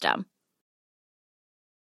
system. 0.00 0.29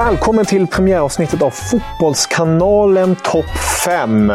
Välkommen 0.00 0.44
till 0.44 0.66
premiäravsnittet 0.66 1.42
av 1.42 1.50
Fotbollskanalen 1.50 3.16
Topp 3.16 3.58
5. 3.84 4.32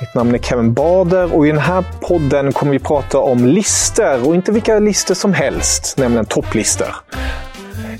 Mitt 0.00 0.14
namn 0.14 0.34
är 0.34 0.38
Kevin 0.38 0.74
Bader 0.74 1.34
och 1.34 1.46
i 1.46 1.50
den 1.50 1.58
här 1.58 1.84
podden 2.00 2.52
kommer 2.52 2.72
vi 2.72 2.78
prata 2.78 3.18
om 3.18 3.46
lister 3.46 4.28
och 4.28 4.34
inte 4.34 4.52
vilka 4.52 4.78
lister 4.78 5.14
som 5.14 5.32
helst, 5.32 5.98
nämligen 5.98 6.24
topplistor. 6.24 6.88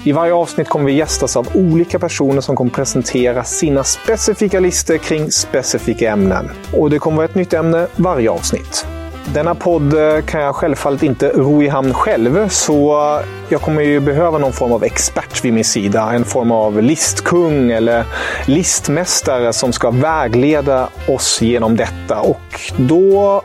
I 0.04 0.12
varje 0.12 0.34
avsnitt 0.34 0.68
kommer 0.68 0.86
vi 0.86 0.92
gästas 0.92 1.36
av 1.36 1.48
olika 1.54 1.98
personer 1.98 2.40
som 2.40 2.56
kommer 2.56 2.70
presentera 2.70 3.44
sina 3.44 3.84
specifika 3.84 4.60
listor 4.60 4.96
kring 4.96 5.30
specifika 5.30 6.10
ämnen. 6.10 6.50
Och 6.72 6.90
det 6.90 6.98
kommer 6.98 7.16
vara 7.16 7.26
ett 7.26 7.34
nytt 7.34 7.52
ämne 7.52 7.86
varje 7.96 8.30
avsnitt. 8.30 8.86
Denna 9.32 9.54
podd 9.54 9.94
eh, 9.94 10.24
kan 10.24 10.40
jag 10.40 10.54
självfallet 10.54 11.02
inte 11.02 11.28
ro 11.28 11.62
i 11.62 11.68
hamn 11.68 11.94
själv, 11.94 12.48
så 12.48 12.92
eh, 13.18 13.26
jag 13.48 13.60
kommer 13.60 13.82
ju 13.82 14.00
behöva 14.00 14.38
någon 14.38 14.52
form 14.52 14.72
av 14.72 14.84
expert 14.84 15.44
vid 15.44 15.52
min 15.52 15.64
sida. 15.64 16.12
En 16.12 16.24
form 16.24 16.52
av 16.52 16.82
listkung 16.82 17.70
eller 17.70 18.04
listmästare 18.46 19.52
som 19.52 19.72
ska 19.72 19.90
vägleda 19.90 20.88
oss 21.08 21.42
genom 21.42 21.76
detta. 21.76 22.20
Och 22.20 22.60
då 22.76 23.42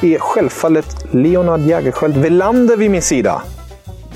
är 0.00 0.18
självfallet 0.18 1.06
Leonard 1.10 1.60
Jägerskiöld 1.60 2.16
Velander 2.16 2.76
vid 2.76 2.90
min 2.90 3.02
sida. 3.02 3.42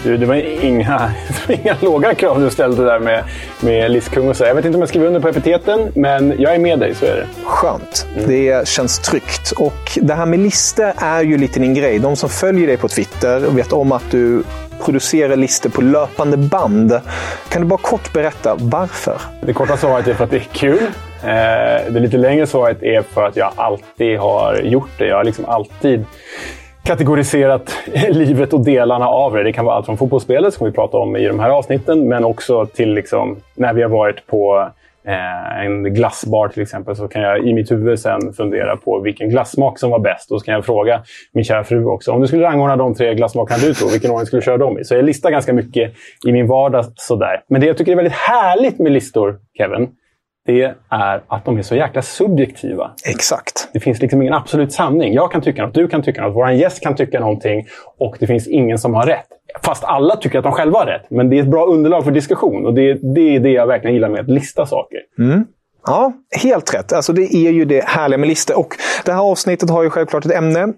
Du, 0.06 0.16
det 0.16 0.26
var 0.26 0.34
inga, 0.64 1.12
inga 1.48 1.76
låga 1.80 2.14
krav 2.14 2.40
du 2.40 2.50
ställde 2.50 2.84
där 2.84 2.98
med, 2.98 3.24
med 3.60 3.90
listkung 3.90 4.28
och 4.28 4.36
så. 4.36 4.44
Jag 4.44 4.54
vet 4.54 4.64
inte 4.64 4.76
om 4.76 4.82
jag 4.82 4.88
skriver 4.88 5.06
under 5.06 5.20
på 5.20 5.28
epiteten, 5.28 5.92
men 5.94 6.34
jag 6.38 6.54
är 6.54 6.58
med 6.58 6.78
dig, 6.78 6.94
så 6.94 7.06
är 7.06 7.16
det. 7.16 7.26
Skönt. 7.44 8.06
Mm. 8.16 8.28
Det 8.28 8.68
känns 8.68 8.98
tryggt. 8.98 9.52
Och 9.56 9.98
det 10.02 10.14
här 10.14 10.26
med 10.26 10.38
listor 10.38 10.92
är 10.96 11.22
ju 11.22 11.38
lite 11.38 11.60
din 11.60 11.74
grej. 11.74 11.98
De 11.98 12.16
som 12.16 12.28
följer 12.28 12.66
dig 12.66 12.76
på 12.76 12.88
Twitter 12.88 13.40
vet 13.40 13.72
om 13.72 13.92
att 13.92 14.10
du 14.10 14.42
producerar 14.84 15.36
listor 15.36 15.70
på 15.70 15.80
löpande 15.80 16.36
band. 16.36 17.00
Kan 17.48 17.62
du 17.62 17.68
bara 17.68 17.80
kort 17.80 18.12
berätta 18.12 18.56
varför? 18.58 19.20
Det 19.40 19.52
korta 19.52 19.76
svaret 19.76 20.08
är 20.08 20.14
för 20.14 20.24
att 20.24 20.30
det 20.30 20.36
är 20.36 20.48
kul. 20.52 20.86
Det 21.92 22.00
lite 22.00 22.16
längre 22.16 22.46
svaret 22.46 22.82
är 22.82 23.02
för 23.02 23.26
att 23.26 23.36
jag 23.36 23.52
alltid 23.56 24.18
har 24.18 24.60
gjort 24.62 24.90
det. 24.98 25.06
Jag 25.06 25.16
har 25.16 25.24
liksom 25.24 25.44
alltid 25.44 26.04
kategoriserat 26.86 27.76
livet 28.10 28.52
och 28.52 28.64
delarna 28.64 29.08
av 29.08 29.32
det. 29.32 29.42
Det 29.42 29.52
kan 29.52 29.64
vara 29.64 29.76
allt 29.76 29.86
från 29.86 29.98
fotbollsspelet, 29.98 30.54
som 30.54 30.66
vi 30.66 30.72
pratar 30.72 30.98
om 30.98 31.16
i 31.16 31.26
de 31.26 31.40
här 31.40 31.50
avsnitten, 31.50 32.08
men 32.08 32.24
också 32.24 32.66
till 32.66 32.94
liksom, 32.94 33.36
när 33.54 33.72
vi 33.72 33.82
har 33.82 33.88
varit 33.88 34.26
på 34.26 34.70
eh, 35.04 35.64
en 35.64 35.94
glassbar 35.94 36.48
till 36.48 36.62
exempel, 36.62 36.96
så 36.96 37.08
kan 37.08 37.22
jag 37.22 37.46
i 37.46 37.54
mitt 37.54 37.70
huvud 37.70 37.98
sen 37.98 38.32
fundera 38.32 38.76
på 38.76 39.00
vilken 39.00 39.30
glassmak 39.30 39.78
som 39.78 39.90
var 39.90 39.98
bäst. 39.98 40.32
Och 40.32 40.40
så 40.40 40.44
kan 40.44 40.54
jag 40.54 40.64
fråga 40.64 41.02
min 41.32 41.44
kära 41.44 41.64
fru 41.64 41.84
också. 41.84 42.12
Om 42.12 42.20
du 42.20 42.26
skulle 42.26 42.42
rangordna 42.42 42.76
de 42.76 42.94
tre 42.94 43.14
glassmakarna 43.14 43.60
du 43.62 43.74
tror, 43.74 43.90
vilken 43.90 44.10
ordning 44.10 44.26
skulle 44.26 44.40
du 44.40 44.44
köra 44.44 44.58
dem 44.58 44.78
i? 44.78 44.84
Så 44.84 44.94
jag 44.94 45.04
listar 45.04 45.30
ganska 45.30 45.52
mycket 45.52 45.92
i 46.26 46.32
min 46.32 46.46
vardag 46.46 46.84
sådär. 46.94 47.42
Men 47.48 47.60
det 47.60 47.66
jag 47.66 47.78
tycker 47.78 47.92
är 47.92 47.96
väldigt 47.96 48.14
härligt 48.14 48.78
med 48.78 48.92
listor, 48.92 49.38
Kevin, 49.58 49.88
det 50.46 50.74
är 50.90 51.22
att 51.28 51.44
de 51.44 51.58
är 51.58 51.62
så 51.62 51.76
jäkla 51.76 52.02
subjektiva. 52.02 52.90
Exakt. 53.06 53.68
Det 53.72 53.80
finns 53.80 54.02
liksom 54.02 54.22
ingen 54.22 54.34
absolut 54.34 54.72
sanning. 54.72 55.14
Jag 55.14 55.32
kan 55.32 55.40
tycka 55.40 55.66
något, 55.66 55.74
du 55.74 55.88
kan 55.88 56.02
tycka 56.02 56.22
något, 56.22 56.36
vår 56.36 56.50
gäst 56.50 56.82
kan 56.82 56.96
tycka 56.96 57.20
någonting 57.20 57.66
och 57.98 58.16
det 58.20 58.26
finns 58.26 58.46
ingen 58.46 58.78
som 58.78 58.94
har 58.94 59.06
rätt. 59.06 59.26
Fast 59.62 59.84
alla 59.84 60.16
tycker 60.16 60.38
att 60.38 60.44
de 60.44 60.52
själva 60.52 60.78
har 60.78 60.86
rätt. 60.86 61.06
Men 61.10 61.30
det 61.30 61.38
är 61.38 61.42
ett 61.42 61.50
bra 61.50 61.66
underlag 61.66 62.04
för 62.04 62.10
diskussion 62.10 62.66
och 62.66 62.74
det, 62.74 63.14
det 63.14 63.36
är 63.36 63.40
det 63.40 63.50
jag 63.50 63.66
verkligen 63.66 63.94
gillar 63.94 64.08
med 64.08 64.20
att 64.20 64.30
lista 64.30 64.66
saker. 64.66 64.98
Mm. 65.18 65.46
Ja, 65.86 66.12
helt 66.42 66.74
rätt. 66.74 66.92
Alltså 66.92 67.12
det 67.12 67.34
är 67.34 67.50
ju 67.50 67.64
det 67.64 67.84
härliga 67.84 68.18
med 68.18 68.28
listor. 68.28 68.58
Och 68.58 68.74
det 69.04 69.12
här 69.12 69.22
avsnittet 69.22 69.70
har 69.70 69.82
ju 69.82 69.90
självklart 69.90 70.26
ett 70.26 70.32
ämne. 70.32 70.72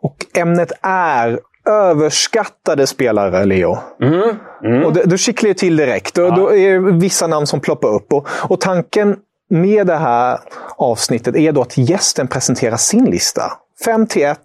Och 0.00 0.16
ämnet 0.38 0.72
är 0.82 1.40
överskattade 1.68 2.86
spelare, 2.86 3.44
Leo. 3.44 3.78
Mm. 4.02 4.36
Mm. 4.64 4.84
Och 4.84 4.92
det, 4.92 5.04
då 5.04 5.16
kittlar 5.16 5.48
det 5.48 5.54
till 5.54 5.76
direkt. 5.76 6.16
Ja. 6.16 6.30
Då 6.30 6.56
är 6.56 6.72
det 6.72 6.92
vissa 6.92 7.26
namn 7.26 7.46
som 7.46 7.60
ploppar 7.60 7.88
upp. 7.88 8.12
Och, 8.12 8.28
och 8.30 8.60
tanken 8.60 9.16
med 9.50 9.86
det 9.86 9.96
här 9.96 10.38
avsnittet 10.76 11.36
är 11.36 11.52
då 11.52 11.62
att 11.62 11.78
gästen 11.78 12.28
presenterar 12.28 12.76
sin 12.76 13.04
lista. 13.04 13.42
5 13.84 14.06
till 14.06 14.24
1. 14.24 14.38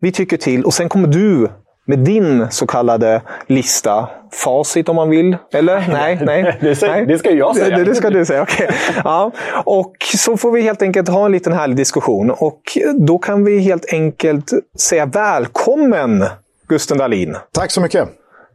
Vi 0.00 0.12
tycker 0.12 0.36
till 0.36 0.64
och 0.64 0.74
sen 0.74 0.88
kommer 0.88 1.08
du 1.08 1.48
med 1.86 1.98
din 1.98 2.46
så 2.50 2.66
kallade 2.66 3.22
lista. 3.46 4.08
Facit 4.32 4.88
om 4.88 4.96
man 4.96 5.10
vill. 5.10 5.36
Eller? 5.52 5.84
Nej, 5.92 6.20
nej. 6.22 6.58
det, 6.60 6.76
ska, 6.76 6.86
nej. 6.86 7.06
det 7.06 7.18
ska 7.18 7.30
jag 7.30 7.56
säga. 7.56 7.78
Det, 7.78 7.84
det 7.84 7.94
ska 7.94 8.10
du 8.10 8.24
säga, 8.24 8.42
okej. 8.42 8.66
Okay. 8.66 9.02
Ja. 9.04 9.30
Och 9.64 9.94
så 10.16 10.36
får 10.36 10.52
vi 10.52 10.60
helt 10.60 10.82
enkelt 10.82 11.08
ha 11.08 11.26
en 11.26 11.32
liten 11.32 11.52
härlig 11.52 11.76
diskussion. 11.76 12.30
Och 12.30 12.60
då 12.98 13.18
kan 13.18 13.44
vi 13.44 13.58
helt 13.58 13.92
enkelt 13.92 14.52
säga 14.78 15.06
välkommen 15.06 16.24
Gusten 16.68 16.98
Dahlin. 16.98 17.36
Tack 17.52 17.70
så 17.70 17.80
mycket. 17.80 18.08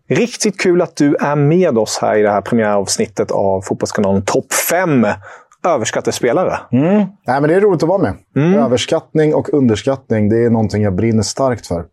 Riktigt 0.09 0.59
kul 0.59 0.81
att 0.81 0.95
du 0.95 1.15
är 1.15 1.35
med 1.35 1.77
oss 1.77 1.99
här 2.01 2.17
i 2.17 2.21
det 2.21 2.31
här 2.31 2.41
premiäravsnittet 2.41 3.31
av 3.31 3.61
Fotbollskanalen 3.61 4.21
Topp 4.21 4.53
5 4.69 5.07
överskattade 5.65 6.11
spelare. 6.11 6.59
Mm. 6.71 6.97
Nej, 7.27 7.41
men 7.41 7.43
det 7.43 7.55
är 7.55 7.61
roligt 7.61 7.83
att 7.83 7.89
vara 7.89 8.01
med. 8.01 8.13
Mm. 8.35 8.53
Överskattning 8.53 9.35
och 9.35 9.53
underskattning, 9.53 10.29
det 10.29 10.45
är 10.45 10.49
någonting 10.49 10.83
jag 10.83 10.95
brinner 10.95 11.23
starkt 11.23 11.67
för. 11.67 11.85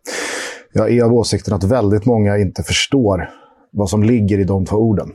Jag 0.73 0.91
är 0.91 1.03
av 1.03 1.13
åsikten 1.13 1.53
att 1.53 1.63
väldigt 1.63 2.05
många 2.05 2.37
inte 2.37 2.63
förstår 2.63 3.29
vad 3.71 3.89
som 3.89 4.03
ligger 4.03 4.39
i 4.39 4.43
de 4.43 4.65
två 4.65 4.77
orden. 4.77 5.11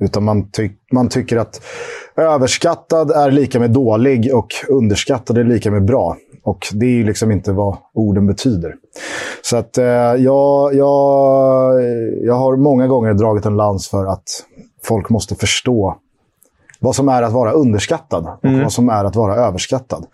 Utan 0.00 0.24
man, 0.24 0.50
ty 0.50 0.70
man 0.92 1.08
tycker 1.08 1.36
att 1.36 1.62
överskattad 2.16 3.10
är 3.10 3.30
lika 3.30 3.60
med 3.60 3.70
dålig 3.70 4.34
och 4.34 4.48
underskattad 4.68 5.38
är 5.38 5.44
lika 5.44 5.70
med 5.70 5.84
bra. 5.84 6.16
Och 6.42 6.66
det 6.72 6.86
är 6.86 6.90
ju 6.90 7.04
liksom 7.04 7.30
inte 7.30 7.52
vad 7.52 7.76
orden 7.94 8.26
betyder. 8.26 8.74
Så 9.42 9.56
att 9.56 9.78
eh, 9.78 9.84
jag, 9.84 10.74
jag, 10.74 11.82
jag 12.22 12.34
har 12.34 12.56
många 12.56 12.86
gånger 12.86 13.14
dragit 13.14 13.46
en 13.46 13.56
lans 13.56 13.88
för 13.88 14.06
att 14.06 14.44
folk 14.82 15.10
måste 15.10 15.34
förstå 15.34 15.96
vad 16.80 16.94
som 16.94 17.08
är 17.08 17.22
att 17.22 17.32
vara 17.32 17.52
underskattad 17.52 18.26
och 18.26 18.44
mm. 18.44 18.62
vad 18.62 18.72
som 18.72 18.88
är 18.88 19.04
att 19.04 19.16
vara 19.16 19.34
överskattad. 19.34 20.06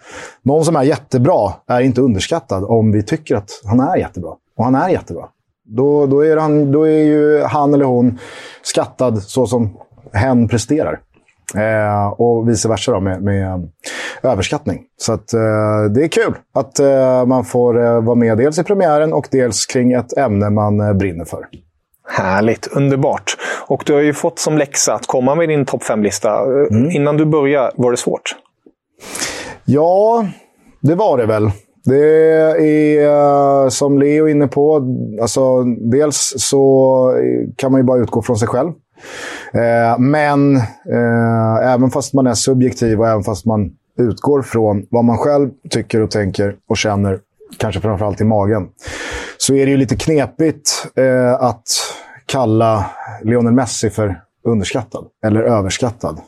Någon 0.43 0.65
som 0.65 0.77
är 0.77 0.83
jättebra 0.83 1.53
är 1.67 1.81
inte 1.81 2.01
underskattad 2.01 2.65
om 2.65 2.93
vi 2.93 3.03
tycker 3.03 3.37
att 3.37 3.51
han 3.65 3.81
är 3.81 3.97
jättebra. 3.97 4.31
Och 4.57 4.65
han 4.65 4.75
är 4.75 4.89
jättebra. 4.89 5.29
Då, 5.67 6.07
då, 6.07 6.25
är, 6.25 6.37
han, 6.37 6.73
då 6.73 6.89
är 6.89 7.03
ju 7.03 7.43
han 7.43 7.75
eller 7.75 7.85
hon 7.85 8.19
skattad 8.63 9.23
så 9.23 9.47
som 9.47 9.77
hen 10.13 10.49
presterar. 10.49 11.01
Eh, 11.55 12.09
och 12.09 12.49
vice 12.49 12.69
versa 12.69 12.93
då 12.93 13.01
med, 13.01 13.23
med 13.23 13.69
överskattning. 14.23 14.83
Så 14.97 15.13
att, 15.13 15.33
eh, 15.33 15.85
det 15.95 16.05
är 16.05 16.09
kul 16.09 16.35
att 16.55 16.79
eh, 16.79 17.27
man 17.27 17.45
får 17.45 17.85
eh, 17.85 18.01
vara 18.01 18.15
med 18.15 18.39
dels 18.39 18.59
i 18.59 18.63
premiären 18.63 19.13
och 19.13 19.29
dels 19.31 19.67
kring 19.67 19.93
ett 19.93 20.19
ämne 20.19 20.51
man 20.51 20.81
eh, 20.81 20.93
brinner 20.93 21.25
för. 21.25 21.47
Härligt, 22.09 22.67
underbart. 22.67 23.37
Och 23.67 23.83
du 23.87 23.93
har 23.93 24.01
ju 24.01 24.13
fått 24.13 24.39
som 24.39 24.59
läxa 24.59 24.95
att 24.95 25.07
komma 25.07 25.35
med 25.35 25.49
din 25.49 25.65
topp 25.65 25.83
5-lista. 25.83 26.43
Mm. 26.71 26.91
Innan 26.91 27.17
du 27.17 27.25
började, 27.25 27.73
var 27.77 27.91
det 27.91 27.97
svårt? 27.97 28.37
Ja, 29.65 30.27
det 30.81 30.95
var 30.95 31.19
det 31.19 31.27
väl. 31.27 31.51
Det 31.87 32.05
är 32.67 33.65
eh, 33.65 33.69
som 33.69 33.99
Leo 33.99 34.27
är 34.27 34.31
inne 34.31 34.49
på. 34.49 34.83
Alltså, 35.21 35.65
dels 35.65 36.35
så 36.37 37.13
kan 37.57 37.73
man 37.73 37.81
ju 37.81 37.85
bara 37.85 37.99
utgå 37.99 38.23
från 38.23 38.37
sig 38.37 38.49
själv. 38.49 38.69
Eh, 39.53 39.99
men 39.99 40.57
eh, 40.93 41.73
även 41.73 41.91
fast 41.91 42.15
man 42.15 42.27
är 42.27 42.35
subjektiv 42.35 43.01
och 43.01 43.09
även 43.09 43.23
fast 43.23 43.47
man 43.47 43.71
utgår 43.99 44.43
från 44.43 44.87
vad 44.91 45.05
man 45.05 45.19
själv 45.19 45.51
tycker 45.71 46.03
och 46.03 46.11
tänker 46.11 46.57
och 46.69 46.77
känner, 46.77 47.19
kanske 47.59 47.81
framförallt 47.81 48.21
i 48.21 48.25
magen, 48.25 48.69
så 49.39 49.55
är 49.55 49.67
det 49.67 49.71
ju 49.71 49.77
lite 49.77 49.97
knepigt 49.97 50.87
att 51.39 51.65
kalla 52.27 52.87
Lionel 53.23 53.53
Messi 53.53 53.91
för 53.91 54.21
underskattad 54.45 55.05
eller 55.25 55.43
överskattad. 55.43 56.21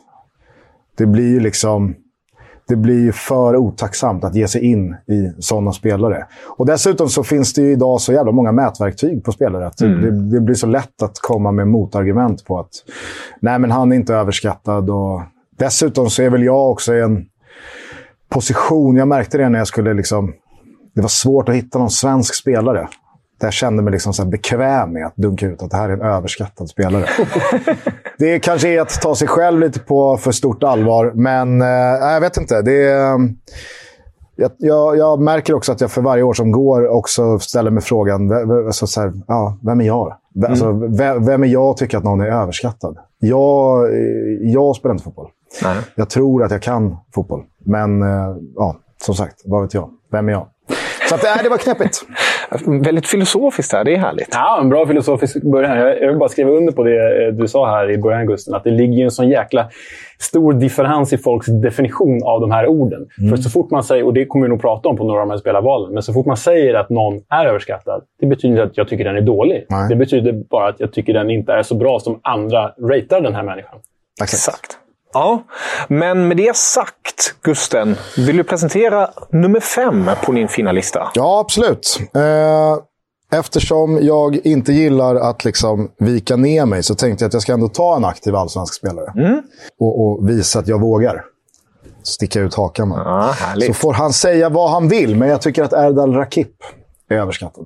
Det 0.97 1.05
blir 1.05 1.27
ju 1.27 1.39
liksom 1.39 1.95
det 2.69 2.75
blir 2.75 3.11
för 3.11 3.55
otacksamt 3.55 4.23
att 4.23 4.35
ge 4.35 4.47
sig 4.47 4.65
in 4.65 4.95
i 5.07 5.31
sådana 5.39 5.71
spelare. 5.71 6.25
Och 6.57 6.65
dessutom 6.65 7.09
så 7.09 7.23
finns 7.23 7.53
det 7.53 7.61
ju 7.61 7.71
idag 7.71 8.01
så 8.01 8.13
jävla 8.13 8.31
många 8.31 8.51
mätverktyg 8.51 9.23
på 9.23 9.31
spelare. 9.31 9.71
Mm. 9.81 10.01
Det, 10.01 10.35
det, 10.35 10.41
blir 10.41 10.55
så 10.55 10.67
lätt 10.67 11.01
att 11.01 11.19
komma 11.19 11.51
med 11.51 11.67
motargument 11.67 12.45
på 12.45 12.59
att 12.59 12.69
nej, 13.39 13.59
men 13.59 13.71
han 13.71 13.91
är 13.91 13.95
inte 13.95 14.13
överskattad. 14.13 14.89
Och 14.89 15.21
dessutom 15.57 16.09
så 16.09 16.21
är 16.21 16.29
väl 16.29 16.43
jag 16.43 16.71
också 16.71 16.95
i 16.95 17.01
en 17.01 17.25
position, 18.29 18.95
jag 18.95 19.07
märkte 19.07 19.37
det 19.37 19.49
när 19.49 19.59
jag 19.59 19.67
skulle 19.67 19.93
liksom... 19.93 20.33
Det 20.95 21.01
var 21.01 21.09
svårt 21.09 21.49
att 21.49 21.55
hitta 21.55 21.79
någon 21.79 21.89
svensk 21.89 22.35
spelare 22.35 22.87
där 23.39 23.47
jag 23.47 23.53
kände 23.53 23.83
mig 23.83 23.91
liksom 23.91 24.13
så 24.13 24.25
bekväm 24.25 24.93
med 24.93 25.05
att 25.05 25.15
dunka 25.15 25.45
ut 25.45 25.63
att 25.63 25.71
det 25.71 25.77
här 25.77 25.89
är 25.89 25.93
en 25.93 26.01
överskattad 26.01 26.69
spelare. 26.69 27.05
det 28.17 28.39
kanske 28.39 28.69
är 28.69 28.81
att 28.81 29.01
ta 29.01 29.15
sig 29.15 29.27
själv 29.27 29.59
lite 29.59 29.79
på 29.79 30.17
för 30.17 30.31
stort 30.31 30.63
allvar, 30.63 31.11
men 31.15 31.61
eh, 31.61 31.67
jag 32.13 32.21
vet 32.21 32.37
inte. 32.37 32.61
Det 32.61 32.83
är, 32.85 33.19
jag, 34.35 34.51
jag, 34.57 34.97
jag, 34.97 35.21
märker 35.21 35.53
också 35.53 35.71
att 35.71 35.81
jag 35.81 35.91
för 35.91 36.01
varje 36.01 36.23
år 36.23 36.33
som 36.33 36.51
går 36.51 36.87
också 36.87 37.39
ställer 37.39 37.71
mig 37.71 37.83
frågan, 37.83 38.31
alltså, 38.67 38.87
så 38.87 39.01
här, 39.01 39.13
ja, 39.27 39.57
vem 39.61 39.81
är 39.81 39.85
jag? 39.85 40.17
Mm. 40.35 40.51
Alltså, 40.51 40.71
vem, 40.71 41.25
vem, 41.25 41.43
är 41.43 41.47
jag 41.47 41.69
och 41.69 41.77
tycker 41.77 41.97
att 41.97 42.03
någon 42.03 42.21
är 42.21 42.27
överskattad? 42.27 42.97
Jag, 43.19 43.89
jag 44.41 44.75
spelar 44.75 44.93
inte 44.93 45.03
fotboll. 45.03 45.29
Nej. 45.63 45.77
Jag 45.95 46.09
tror 46.09 46.43
att 46.43 46.51
jag 46.51 46.61
kan 46.61 46.97
fotboll, 47.15 47.43
men 47.65 48.01
eh, 48.01 48.35
ja, 48.55 48.75
som 49.01 49.15
sagt, 49.15 49.41
vad 49.45 49.61
vet 49.61 49.73
jag? 49.73 49.89
Vem 50.11 50.29
är 50.29 50.33
jag? 50.33 50.47
Så 51.09 51.15
att, 51.15 51.23
äh, 51.23 51.43
det 51.43 51.49
var 51.49 51.57
knepigt. 51.57 52.01
Väldigt 52.65 53.07
filosofiskt 53.07 53.73
här. 53.73 53.83
Det 53.83 53.93
är 53.93 53.97
härligt. 53.97 54.29
Ja, 54.31 54.59
en 54.61 54.69
bra 54.69 54.87
filosofisk 54.87 55.43
början. 55.43 55.77
Jag 55.77 56.07
vill 56.07 56.17
bara 56.17 56.29
skriva 56.29 56.51
under 56.51 56.73
på 56.73 56.83
det 56.83 57.25
eh, 57.25 57.33
du 57.33 57.47
sa 57.47 57.69
här 57.69 57.91
i 57.91 57.97
början, 57.97 58.27
Gusten. 58.27 58.53
Att 58.53 58.63
det 58.63 58.71
ligger 58.71 59.03
en 59.03 59.11
sån 59.11 59.29
jäkla 59.29 59.69
stor 60.19 60.53
differens 60.53 61.13
i 61.13 61.17
folks 61.17 61.47
definition 61.47 62.23
av 62.23 62.41
de 62.41 62.51
här 62.51 62.67
orden. 62.67 63.07
Mm. 63.19 63.29
För 63.29 63.37
så 63.37 63.49
fort 63.49 63.71
man 63.71 63.83
säger, 63.83 64.05
och 64.05 64.13
det 64.13 64.25
kommer 64.25 64.45
vi 64.45 64.49
nog 64.49 64.61
prata 64.61 64.89
om 64.89 64.97
på 64.97 65.03
några 65.03 65.21
av 65.21 65.27
de 65.27 65.31
här 65.31 65.39
spelarvalen, 65.39 65.93
men 65.93 66.03
så 66.03 66.13
fort 66.13 66.25
man 66.25 66.37
säger 66.37 66.73
att 66.73 66.89
någon 66.89 67.21
är 67.29 67.45
överskattad, 67.45 68.03
det 68.19 68.25
betyder 68.25 68.53
inte 68.53 68.63
att 68.63 68.77
jag 68.77 68.87
tycker 68.87 69.03
den 69.03 69.17
är 69.17 69.21
dålig. 69.21 69.65
Nej. 69.69 69.89
Det 69.89 69.95
betyder 69.95 70.33
bara 70.33 70.69
att 70.69 70.79
jag 70.79 70.93
tycker 70.93 71.13
den 71.13 71.29
inte 71.29 71.53
är 71.53 71.63
så 71.63 71.75
bra 71.75 71.99
som 71.99 72.19
andra 72.23 72.71
ratear 72.89 73.21
den 73.21 73.35
här 73.35 73.43
människan. 73.43 73.79
Exakt. 74.21 74.77
Ja, 75.13 75.43
men 75.87 76.27
med 76.27 76.37
det 76.37 76.55
sagt, 76.55 77.35
Gusten, 77.41 77.95
vill 78.17 78.37
du 78.37 78.43
presentera 78.43 79.09
nummer 79.29 79.59
fem 79.59 80.09
på 80.25 80.31
din 80.31 80.47
fina 80.47 80.71
lista? 80.71 81.11
Ja, 81.13 81.39
absolut. 81.39 81.99
Eh, 82.15 83.39
eftersom 83.39 83.99
jag 84.01 84.35
inte 84.35 84.73
gillar 84.73 85.15
att 85.15 85.45
liksom 85.45 85.91
vika 85.97 86.35
ner 86.35 86.65
mig 86.65 86.83
så 86.83 86.95
tänkte 86.95 87.23
jag 87.23 87.27
att 87.27 87.33
jag 87.33 87.41
ska 87.41 87.53
ändå 87.53 87.67
ta 87.67 87.95
en 87.95 88.05
aktiv 88.05 88.35
allsvensk 88.35 88.73
spelare. 88.73 89.13
Mm. 89.15 89.41
Och, 89.79 90.05
och, 90.05 90.29
visa 90.29 90.59
att 90.59 90.67
jag 90.67 90.79
vågar. 90.79 91.23
Sticka 92.03 92.39
ut 92.39 92.55
hakan. 92.55 92.89
Ja, 92.95 93.35
så 93.67 93.73
får 93.73 93.93
han 93.93 94.13
säga 94.13 94.49
vad 94.49 94.69
han 94.69 94.87
vill, 94.87 95.15
men 95.15 95.29
jag 95.29 95.41
tycker 95.41 95.63
att 95.63 95.73
Erdal 95.73 96.13
Rakip 96.13 96.55
är 97.09 97.15
överskattad. 97.15 97.65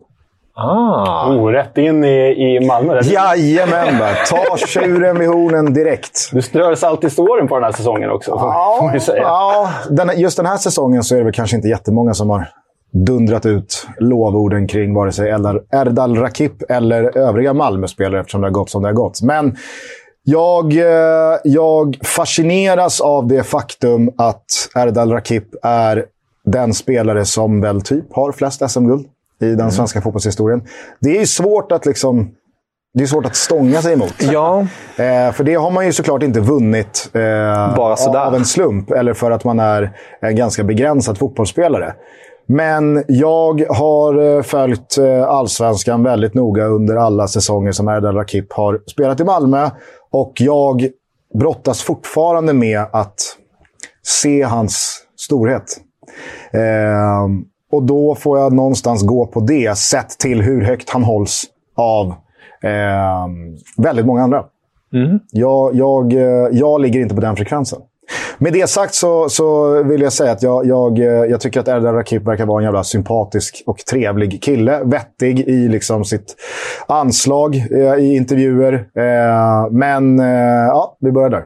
Ah. 0.55 1.29
Oh, 1.29 1.47
rätt 1.47 1.77
in 1.77 2.03
i, 2.03 2.55
i 2.55 2.65
Malmö. 2.67 3.01
Jajamän! 3.03 4.15
Ta 4.29 4.57
tjuren 4.57 5.19
vid 5.19 5.27
hornen 5.27 5.73
direkt. 5.73 6.29
Du 6.31 6.41
strör 6.41 6.75
salt 6.75 7.03
i 7.03 7.09
såren 7.09 7.47
på 7.47 7.55
den 7.55 7.63
här 7.63 7.71
säsongen 7.71 8.09
också, 8.09 8.31
ja, 8.31 8.91
får. 9.05 9.17
Ja, 9.17 9.69
den, 9.89 10.19
just 10.19 10.37
den 10.37 10.45
här 10.45 10.57
säsongen 10.57 11.03
så 11.03 11.15
är 11.15 11.19
det 11.19 11.23
väl 11.23 11.33
kanske 11.33 11.55
inte 11.55 11.67
jättemånga 11.67 12.13
som 12.13 12.29
har 12.29 12.47
dundrat 12.91 13.45
ut 13.45 13.87
lovorden 13.97 14.67
kring 14.67 14.93
vare 14.93 15.11
sig 15.11 15.29
Erdal 15.71 16.17
Rakip 16.17 16.71
eller 16.71 17.17
övriga 17.17 17.53
Malmöspelare 17.53 18.19
eftersom 18.19 18.41
det 18.41 18.47
har 18.47 18.53
gått 18.53 18.69
som 18.69 18.81
det 18.81 18.87
har 18.87 18.93
gått. 18.93 19.21
Men 19.21 19.57
jag, 20.23 20.73
eh, 20.73 21.39
jag 21.43 21.97
fascineras 22.03 23.01
av 23.01 23.27
det 23.27 23.43
faktum 23.43 24.11
att 24.17 24.45
Erdal 24.75 25.11
Rakip 25.11 25.45
är 25.63 26.05
den 26.45 26.73
spelare 26.73 27.25
som 27.25 27.61
väl 27.61 27.81
typ 27.81 28.13
har 28.15 28.31
flest 28.31 28.71
SM-guld 28.71 29.07
i 29.41 29.45
den 29.45 29.59
mm. 29.59 29.71
svenska 29.71 30.01
fotbollshistorien. 30.01 30.61
Det 30.99 31.21
är 31.21 31.25
svårt 31.25 31.71
att 31.71 31.85
liksom... 31.85 32.31
Det 32.93 33.03
är 33.03 33.07
svårt 33.07 33.25
att 33.25 33.35
stånga 33.35 33.81
sig 33.81 33.93
emot. 33.93 34.13
Ja. 34.19 34.59
Eh, 34.97 35.31
för 35.31 35.43
det 35.43 35.55
har 35.55 35.71
man 35.71 35.85
ju 35.85 35.93
såklart 35.93 36.23
inte 36.23 36.39
vunnit 36.39 37.09
eh, 37.13 37.79
av 38.15 38.35
en 38.35 38.45
slump, 38.45 38.91
eller 38.91 39.13
för 39.13 39.31
att 39.31 39.43
man 39.43 39.59
är 39.59 39.97
en 40.21 40.35
ganska 40.35 40.63
begränsad 40.63 41.17
fotbollsspelare. 41.17 41.93
Men 42.45 43.03
jag 43.07 43.65
har 43.69 44.35
eh, 44.37 44.41
följt 44.41 44.97
eh, 44.97 45.23
allsvenskan 45.23 46.03
väldigt 46.03 46.33
noga 46.33 46.65
under 46.65 46.95
alla 46.95 47.27
säsonger 47.27 47.71
som 47.71 47.87
Erdal 47.87 48.15
Rakip 48.15 48.53
har 48.53 48.81
spelat 48.87 49.19
i 49.19 49.23
Malmö. 49.23 49.69
Och 50.11 50.33
jag 50.39 50.87
brottas 51.39 51.81
fortfarande 51.81 52.53
med 52.53 52.85
att 52.91 53.15
se 54.05 54.43
hans 54.43 54.99
storhet. 55.17 55.77
Eh, 56.51 57.27
och 57.73 57.83
då 57.83 58.15
får 58.15 58.39
jag 58.39 58.53
någonstans 58.53 59.03
gå 59.03 59.25
på 59.25 59.39
det, 59.39 59.77
sett 59.77 60.09
till 60.09 60.41
hur 60.41 60.61
högt 60.61 60.89
han 60.89 61.03
hålls 61.03 61.43
av 61.75 62.07
eh, 62.63 63.27
väldigt 63.77 64.05
många 64.05 64.23
andra. 64.23 64.43
Mm. 64.93 65.19
Jag, 65.31 65.75
jag, 65.75 66.13
eh, 66.13 66.47
jag 66.51 66.81
ligger 66.81 66.99
inte 66.99 67.15
på 67.15 67.21
den 67.21 67.35
frekvensen. 67.35 67.79
Med 68.37 68.53
det 68.53 68.69
sagt 68.69 68.93
så, 68.93 69.29
så 69.29 69.83
vill 69.83 70.01
jag 70.01 70.13
säga 70.13 70.31
att 70.31 70.43
jag, 70.43 70.65
jag, 70.65 70.99
eh, 70.99 71.05
jag 71.05 71.41
tycker 71.41 71.59
att 71.59 71.67
Erdal 71.67 71.95
Rakip 71.95 72.27
verkar 72.27 72.45
vara 72.45 72.59
en 72.59 72.65
jävla 72.65 72.83
sympatisk 72.83 73.63
och 73.65 73.77
trevlig 73.77 74.43
kille. 74.43 74.83
Vettig 74.83 75.39
i 75.39 75.67
liksom 75.67 76.05
sitt 76.05 76.35
anslag 76.87 77.55
eh, 77.55 77.95
i 77.95 78.15
intervjuer. 78.15 78.73
Eh, 78.73 79.71
men 79.71 80.19
eh, 80.19 80.67
ja, 80.67 80.97
vi 80.99 81.11
börjar 81.11 81.29
där. 81.29 81.43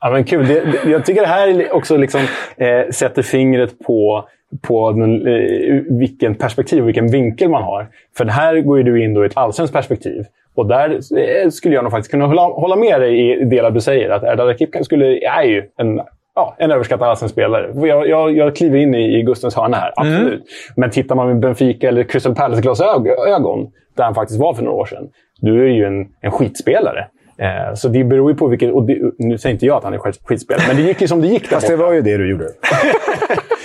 Ja, 0.00 0.10
men 0.10 0.24
kul. 0.24 0.46
Det, 0.46 0.60
det, 0.60 0.90
jag 0.90 1.04
tycker 1.04 1.20
det 1.20 1.26
här 1.26 1.72
också 1.72 1.96
liksom, 1.96 2.20
eh, 2.56 2.90
sätter 2.90 3.22
fingret 3.22 3.78
på 3.86 4.24
på 4.60 4.92
den, 4.92 5.26
eh, 5.26 5.82
vilken 5.88 6.34
perspektiv 6.34 6.82
och 6.82 6.88
vilken 6.88 7.10
vinkel 7.10 7.48
man 7.48 7.62
har. 7.62 7.88
För 8.16 8.24
här 8.24 8.60
går 8.60 8.78
ju 8.78 8.84
du 8.84 9.04
in 9.04 9.14
då 9.14 9.24
i 9.24 9.26
ett 9.26 9.36
allsvenskt 9.36 9.74
perspektiv. 9.74 10.24
Och 10.54 10.66
där 10.66 10.90
eh, 11.18 11.48
skulle 11.50 11.74
jag 11.74 11.84
nog 11.84 11.90
faktiskt 11.90 12.10
kunna 12.10 12.26
hålla, 12.26 12.42
hålla 12.42 12.76
med 12.76 13.00
dig 13.00 13.30
i 13.30 13.44
delar 13.44 13.70
du 13.70 13.80
säger. 13.80 14.10
Att 14.10 14.22
Erdal 14.22 14.46
Rakip 14.46 14.70
skulle, 14.84 15.06
är 15.18 15.42
ju 15.42 15.62
en, 15.76 16.00
ja, 16.34 16.56
en 16.58 16.70
överskattad 16.70 17.08
allsvensk 17.08 17.32
spelare. 17.32 17.86
Jag, 17.86 18.08
jag, 18.08 18.36
jag 18.36 18.56
kliver 18.56 18.78
in 18.78 18.94
i, 18.94 19.18
i 19.18 19.22
Gustens 19.22 19.54
hörna 19.54 19.76
här, 19.76 19.92
mm. 19.96 20.14
absolut. 20.14 20.32
Mm. 20.32 20.44
Men 20.76 20.90
tittar 20.90 21.14
man 21.14 21.28
med 21.28 21.40
Benfica 21.40 21.88
eller 21.88 22.02
Crystal 22.02 22.34
Palace-glasögon, 22.34 23.70
där 23.96 24.04
han 24.04 24.14
faktiskt 24.14 24.40
var 24.40 24.54
för 24.54 24.62
några 24.62 24.76
år 24.76 24.86
sedan, 24.86 25.08
du 25.40 25.64
är 25.64 25.68
ju 25.68 25.84
en, 25.84 26.08
en 26.20 26.30
skitspelare. 26.30 27.06
Eh, 27.38 27.74
så 27.74 27.88
det 27.88 28.04
beror 28.04 28.30
ju 28.30 28.36
på 28.36 28.46
vilket... 28.46 28.72
Och 28.72 28.86
det, 28.86 28.98
nu 29.18 29.38
säger 29.38 29.54
inte 29.54 29.66
jag 29.66 29.76
att 29.76 29.84
han 29.84 29.94
är 29.94 29.98
skitspelare, 29.98 30.64
men 30.68 30.76
det 30.76 30.82
gick 30.82 31.00
ju 31.00 31.08
som 31.08 31.20
det 31.20 31.26
gick. 31.26 31.46
Fast 31.46 31.68
det 31.68 31.76
var 31.76 31.92
ju 31.92 32.00
det 32.00 32.16
du 32.16 32.30
gjorde. 32.30 32.44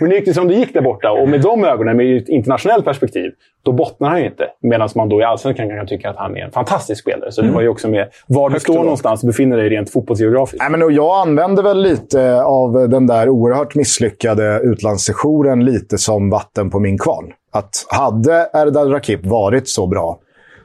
men 0.00 0.08
nu 0.08 0.14
gick 0.14 0.24
det 0.24 0.34
som 0.34 0.48
det 0.48 0.54
gick 0.54 0.74
där 0.74 0.80
borta. 0.80 1.10
Och 1.10 1.28
med 1.28 1.40
de 1.40 1.64
ögonen, 1.64 1.96
med 1.96 2.16
ett 2.16 2.28
internationellt 2.28 2.84
perspektiv, 2.84 3.30
då 3.62 3.72
bottnar 3.72 4.08
han 4.08 4.20
ju 4.20 4.26
inte. 4.26 4.48
Medan 4.62 4.88
man 4.94 5.08
då 5.08 5.20
i 5.20 5.24
Allsvenskan 5.24 5.68
kan 5.68 5.86
tycka 5.86 6.10
att 6.10 6.16
han 6.16 6.36
är 6.36 6.40
en 6.40 6.50
fantastisk 6.50 7.02
spelare. 7.02 7.32
Så 7.32 7.42
det 7.42 7.50
var 7.50 7.60
ju 7.60 7.68
också 7.68 7.88
med 7.88 8.08
var 8.26 8.50
du 8.50 8.60
står 8.60 8.74
någonstans 8.74 9.22
och 9.22 9.26
befinner 9.26 9.56
dig 9.56 9.68
rent 9.68 9.90
fotbollsgeografiskt. 9.90 10.62
Nej, 10.68 10.78
men 10.78 10.94
jag 10.94 11.28
använder 11.28 11.62
väl 11.62 11.82
lite 11.82 12.42
av 12.42 12.88
den 12.88 13.06
där 13.06 13.28
oerhört 13.28 13.74
misslyckade 13.74 14.60
utlandssessionen 14.64 15.64
lite 15.64 15.98
som 15.98 16.30
vatten 16.30 16.70
på 16.70 16.80
min 16.80 16.98
kvarn. 16.98 17.32
Att 17.52 17.86
hade 17.88 18.50
Erdal 18.52 18.92
Rakip 18.92 19.26
varit 19.26 19.68
så 19.68 19.86
bra 19.86 20.18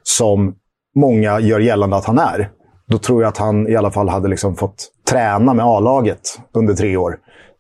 som 0.04 0.56
många 0.96 1.40
gör 1.40 1.60
gällande 1.60 1.96
att 1.96 2.06
han 2.06 2.20
är, 2.20 2.50
då 2.94 3.00
tror 3.00 3.22
jag 3.22 3.30
att 3.30 3.38
han 3.38 3.68
i 3.68 3.76
alla 3.76 3.92
fall 3.92 4.10
hade 4.10 4.28
liksom 4.28 4.56
fått 4.56 4.92
träna 5.10 5.54
med 5.54 5.66
A-laget 5.66 6.40
under 6.54 6.74
tre 6.74 6.98
år 6.98 7.18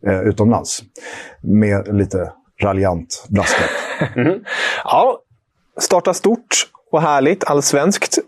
eh, 0.07 0.21
utomlands. 0.21 0.83
Med 1.41 1.95
lite 1.95 2.31
raljant 2.61 3.25
brasklapp. 3.29 3.69
mm. 4.15 4.43
Ja, 4.83 5.19
starta 5.79 6.13
stort 6.13 6.67
och 6.91 7.01
härligt, 7.01 7.43
allsvenskt 7.43 8.19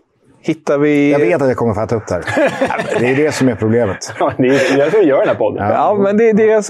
hittar 0.46 0.78
vi... 0.78 1.12
Jag 1.12 1.18
vet 1.18 1.42
att 1.42 1.48
jag 1.48 1.56
kommer 1.56 1.74
få 1.74 1.80
äta 1.80 1.96
upp 1.96 2.06
det 2.06 2.14
här. 2.14 2.24
det 3.00 3.06
är 3.06 3.16
det 3.16 3.32
som 3.32 3.48
är 3.48 3.54
problemet. 3.54 4.12
Ja, 4.18 4.32
det 4.38 4.46
är 4.46 4.76
därför 4.76 4.98
vi 4.98 5.04
gör 5.04 5.18
den 5.18 5.28
här 5.28 5.34
podden. 5.34 5.70
Ja, 5.70 5.96
men 6.00 6.16
det, 6.16 6.32
det 6.32 6.50
är, 6.50 6.62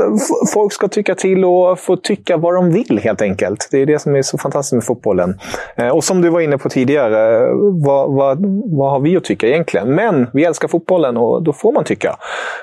folk 0.52 0.72
ska 0.72 0.88
tycka 0.88 1.14
till 1.14 1.44
och 1.44 1.78
få 1.78 1.96
tycka 1.96 2.36
vad 2.36 2.54
de 2.54 2.72
vill, 2.72 3.00
helt 3.02 3.22
enkelt. 3.22 3.68
Det 3.70 3.78
är 3.78 3.86
det 3.86 3.98
som 3.98 4.14
är 4.14 4.22
så 4.22 4.38
fantastiskt 4.38 4.72
med 4.72 4.84
fotbollen. 4.84 5.38
Eh, 5.76 5.88
och 5.88 6.04
som 6.04 6.20
du 6.20 6.28
var 6.28 6.40
inne 6.40 6.58
på 6.58 6.68
tidigare, 6.68 7.48
vad, 7.84 8.14
vad, 8.14 8.38
vad 8.78 8.90
har 8.90 9.00
vi 9.00 9.16
att 9.16 9.24
tycka 9.24 9.46
egentligen? 9.46 9.94
Men 9.94 10.26
vi 10.32 10.44
älskar 10.44 10.68
fotbollen 10.68 11.16
och 11.16 11.42
då 11.42 11.52
får 11.52 11.72
man 11.72 11.84
tycka. 11.84 12.16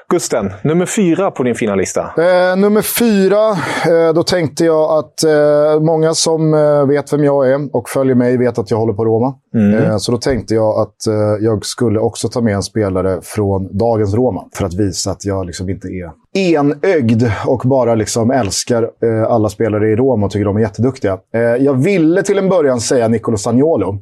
Gusten, 0.09 0.53
nummer 0.61 0.85
fyra 0.85 1.31
på 1.31 1.43
din 1.43 1.55
fina 1.55 1.75
lista. 1.75 2.01
Eh, 2.01 2.57
nummer 2.57 2.81
fyra, 2.81 3.49
eh, 3.93 4.13
då 4.15 4.23
tänkte 4.23 4.65
jag 4.65 4.91
att 4.91 5.23
eh, 5.23 5.81
många 5.81 6.13
som 6.13 6.53
eh, 6.53 6.87
vet 6.87 7.13
vem 7.13 7.23
jag 7.23 7.51
är 7.51 7.75
och 7.75 7.89
följer 7.89 8.15
mig 8.15 8.37
vet 8.37 8.59
att 8.59 8.71
jag 8.71 8.77
håller 8.77 8.93
på 8.93 9.05
Roma. 9.05 9.33
Mm. 9.53 9.83
Eh, 9.83 9.97
så 9.97 10.11
då 10.11 10.17
tänkte 10.17 10.53
jag 10.53 10.79
att 10.79 11.07
eh, 11.07 11.13
jag 11.39 11.65
skulle 11.65 11.99
också 11.99 12.29
ta 12.29 12.41
med 12.41 12.55
en 12.55 12.63
spelare 12.63 13.19
från 13.21 13.77
dagens 13.77 14.13
Roma. 14.13 14.45
För 14.53 14.65
att 14.65 14.73
visa 14.73 15.11
att 15.11 15.25
jag 15.25 15.45
liksom 15.45 15.69
inte 15.69 15.87
är 15.87 16.11
enögd 16.33 17.23
och 17.45 17.61
bara 17.65 17.95
liksom 17.95 18.31
älskar 18.31 18.83
eh, 18.83 19.23
alla 19.23 19.49
spelare 19.49 19.91
i 19.91 19.95
Roma 19.95 20.25
och 20.25 20.31
tycker 20.31 20.45
de 20.45 20.57
är 20.57 20.61
jätteduktiga. 20.61 21.17
Jag 21.59 21.73
ville 21.73 22.23
till 22.23 22.37
en 22.37 22.49
början 22.49 22.79
säga 22.79 23.07
Nicolo 23.07 23.37
Sagnolo. 23.37 23.99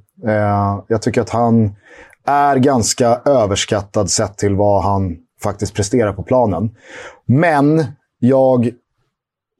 Jag 0.87 1.01
tycker 1.01 1.21
att 1.21 1.29
han 1.29 1.75
är 2.25 2.55
ganska 2.55 3.21
överskattad 3.25 4.09
sett 4.09 4.37
till 4.37 4.55
vad 4.55 4.83
han 4.83 5.17
faktiskt 5.43 5.73
presterar 5.73 6.13
på 6.13 6.23
planen. 6.23 6.69
Men 7.25 7.85
jag 8.19 8.69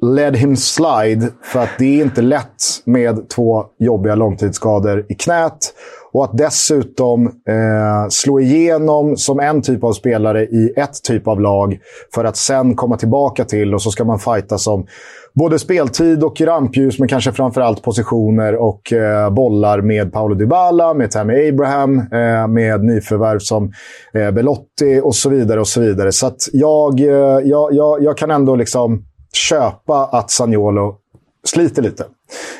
led 0.01 0.38
him 0.38 0.55
slide 0.55 1.27
för 1.43 1.60
att 1.60 1.70
det 1.79 2.00
är 2.00 2.03
inte 2.03 2.22
lätt 2.22 2.81
med 2.86 3.29
två 3.29 3.65
jobbiga 3.79 4.15
långtidsskador 4.15 5.05
i 5.10 5.13
knät. 5.13 5.74
Och 6.13 6.24
att 6.24 6.38
dessutom 6.38 7.25
eh, 7.25 8.10
slå 8.10 8.39
igenom 8.39 9.17
som 9.17 9.39
en 9.39 9.62
typ 9.62 9.84
av 9.84 9.93
spelare 9.93 10.43
i 10.43 10.74
ett 10.77 11.03
typ 11.03 11.27
av 11.27 11.41
lag 11.41 11.79
för 12.15 12.25
att 12.25 12.38
sen 12.38 12.75
komma 12.75 12.98
tillbaka 12.98 13.46
till 13.46 13.74
och 13.74 13.81
så 13.81 13.91
ska 13.91 14.03
man 14.03 14.20
fighta 14.20 14.58
som 14.58 14.86
både 15.34 15.60
speltid 15.60 16.24
och 16.24 16.41
rampljus, 16.41 17.00
men 17.00 17.08
kanske 17.08 17.31
framförallt 17.31 17.84
positioner 17.84 18.55
och 18.55 18.93
eh, 18.93 19.29
bollar 19.29 19.81
med 19.81 20.13
Paolo 20.13 20.36
Dybala, 20.36 20.93
med 20.93 21.12
Tammy 21.12 21.50
Abraham, 21.50 22.00
eh, 22.00 22.48
med 22.48 22.84
nyförvärv 22.84 23.39
som 23.39 23.72
eh, 24.13 24.31
Belotti 24.31 25.01
och 25.03 25.15
så 25.15 25.29
vidare. 25.29 25.60
och 25.60 25.67
Så 25.67 25.81
vidare. 25.81 26.12
Så 26.12 26.27
att 26.27 26.39
jag, 26.53 27.00
eh, 27.00 27.39
jag, 27.43 27.74
jag, 27.74 28.03
jag 28.03 28.17
kan 28.17 28.31
ändå 28.31 28.55
liksom 28.55 29.05
köpa 29.34 30.06
att 30.06 30.32
Sagnolo 30.32 30.96
sliter 31.44 31.82
lite. 31.82 32.06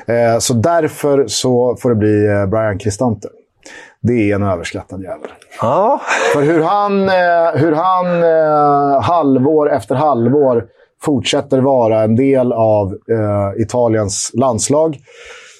Eh, 0.06 0.40
så 0.40 0.54
därför 0.54 1.28
så 1.28 1.76
får 1.82 1.90
det 1.90 1.96
bli 1.96 2.28
eh, 2.28 2.46
Brian 2.46 2.78
Cristante. 2.78 3.28
Det 4.02 4.32
är 4.32 4.36
en 4.36 4.44
överskattad 4.44 5.04
jävel. 5.04 5.30
Ja. 5.62 6.02
För 6.34 6.42
hur 6.42 6.64
han, 6.64 7.10
eh, 7.10 7.62
hur 7.62 7.72
han 7.72 8.24
eh, 8.24 9.02
halvår 9.02 9.72
efter 9.72 9.96
halvår 9.96 10.66
fortsätter 11.02 11.60
vara 11.60 12.04
en 12.04 12.16
del 12.16 12.54
av 12.54 12.92
eh, 12.92 13.62
Italiens 13.62 14.32
landslag. 14.34 14.98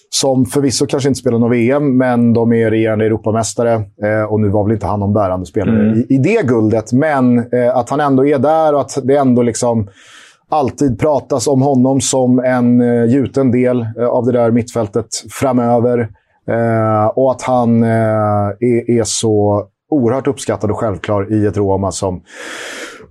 Som 0.10 0.46
förvisso 0.46 0.86
kanske 0.86 1.10
inte 1.10 1.20
spelar 1.20 1.40
något 1.40 1.52
VM, 1.52 1.98
men 1.98 2.34
de 2.34 2.54
är 2.54 2.70
regerande 2.70 3.06
Europamästare. 3.06 3.74
Eh, 4.04 4.24
och 4.30 4.40
nu 4.40 4.50
var 4.50 4.64
väl 4.64 4.74
inte 4.74 4.86
han 4.86 5.00
någon 5.00 5.14
bärande 5.14 5.46
spelare 5.46 5.80
mm. 5.80 6.00
i, 6.00 6.16
i, 6.16 6.18
det 6.18 6.48
guldet, 6.48 6.94
men 6.94 7.54
eh, 7.54 7.78
att 7.78 7.90
han 7.90 8.00
ändå 8.00 8.26
är 8.26 8.40
där 8.40 8.74
och 8.74 8.82
att 8.82 8.98
det 9.04 9.16
ändå 9.16 9.42
liksom 9.42 9.90
alltid 10.52 11.00
pratas 11.00 11.48
om 11.48 11.62
honom 11.62 12.02
som 12.02 12.40
en 12.40 12.82
eh, 12.82 13.06
gjuten 13.06 13.52
del 13.52 13.86
eh, 14.00 14.08
av 14.08 14.26
det 14.26 14.32
där 14.32 14.52
mittfältet 14.52 15.08
framöver. 15.32 16.00
Eh, 16.50 17.06
och 17.06 17.32
att 17.32 17.42
han 17.42 17.84
eh, 17.84 17.90
är, 18.60 18.90
är, 18.90 19.04
så 19.04 19.66
oerhört 19.90 20.28
uppskattad 20.28 20.72
och 20.72 20.80
självklar 20.80 21.34
i 21.34 21.46
ett 21.46 21.58
Roma 21.58 21.92
som 21.92 22.22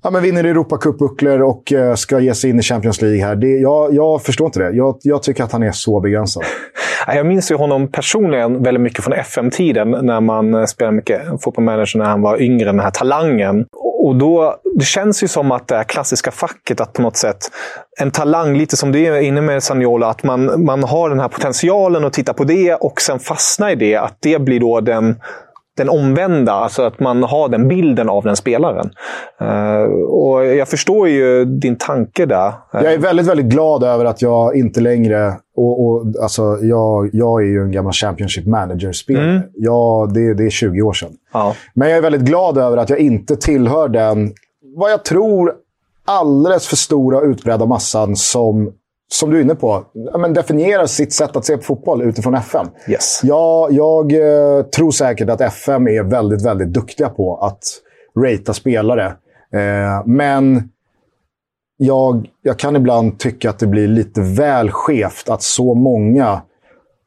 ja, 0.02 0.11
men 0.11 0.23
vinner 0.23 0.44
Europacup-bucklor 0.44 1.40
och 1.40 1.73
eh, 1.73 1.94
ska 1.94 2.20
ge 2.20 2.35
sig 2.35 2.50
in 2.50 2.59
i 2.59 2.62
Champions 2.62 3.02
League 3.02 3.25
här. 3.25 3.37
Det, 3.37 3.59
jag, 3.59 3.94
jag 3.94 4.23
förstår 4.23 4.47
inte 4.47 4.59
det. 4.59 4.70
Jag, 4.70 4.99
jag, 5.02 5.23
tycker 5.23 5.44
att 5.44 5.52
han 5.52 5.62
är 5.62 5.73
så 5.73 6.00
begränsad. 6.00 6.42
Eh, 7.09 7.16
jag 7.16 7.26
minns 7.26 7.50
ju 7.50 7.54
honom 7.54 7.92
personligen 7.92 8.62
väldigt 8.62 8.80
mycket 8.80 9.04
från 9.04 9.14
FM-tiden, 9.14 9.90
när 9.90 10.21
man 10.21 10.54
eh, 10.54 10.64
spelade 10.64 10.97
mycket 10.97 11.23
fotbollmanager 11.42 11.99
när 11.99 12.04
han 12.04 12.23
var 12.23 12.42
yngre, 12.42 12.64
den 12.64 12.80
här 12.80 12.90
talangen. 12.90 13.66
Och 14.02 14.16
då, 14.16 14.57
det 14.75 14.85
känns 14.85 15.23
ju 15.23 15.28
som 15.28 15.52
att 15.52 15.69
det 15.69 15.76
här 15.76 15.85
klassiska 15.85 16.30
facket, 16.30 16.80
att 16.80 16.92
på 16.92 17.02
något 17.02 17.16
sätt 17.16 17.38
en 18.00 18.11
talang, 18.11 18.57
lite 18.57 18.76
som 18.76 18.92
det 18.92 19.07
är 19.07 19.21
inne 19.21 19.40
med 19.40 19.62
Saniola, 19.62 20.11
att 20.11 20.23
man, 20.23 20.64
man 20.64 20.83
har 20.85 21.09
den 21.09 21.21
här 21.21 21.28
potentialen 21.28 22.04
och 22.04 22.12
tittar 22.12 22.33
på 22.33 22.45
det 22.45 22.75
och 22.75 23.00
sen 23.00 23.19
fastnar 23.19 23.71
i 23.71 23.75
det. 23.75 23.97
Att 23.97 24.16
det 24.21 24.42
blir 24.42 24.61
då 24.61 24.80
den 24.80 25.16
den 25.80 25.88
omvända, 25.88 26.52
alltså 26.52 26.82
att 26.82 27.00
man 27.00 27.22
har 27.22 27.49
den 27.49 27.68
bilden 27.68 28.08
av 28.08 28.25
den 28.25 28.37
spelaren. 28.37 28.90
Uh, 29.42 29.92
och 30.02 30.46
Jag 30.46 30.68
förstår 30.68 31.08
ju 31.08 31.44
din 31.44 31.76
tanke 31.76 32.26
där. 32.26 32.52
Jag 32.72 32.92
är 32.92 32.99
väldigt, 32.99 33.26
väldigt 33.26 33.46
glad 33.46 33.84
över 33.84 34.04
att 34.04 34.22
jag 34.22 34.56
inte 34.56 34.80
längre... 34.80 35.34
Och, 35.56 35.87
och, 35.87 36.06
alltså, 36.22 36.58
jag, 36.62 37.10
jag 37.12 37.42
är 37.42 37.46
ju 37.46 37.62
en 37.62 37.72
gammal 37.72 37.92
Championship 37.92 38.46
Manager-spelare. 38.46 39.30
Mm. 39.30 39.42
Jag, 39.54 40.14
det, 40.14 40.34
det 40.34 40.46
är 40.46 40.50
20 40.50 40.82
år 40.82 40.92
sedan. 40.92 41.12
Ja. 41.32 41.54
Men 41.75 41.88
jag 41.88 41.99
är 41.99 42.02
väldigt 42.02 42.22
glad 42.22 42.58
över 42.58 42.76
att 42.76 42.90
jag 42.90 42.99
inte 42.99 43.37
tillhör 43.37 43.88
den, 43.88 44.32
vad 44.76 44.90
jag 44.90 45.04
tror, 45.04 45.52
alldeles 46.04 46.66
för 46.66 46.76
stora 46.76 47.20
utbredda 47.20 47.66
massan 47.66 48.16
som 48.16 48.72
som 49.12 49.31
du 49.31 49.37
är 49.37 49.43
inne 49.43 49.55
på, 49.55 49.85
men 50.19 50.35
definierar 50.35 50.87
sitt 50.87 51.12
sätt 51.12 51.37
att 51.37 51.45
se 51.45 51.57
på 51.57 51.62
fotboll 51.62 52.02
utifrån 52.02 52.35
FM. 52.35 52.67
Yes. 52.88 53.21
Jag, 53.23 53.73
jag 53.73 54.12
eh, 54.12 54.62
tror 54.62 54.90
säkert 54.90 55.31
att 55.31 55.40
FM 55.40 55.88
är 55.88 56.02
väldigt, 56.02 56.47
väldigt 56.47 56.69
duktiga 56.69 57.09
på 57.09 57.37
att 57.37 57.62
ratea 58.17 58.55
spelare. 58.55 59.07
Eh, 59.52 60.07
men 60.07 60.69
jag, 61.76 62.29
jag 62.43 62.59
kan 62.59 62.76
ibland 62.76 63.19
tycka 63.19 63.50
att 63.50 63.59
det 63.59 63.67
blir 63.67 63.88
lite 63.88 64.21
väl 64.21 64.71
skevt 64.71 65.29
att 65.29 65.43
så 65.43 65.75
många 65.75 66.43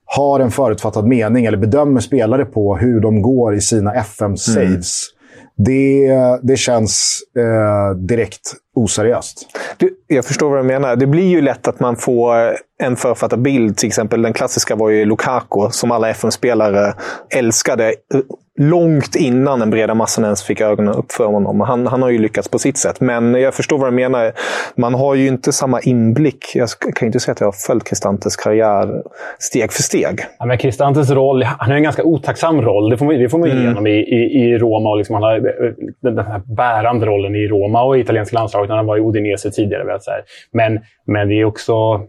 har 0.06 0.40
en 0.40 0.52
förutfattad 0.52 1.08
mening 1.08 1.46
eller 1.46 1.58
bedömer 1.58 2.02
spelare 2.02 2.46
på 2.46 2.76
hur 2.78 3.00
de 3.00 3.22
går 3.22 3.56
i 3.56 3.62
sina 3.62 3.94
FM-saves. 3.94 5.10
Mm. 5.10 5.23
Det, 5.56 6.10
det 6.42 6.58
känns 6.58 7.20
eh, 7.38 7.98
direkt 7.98 8.54
oseriöst. 8.76 9.48
Du, 9.78 9.90
jag 10.08 10.26
förstår 10.26 10.50
vad 10.50 10.60
du 10.60 10.64
menar. 10.64 10.96
Det 10.96 11.08
blir 11.08 11.28
ju 11.28 11.42
lätt 11.42 11.68
att 11.68 11.80
man 11.80 11.96
får 11.96 12.58
en 12.80 12.96
författad 12.96 13.42
bild. 13.42 13.78
Till 13.78 13.88
exempel 13.88 14.22
den 14.22 14.34
klassiska 14.34 14.76
var 14.76 14.90
ju 14.90 15.06
Lukaku, 15.06 15.70
som 15.72 15.92
alla 15.92 16.10
FM-spelare 16.10 16.94
älskade 17.30 17.94
långt 18.60 19.16
innan 19.16 19.60
den 19.60 19.70
breda 19.70 19.94
massan 19.94 20.24
ens 20.24 20.44
fick 20.44 20.62
ögonen 20.62 20.94
upp 20.94 21.12
för 21.12 21.26
honom. 21.26 21.62
Han, 21.62 21.88
han 21.88 22.02
har 22.02 22.10
ju 22.10 22.18
lyckats 22.18 22.48
på 22.48 22.60
sitt 22.60 22.78
sätt. 22.78 23.02
Men 23.02 23.34
jag 23.34 23.54
förstår 23.54 23.78
vad 23.78 23.88
du 23.88 23.96
menar. 23.96 24.32
Man 24.76 24.94
har 24.94 25.16
ju 25.16 25.28
inte 25.28 25.52
samma 25.52 25.80
inblick. 25.82 26.52
Jag 26.56 26.70
kan 26.96 27.06
inte 27.06 27.20
säga 27.20 27.32
att 27.32 27.40
jag 27.40 27.48
har 27.48 27.68
följt 27.68 27.84
Kristantes 27.84 28.36
karriär 28.36 29.04
steg 29.40 29.72
för 29.72 29.84
steg. 29.84 30.20
Ja, 30.40 30.46
men 30.46 30.58
Kristantes 30.58 31.12
roll, 31.12 31.44
han 31.44 31.70
har 31.70 31.78
en 31.78 31.84
ganska 31.84 32.04
otacksam 32.04 32.62
roll. 32.62 32.90
Det 32.90 32.98
får 32.98 33.06
man, 33.06 33.16
det 33.16 33.30
får 33.30 33.38
man 33.38 33.52
mm. 33.52 33.64
igenom 33.64 33.88
i, 33.88 33.92
i, 33.92 34.44
i 34.44 34.58
Roma. 34.58 34.90
Och 34.90 34.98
liksom 34.98 35.14
han 35.14 35.24
har 35.24 35.40
den 36.02 36.18
här 36.18 36.42
bärande 36.56 37.06
rollen 37.06 37.36
i 37.36 37.48
Roma 37.48 37.84
och 37.84 37.98
i 37.98 38.02
italienska 38.02 38.38
landslaget. 38.38 38.70
Han 38.70 38.86
var 38.86 38.98
i 38.98 39.02
Udinese 39.02 39.52
tidigare. 39.52 39.98
Så 40.02 40.12
här. 40.12 40.22
Men, 40.52 40.80
men 41.06 41.28
det 41.28 41.36
är 41.36 41.46
också... 41.46 42.02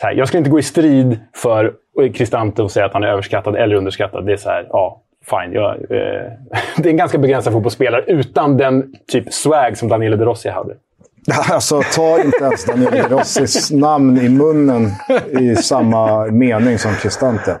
Så 0.00 0.06
här, 0.06 0.14
jag 0.14 0.28
ska 0.28 0.38
inte 0.38 0.50
gå 0.50 0.58
i 0.58 0.62
strid 0.62 1.20
för 1.34 1.72
Cristante 2.14 2.62
och 2.62 2.70
säga 2.70 2.86
att 2.86 2.92
han 2.92 3.02
är 3.04 3.08
överskattad 3.08 3.56
eller 3.56 3.76
underskattad. 3.76 4.26
Det 4.26 4.32
är 4.32 4.36
så 4.36 4.48
här, 4.48 4.66
ja, 4.68 5.02
fine. 5.24 5.52
Jag, 5.52 5.74
eh, 5.74 6.32
det 6.76 6.88
är 6.88 6.90
en 6.90 6.96
ganska 6.96 7.18
begränsad 7.18 7.52
fotbollsspelare 7.52 8.04
utan 8.06 8.56
den 8.56 8.94
typ 9.12 9.32
swag 9.32 9.78
som 9.78 9.88
Daniele 9.88 10.16
De 10.16 10.24
Rossi 10.24 10.48
hade. 10.48 10.74
Alltså, 11.50 11.82
ta 11.94 12.22
inte 12.24 12.44
ens 12.44 12.64
Daniele 12.64 13.02
De 13.02 13.08
Rossis 13.08 13.70
namn 13.70 14.18
i 14.18 14.28
munnen 14.28 14.90
i 15.40 15.56
samma 15.56 16.26
mening 16.26 16.78
som 16.78 16.94
Cristante. 16.94 17.60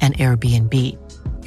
an 0.00 0.12
Airbnb. 0.14 0.74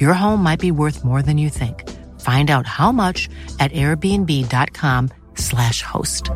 Your 0.00 0.14
home 0.14 0.42
might 0.42 0.60
be 0.60 0.70
worth 0.70 1.04
more 1.04 1.22
than 1.22 1.38
you 1.38 1.50
think. 1.50 1.82
Find 2.20 2.50
out 2.50 2.66
how 2.66 2.92
much 2.92 3.28
at 3.58 3.72
airbnb.com 3.72 5.08
slash 5.34 5.82
host. 5.82 6.30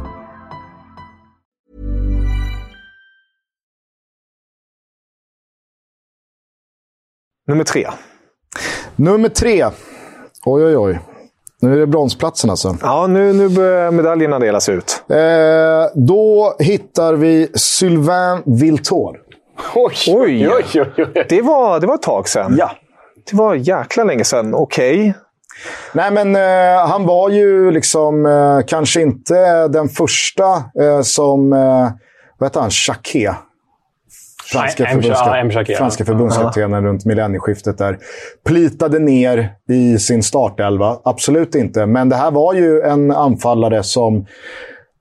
Nummer 7.48 7.64
tre. 7.64 7.86
Nummer 8.96 9.28
tre. 9.28 9.64
Oj, 10.44 10.64
oj, 10.64 10.76
oj. 10.76 11.00
Nu 11.62 11.74
är 11.74 11.78
det 11.78 11.86
bronsplatsen 11.86 12.50
alltså. 12.50 12.76
Ja, 12.82 13.06
nu, 13.06 13.32
nu 13.32 13.48
börjar 13.48 13.90
medaljerna 13.90 14.38
delas 14.38 14.68
ut. 14.68 15.02
Eh, 15.08 15.16
då 15.94 16.56
hittar 16.58 17.14
vi 17.14 17.48
Sylvain 17.54 18.42
Viltor. 18.46 19.16
Oj, 19.74 19.94
oj, 20.08 20.48
oj, 20.48 20.64
oj, 20.74 20.92
oj. 21.14 21.26
Det, 21.28 21.42
var, 21.42 21.80
det 21.80 21.86
var 21.86 21.94
ett 21.94 22.02
tag 22.02 22.28
sedan. 22.28 22.54
Ja. 22.58 22.70
Det 23.30 23.36
var 23.36 23.54
jäkla 23.54 24.04
länge 24.04 24.24
sedan. 24.24 24.54
Okej. 24.54 25.14
Nej, 25.92 26.10
men 26.10 26.36
eh, 26.36 26.86
han 26.88 27.04
var 27.06 27.28
ju 27.30 27.70
liksom 27.70 28.26
eh, 28.26 28.66
kanske 28.66 29.00
inte 29.00 29.68
den 29.68 29.88
första 29.88 30.52
eh, 30.80 31.00
som... 31.02 31.52
Eh, 31.52 31.88
vad 32.38 32.48
heter 32.48 32.60
han? 32.60 32.70
Jacquet. 32.88 33.34
Franska, 34.52 34.84
förbundska- 34.84 35.24
franska 35.78 36.04
förbundskaptenen 36.04 36.84
runt 36.84 37.04
millennieskiftet 37.04 37.78
där. 37.78 37.98
Plitade 38.46 38.98
ner 38.98 39.50
i 39.68 39.98
sin 39.98 40.22
startelva. 40.22 40.98
Absolut 41.04 41.54
inte. 41.54 41.86
Men 41.86 42.08
det 42.08 42.16
här 42.16 42.30
var 42.30 42.54
ju 42.54 42.80
en 42.80 43.10
anfallare 43.10 43.82
som 43.82 44.26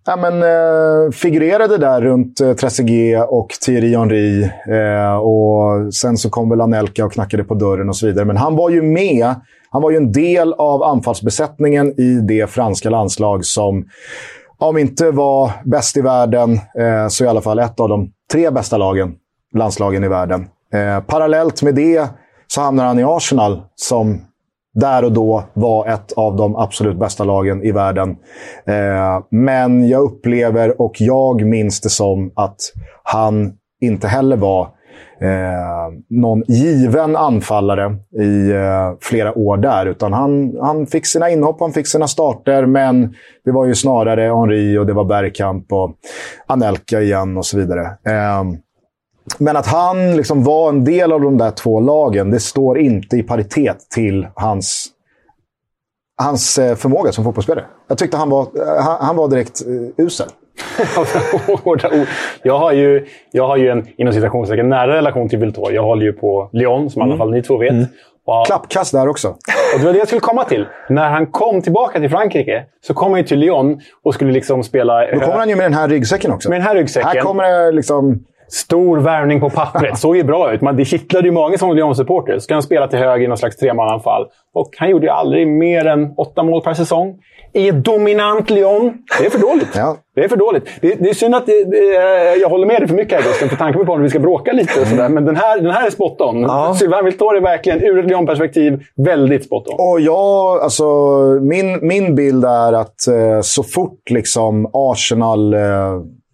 ja, 0.08 0.16
men, 0.16 0.44
eh, 0.44 1.12
figurerade 1.12 1.78
där 1.78 2.02
runt 2.02 2.42
eh, 2.42 2.54
Trezeguet 2.54 3.28
och 3.30 3.50
Thierry 3.66 3.96
Henry. 3.96 4.44
Eh, 4.44 5.16
och 5.16 5.94
sen 5.94 6.18
så 6.18 6.30
kom 6.30 6.50
väl 6.50 6.62
Anelka 6.62 7.06
och 7.06 7.14
knackade 7.14 7.44
på 7.44 7.54
dörren 7.54 7.90
och 7.90 7.96
så 7.96 8.08
vidare. 8.08 8.26
Men 8.26 8.38
han 8.38 8.56
var 8.56 8.70
ju 8.70 8.82
med. 8.82 9.36
Han 9.70 9.82
var 9.82 9.92
ju 9.92 9.98
en 9.98 10.12
del 10.12 10.54
av 10.54 10.84
anfallsbesättningen 10.84 12.00
i 12.00 12.22
det 12.28 12.50
franska 12.50 12.90
landslag 12.90 13.46
som, 13.46 13.86
om 14.58 14.78
inte 14.78 15.12
var 15.12 15.52
bäst 15.66 15.98
i 15.98 16.02
världen, 16.02 16.54
eh, 16.54 17.08
så 17.10 17.24
i 17.24 17.28
alla 17.28 17.42
fall 17.42 17.60
ett 17.60 17.80
av 17.80 17.90
de 17.90 18.12
tre 18.32 18.50
bästa 18.50 18.78
lagen, 18.78 19.16
landslagen 19.56 20.04
i 20.04 20.08
världen. 20.08 20.48
Eh, 20.74 21.00
parallellt 21.00 21.62
med 21.62 21.76
det 21.76 22.08
så 22.48 22.62
hamnar 22.62 22.86
han 22.86 23.00
i 23.00 23.04
Arsenal 23.04 23.62
som 23.76 24.27
där 24.80 25.04
och 25.04 25.12
då 25.12 25.44
var 25.54 25.88
ett 25.88 26.14
av 26.14 26.36
de 26.36 26.56
absolut 26.56 26.98
bästa 27.00 27.24
lagen 27.24 27.64
i 27.64 27.72
världen. 27.72 28.10
Eh, 28.66 29.20
men 29.32 29.88
jag 29.88 30.04
upplever 30.04 30.82
och 30.82 31.02
jag 31.02 31.46
minns 31.46 31.82
det 31.82 31.90
som 31.90 32.32
att 32.36 32.58
han 33.04 33.54
inte 33.82 34.08
heller 34.08 34.38
var 34.38 34.62
eh, 35.22 35.94
någon 36.10 36.44
given 36.48 37.16
anfallare 37.16 37.96
i 38.22 38.52
eh, 38.52 38.98
flera 39.02 39.38
år 39.38 39.58
där. 39.58 39.86
Utan 39.86 40.14
han, 40.14 40.58
han 40.62 40.88
fick 40.88 41.06
sina 41.06 41.30
inhopp, 41.30 41.60
han 41.60 41.74
fick 41.74 41.88
sina 41.88 42.08
starter, 42.08 42.66
men 42.66 43.14
det 43.46 43.52
var 43.52 43.66
ju 43.66 43.76
snarare 43.76 44.22
Henri 44.22 44.78
och 44.78 44.86
det 44.86 44.94
var 44.94 45.06
Bergkamp 45.06 45.74
och 45.74 45.96
Anelka 46.48 47.02
igen 47.02 47.38
och 47.38 47.46
så 47.46 47.58
vidare. 47.58 47.82
Eh, 47.86 48.44
men 49.38 49.58
att 49.58 49.68
han 49.68 50.16
liksom 50.16 50.44
var 50.44 50.70
en 50.70 50.84
del 50.84 51.12
av 51.12 51.22
de 51.22 51.38
där 51.38 51.52
två 51.52 51.80
lagen, 51.80 52.32
det 52.32 52.40
står 52.40 52.80
inte 52.80 53.18
i 53.18 53.24
paritet 53.24 53.78
till 53.90 54.28
hans, 54.36 54.88
hans 56.22 56.58
eh, 56.58 56.76
förmåga 56.76 57.12
som 57.12 57.24
fotbollsspelare. 57.24 57.66
Jag 57.88 57.98
tyckte 57.98 58.18
han 58.18 58.30
var, 58.30 58.42
eh, 58.42 58.84
han, 58.84 58.98
han 59.06 59.16
var 59.16 59.28
direkt 59.28 59.62
uh, 59.68 59.90
usel. 60.06 60.28
Hårda 61.64 61.90
ord. 61.90 62.08
jag, 62.44 62.60
har 62.60 62.72
ju, 62.72 63.06
jag 63.32 63.48
har 63.48 63.58
ju 63.58 63.70
en 63.70 63.88
inom 63.98 64.14
citationstecken 64.14 64.70
nära 64.70 64.96
relation 64.96 65.30
till 65.30 65.40
Viltor. 65.40 65.74
Jag 65.74 65.84
håller 65.84 66.04
ju 66.04 66.14
på 66.14 66.50
Lyon, 66.54 66.90
som 66.90 67.02
i 67.02 67.06
alla 67.06 67.18
fall 67.18 67.32
ni 67.32 67.44
två 67.44 67.58
vet. 67.58 67.90
Och, 68.28 68.46
Klappkast 68.46 68.92
där 68.92 69.08
också. 69.08 69.28
och 69.74 69.80
det 69.80 69.86
var 69.86 69.94
det 69.94 70.00
jag 70.00 70.08
skulle 70.08 70.22
komma 70.22 70.44
till. 70.44 70.66
När 70.90 71.10
han 71.10 71.28
kom 71.28 71.62
tillbaka 71.62 72.00
till 72.00 72.10
Frankrike 72.10 72.66
så 72.88 72.94
kom 72.94 73.12
han 73.12 73.22
ju 73.22 73.28
till 73.28 73.40
Lyon 73.40 73.82
och 74.04 74.14
skulle 74.14 74.32
liksom 74.32 74.64
spela... 74.64 75.12
Då 75.12 75.20
kommer 75.20 75.38
han 75.38 75.50
ju 75.50 75.56
med 75.56 75.66
den 75.66 75.74
här 75.74 75.88
ryggsäcken 75.88 76.32
också. 76.32 76.50
Med 76.50 76.60
den 76.60 76.68
här 76.68 76.76
ryggsäcken. 76.76 77.10
Här 77.10 77.22
kommer 77.22 77.44
det 77.44 77.72
liksom... 77.72 78.24
Stor 78.48 78.98
värvning 78.98 79.40
på 79.40 79.50
pappret. 79.50 79.98
Såg 80.00 80.18
ju 80.18 80.24
bra 80.24 80.54
ut. 80.54 80.62
Man, 80.62 80.76
det 80.76 80.86
kittlade 80.86 81.28
ju 81.28 81.32
många 81.32 81.58
som 81.58 81.76
Lyon-supporter. 81.76 82.40
Ska 82.40 82.54
han 82.54 82.64
spela 82.64 82.88
till 82.88 83.00
höger 83.00 83.26
i 83.26 83.28
någon 83.28 83.38
slags 83.38 83.58
tremananfall. 83.58 84.26
Och 84.54 84.70
han 84.78 84.90
gjorde 84.90 85.06
ju 85.06 85.12
aldrig 85.12 85.48
mer 85.48 85.86
än 85.86 86.14
åtta 86.18 86.44
mål 86.44 86.62
per 86.62 86.74
säsong. 86.74 87.16
I 87.54 87.68
ett 87.68 87.84
dominant 87.86 88.50
Lyon. 88.50 88.94
Det 89.20 89.26
är 89.26 89.30
för 89.30 89.40
dåligt. 89.40 89.76
Ja. 89.76 89.98
Det 90.16 90.24
är 90.24 90.28
för 90.28 90.36
dåligt. 90.36 90.70
Det, 90.82 90.96
det 90.96 91.10
är 91.10 91.14
synd 91.14 91.36
att 91.36 91.46
det, 91.46 91.64
det, 91.64 91.78
jag 92.42 92.50
håller 92.50 92.68
med 92.68 92.82
dig 92.82 92.88
för 92.88 92.96
mycket 92.96 93.14
här 93.14 93.30
Gusten, 93.30 93.50
för 93.50 93.56
tanken 93.56 93.86
på 93.86 93.94
att 93.94 94.02
vi 94.02 94.10
ska 94.10 94.20
bråka 94.20 94.52
lite 94.52 94.82
och 94.82 94.88
sådär. 94.88 95.10
Men 95.10 95.26
den 95.26 95.36
här, 95.36 95.62
den 95.62 95.72
här 95.72 95.88
är 95.88 95.92
spot 95.92 96.22
on. 96.22 96.42
Ja. 96.42 96.76
Sylvain 96.80 97.06
Viltor 97.06 97.38
är 97.38 97.42
verkligen, 97.42 97.84
ur 97.84 98.00
ett 98.00 98.06
Lyon-perspektiv, 98.06 98.84
väldigt 98.96 99.46
spot 99.46 99.68
on. 99.68 99.76
Och 99.92 100.02
jag, 100.02 100.62
alltså, 100.62 100.86
min, 101.42 101.88
min 101.88 102.16
bild 102.16 102.46
är 102.46 102.74
att 102.74 103.08
eh, 103.08 103.42
så 103.42 103.64
fort 103.64 104.10
liksom 104.10 104.70
Arsenal, 104.74 105.54
eh, 105.54 105.60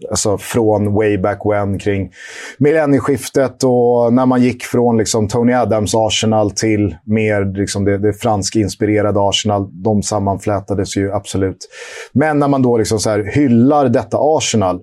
alltså 0.09 0.37
från 0.37 0.93
way 0.93 1.17
back 1.17 1.39
when, 1.45 1.79
kring 1.79 2.11
millennieskiftet 2.57 3.63
och 3.63 4.13
när 4.13 4.25
man 4.25 4.41
gick 4.41 4.63
från 4.63 4.97
liksom, 4.97 5.27
Tony 5.27 5.53
Adams 5.53 5.95
Arsenal 5.95 6.51
till 6.51 6.95
mer 7.05 7.57
liksom, 7.57 7.85
det, 7.85 7.97
det 7.97 8.13
fransk-inspirerade 8.13 9.29
Arsenal. 9.29 9.69
De 9.83 10.03
sammanflätades 10.03 10.97
ju 10.97 11.11
absolut. 11.11 11.69
Men 12.13 12.39
när 12.39 12.47
man 12.47 12.61
då 12.61 12.77
liksom 12.77 12.99
så 12.99 13.09
här 13.09 13.23
hyllar 13.33 13.89
detta 13.89 14.17
Arsenal, 14.19 14.81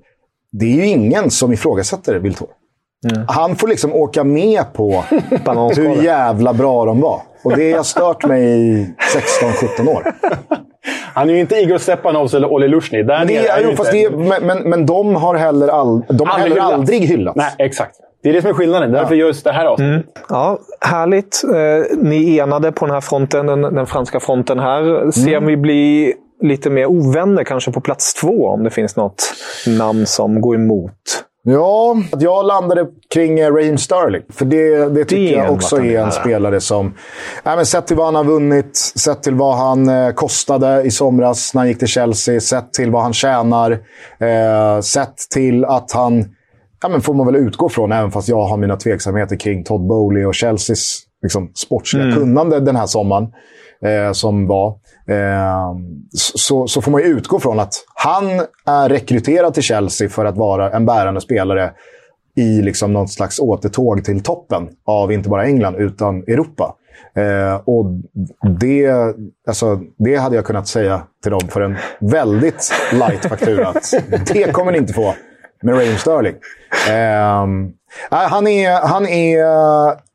det 0.52 0.66
är 0.66 0.76
ju 0.76 0.86
ingen 0.86 1.30
som 1.30 1.52
ifrågasätter 1.52 2.18
Viltor. 2.18 2.48
Han 3.28 3.56
får 3.56 3.68
liksom 3.68 3.92
åka 3.92 4.24
med 4.24 4.72
på 4.72 5.04
hur 5.76 6.02
jävla 6.02 6.52
bra 6.52 6.84
de 6.84 7.00
var. 7.00 7.20
Och 7.44 7.56
det 7.56 7.72
har 7.72 7.82
stört 7.82 8.26
mig 8.26 8.44
i 8.44 8.94
16-17 9.78 9.88
år. 9.88 10.14
Han 11.14 11.30
är 11.30 11.34
ju 11.34 11.40
inte 11.40 11.54
Igor 11.56 11.78
Stepanovs 11.78 12.34
eller 12.34 12.52
Olli 12.52 12.68
Lushny. 12.68 13.02
Där 13.02 13.18
Men, 13.18 13.26
det 13.26 13.36
är, 13.36 13.58
ju 13.58 13.64
jo, 13.64 13.70
inte- 13.70 13.76
fast 13.76 13.92
det 13.92 14.10
men, 14.10 14.46
men, 14.46 14.58
men 14.70 14.86
de 14.86 15.14
har 15.14 15.34
heller, 15.34 15.68
all, 15.68 16.00
de 16.08 16.28
har 16.28 16.34
Aldrig 16.34 16.38
heller 16.38 16.54
hyllats. 16.54 16.72
aldrig 16.74 17.00
hyllats. 17.00 17.36
Nej, 17.36 17.50
exakt. 17.58 17.96
Det 18.22 18.28
är 18.28 18.32
det 18.32 18.40
som 18.42 18.50
är 18.50 18.54
skillnaden. 18.54 18.92
Därför 18.92 19.14
just 19.14 19.44
det 19.44 19.52
här 19.52 19.64
avsnittet. 19.66 20.04
Ja, 20.28 20.58
härligt. 20.80 21.42
Eh, 21.54 21.96
ni 21.98 22.36
är 22.38 22.42
enade 22.42 22.72
på 22.72 22.86
den 22.86 22.94
här 22.94 23.00
fronten, 23.00 23.46
den, 23.46 23.60
den 23.62 23.86
franska 23.86 24.20
fronten 24.20 24.58
här. 24.58 25.10
Ser 25.10 25.28
Mm. 25.28 25.46
vi 25.46 25.56
bli 25.56 26.14
lite 26.42 26.70
mer 26.70 26.86
ovänner 26.86 27.44
kanske 27.44 27.72
på 27.72 27.80
plats 27.80 28.14
två 28.14 28.46
om 28.46 28.64
det 28.64 28.70
finns 28.70 28.96
något 28.96 29.22
namn 29.78 30.06
som 30.06 30.40
går 30.40 30.54
emot? 30.54 30.92
Ja, 31.42 31.96
att 32.12 32.22
jag 32.22 32.46
landade 32.46 32.86
kring 33.14 33.38
eh, 33.38 33.52
Raheem 33.52 33.78
Sterling. 33.78 34.22
För 34.28 34.44
det, 34.44 34.88
det 34.88 35.04
tycker 35.04 35.36
Det 35.36 35.44
jag 35.44 35.52
också 35.52 35.76
är 35.76 35.98
en 35.98 36.12
spelare 36.12 36.60
som... 36.60 36.94
Ja, 37.44 37.56
men 37.56 37.66
sett 37.66 37.86
till 37.86 37.96
vad 37.96 38.06
han 38.06 38.14
har 38.14 38.24
vunnit, 38.24 38.76
sett 38.76 39.22
till 39.22 39.34
vad 39.34 39.56
han 39.56 39.88
eh, 39.88 40.10
kostade 40.10 40.82
i 40.82 40.90
somras 40.90 41.54
när 41.54 41.60
han 41.60 41.68
gick 41.68 41.78
till 41.78 41.88
Chelsea, 41.88 42.40
sett 42.40 42.72
till 42.72 42.90
vad 42.90 43.02
han 43.02 43.12
tjänar, 43.12 43.70
eh, 44.18 44.80
sett 44.80 45.16
till 45.34 45.64
att 45.64 45.92
han... 45.92 46.24
Ja, 46.82 46.88
men 46.88 47.00
får 47.00 47.14
man 47.14 47.26
väl 47.26 47.36
utgå 47.36 47.68
från, 47.68 47.92
även 47.92 48.10
fast 48.10 48.28
jag 48.28 48.44
har 48.44 48.56
mina 48.56 48.76
tveksamheter 48.76 49.36
kring 49.36 49.64
Todd 49.64 49.86
Bowley 49.86 50.24
och 50.24 50.36
Chelseas 50.36 51.00
liksom, 51.22 51.50
sportsliga 51.54 52.12
kunnande 52.12 52.60
den 52.60 52.76
här 52.76 52.86
sommaren 52.86 53.24
eh, 53.84 54.12
som 54.12 54.46
var. 54.46 54.74
Eh, 55.08 55.74
så, 56.14 56.66
så 56.66 56.82
får 56.82 56.90
man 56.90 57.00
ju 57.00 57.06
utgå 57.06 57.40
från 57.40 57.60
att 57.60 57.74
han 57.94 58.24
är 58.66 58.88
rekryterad 58.88 59.54
till 59.54 59.62
Chelsea 59.62 60.08
för 60.08 60.24
att 60.24 60.36
vara 60.36 60.70
en 60.70 60.86
bärande 60.86 61.20
spelare 61.20 61.72
i 62.36 62.62
liksom 62.62 62.92
något 62.92 63.10
slags 63.10 63.38
återtåg 63.38 64.04
till 64.04 64.22
toppen 64.22 64.68
av 64.86 65.12
inte 65.12 65.28
bara 65.28 65.44
England, 65.44 65.76
utan 65.76 66.22
Europa. 66.22 66.74
Eh, 67.14 67.60
och 67.64 67.86
det, 68.60 68.92
alltså, 69.48 69.80
det 69.98 70.16
hade 70.16 70.36
jag 70.36 70.44
kunnat 70.44 70.68
säga 70.68 71.02
till 71.22 71.32
dem 71.32 71.48
för 71.48 71.60
en 71.60 71.76
väldigt 72.00 72.72
light 72.92 73.26
faktura. 73.26 73.68
att 73.68 73.94
det 74.26 74.52
kommer 74.52 74.72
ni 74.72 74.78
inte 74.78 74.92
få 74.92 75.14
med 75.62 75.74
Raheem 75.74 75.96
Sterling. 75.96 76.34
Eh, 76.88 77.46
han 78.10 78.46
är... 78.46 78.86
Han 78.86 79.06
är 79.06 80.09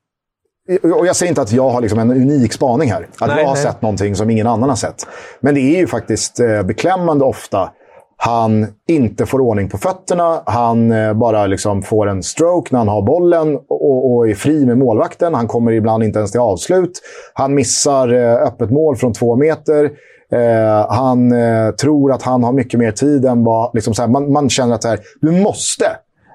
och 0.84 1.08
jag 1.08 1.15
säger 1.15 1.30
inte 1.30 1.41
att 1.41 1.51
jag 1.51 1.69
har 1.69 1.82
liksom 1.82 1.99
en 1.99 2.12
unik 2.12 2.54
spaning 2.54 2.91
här. 2.91 3.08
Att 3.19 3.28
nej, 3.28 3.39
jag 3.39 3.47
har 3.47 3.54
nej. 3.54 3.63
sett 3.63 3.82
någonting 3.82 4.15
som 4.15 4.30
ingen 4.30 4.47
annan 4.47 4.69
har 4.69 4.75
sett. 4.75 5.08
Men 5.39 5.56
det 5.56 5.62
är 5.62 5.80
ju 5.80 5.88
faktiskt 5.88 6.39
eh, 6.39 6.63
beklämmande 6.63 7.25
ofta 7.25 7.69
han 8.17 8.67
inte 8.88 9.25
får 9.25 9.41
ordning 9.41 9.69
på 9.69 9.78
fötterna. 9.78 10.43
Han 10.45 10.91
eh, 10.91 11.13
bara 11.13 11.47
liksom 11.47 11.82
får 11.82 12.08
en 12.08 12.23
stroke 12.23 12.69
när 12.71 12.80
han 12.80 12.88
har 12.88 13.01
bollen 13.01 13.56
och, 13.56 14.15
och, 14.15 14.30
är 14.30 14.36
fri 14.36 14.65
med 14.65 14.78
målvakten. 14.78 15.34
Han 15.34 15.47
kommer 15.47 15.71
ibland 15.71 16.04
inte 16.04 16.19
ens 16.19 16.32
till 16.32 16.41
avslut. 16.41 17.01
Han 17.34 17.54
missar 17.54 18.13
eh, 18.13 18.34
öppet 18.34 18.71
mål 18.71 18.95
från 18.95 19.13
två 19.13 19.36
meter. 19.36 19.91
Eh, 20.32 20.89
han 20.89 21.32
eh, 21.32 21.71
tror 21.71 22.12
att 22.12 22.21
han 22.21 22.43
har 22.43 22.54
mycket 22.54 22.80
mer 22.80 22.91
tid 22.91 23.25
än 23.25 23.43
vad... 23.43 23.71
Liksom 23.73 23.93
här, 23.97 24.08
man, 24.08 24.32
man, 24.32 24.49
känner 24.49 24.75
att 24.75 24.84
här, 24.84 24.99
du 25.21 25.32
måste, 25.32 25.86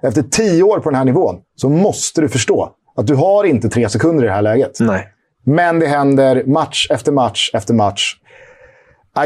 efter 0.03 0.23
tio 0.23 0.63
år 0.63 0.79
på 0.79 0.91
den 0.91 0.99
här 0.99 1.05
nivån, 1.05 1.37
så 1.57 1.69
måste 1.69 2.21
du 2.21 2.29
förstå 2.29 2.69
att 3.01 3.07
du 3.07 3.15
har 3.15 3.45
inte 3.45 3.69
tre 3.69 3.89
sekunder 3.89 4.25
i 4.25 4.27
det 4.27 4.33
här 4.33 4.43
läget. 4.43 4.81
Nej. 4.81 5.09
Men 5.45 5.79
det 5.79 5.87
händer 5.87 6.45
match 6.47 6.87
efter 6.91 7.13
match 7.13 7.51
efter 7.55 7.75
match. 7.75 8.17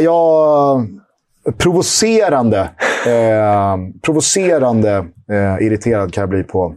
Jag 0.00 0.88
provocerande, 1.58 2.60
eh, 3.06 3.76
provocerande 4.02 5.06
eh, 5.30 5.66
irriterad 5.66 6.12
kan 6.12 6.22
jag 6.22 6.28
bli 6.28 6.42
på 6.42 6.74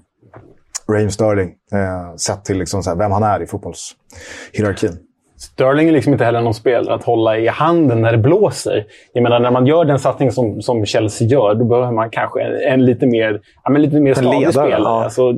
Raheem 0.91 1.11
Sterling. 1.11 1.53
Eh, 1.71 2.15
sett 2.15 2.45
till 2.45 2.57
liksom 2.57 2.83
så 2.83 2.95
vem 2.95 3.11
han 3.11 3.23
är 3.23 3.43
i 3.43 3.47
fotbollshierarkin. 3.47 4.99
Sterling 5.37 5.87
är 5.87 5.91
liksom 5.91 6.13
inte 6.13 6.25
heller 6.25 6.41
någon 6.41 6.53
spelare 6.53 6.95
att 6.95 7.03
hålla 7.03 7.37
i 7.37 7.47
handen 7.47 8.01
när 8.01 8.11
det 8.11 8.17
blåser. 8.17 8.85
Jag 9.13 9.23
menar, 9.23 9.39
när 9.39 9.51
man 9.51 9.65
gör 9.67 9.85
den 9.85 9.99
satsning 9.99 10.31
som, 10.31 10.61
som 10.61 10.85
Chelsea 10.85 11.27
gör, 11.27 11.55
då 11.55 11.65
behöver 11.65 11.91
man 11.91 12.09
kanske 12.09 12.41
en, 12.41 12.73
en 12.73 12.85
lite 12.85 13.05
mer, 13.05 13.41
ja, 13.63 13.69
men 13.69 13.81
lite 13.81 13.99
mer 13.99 14.13
stadig 14.13 14.49
spelare. 14.49 14.71
Ja. 14.71 15.03
Alltså, 15.03 15.29
eh, 15.29 15.35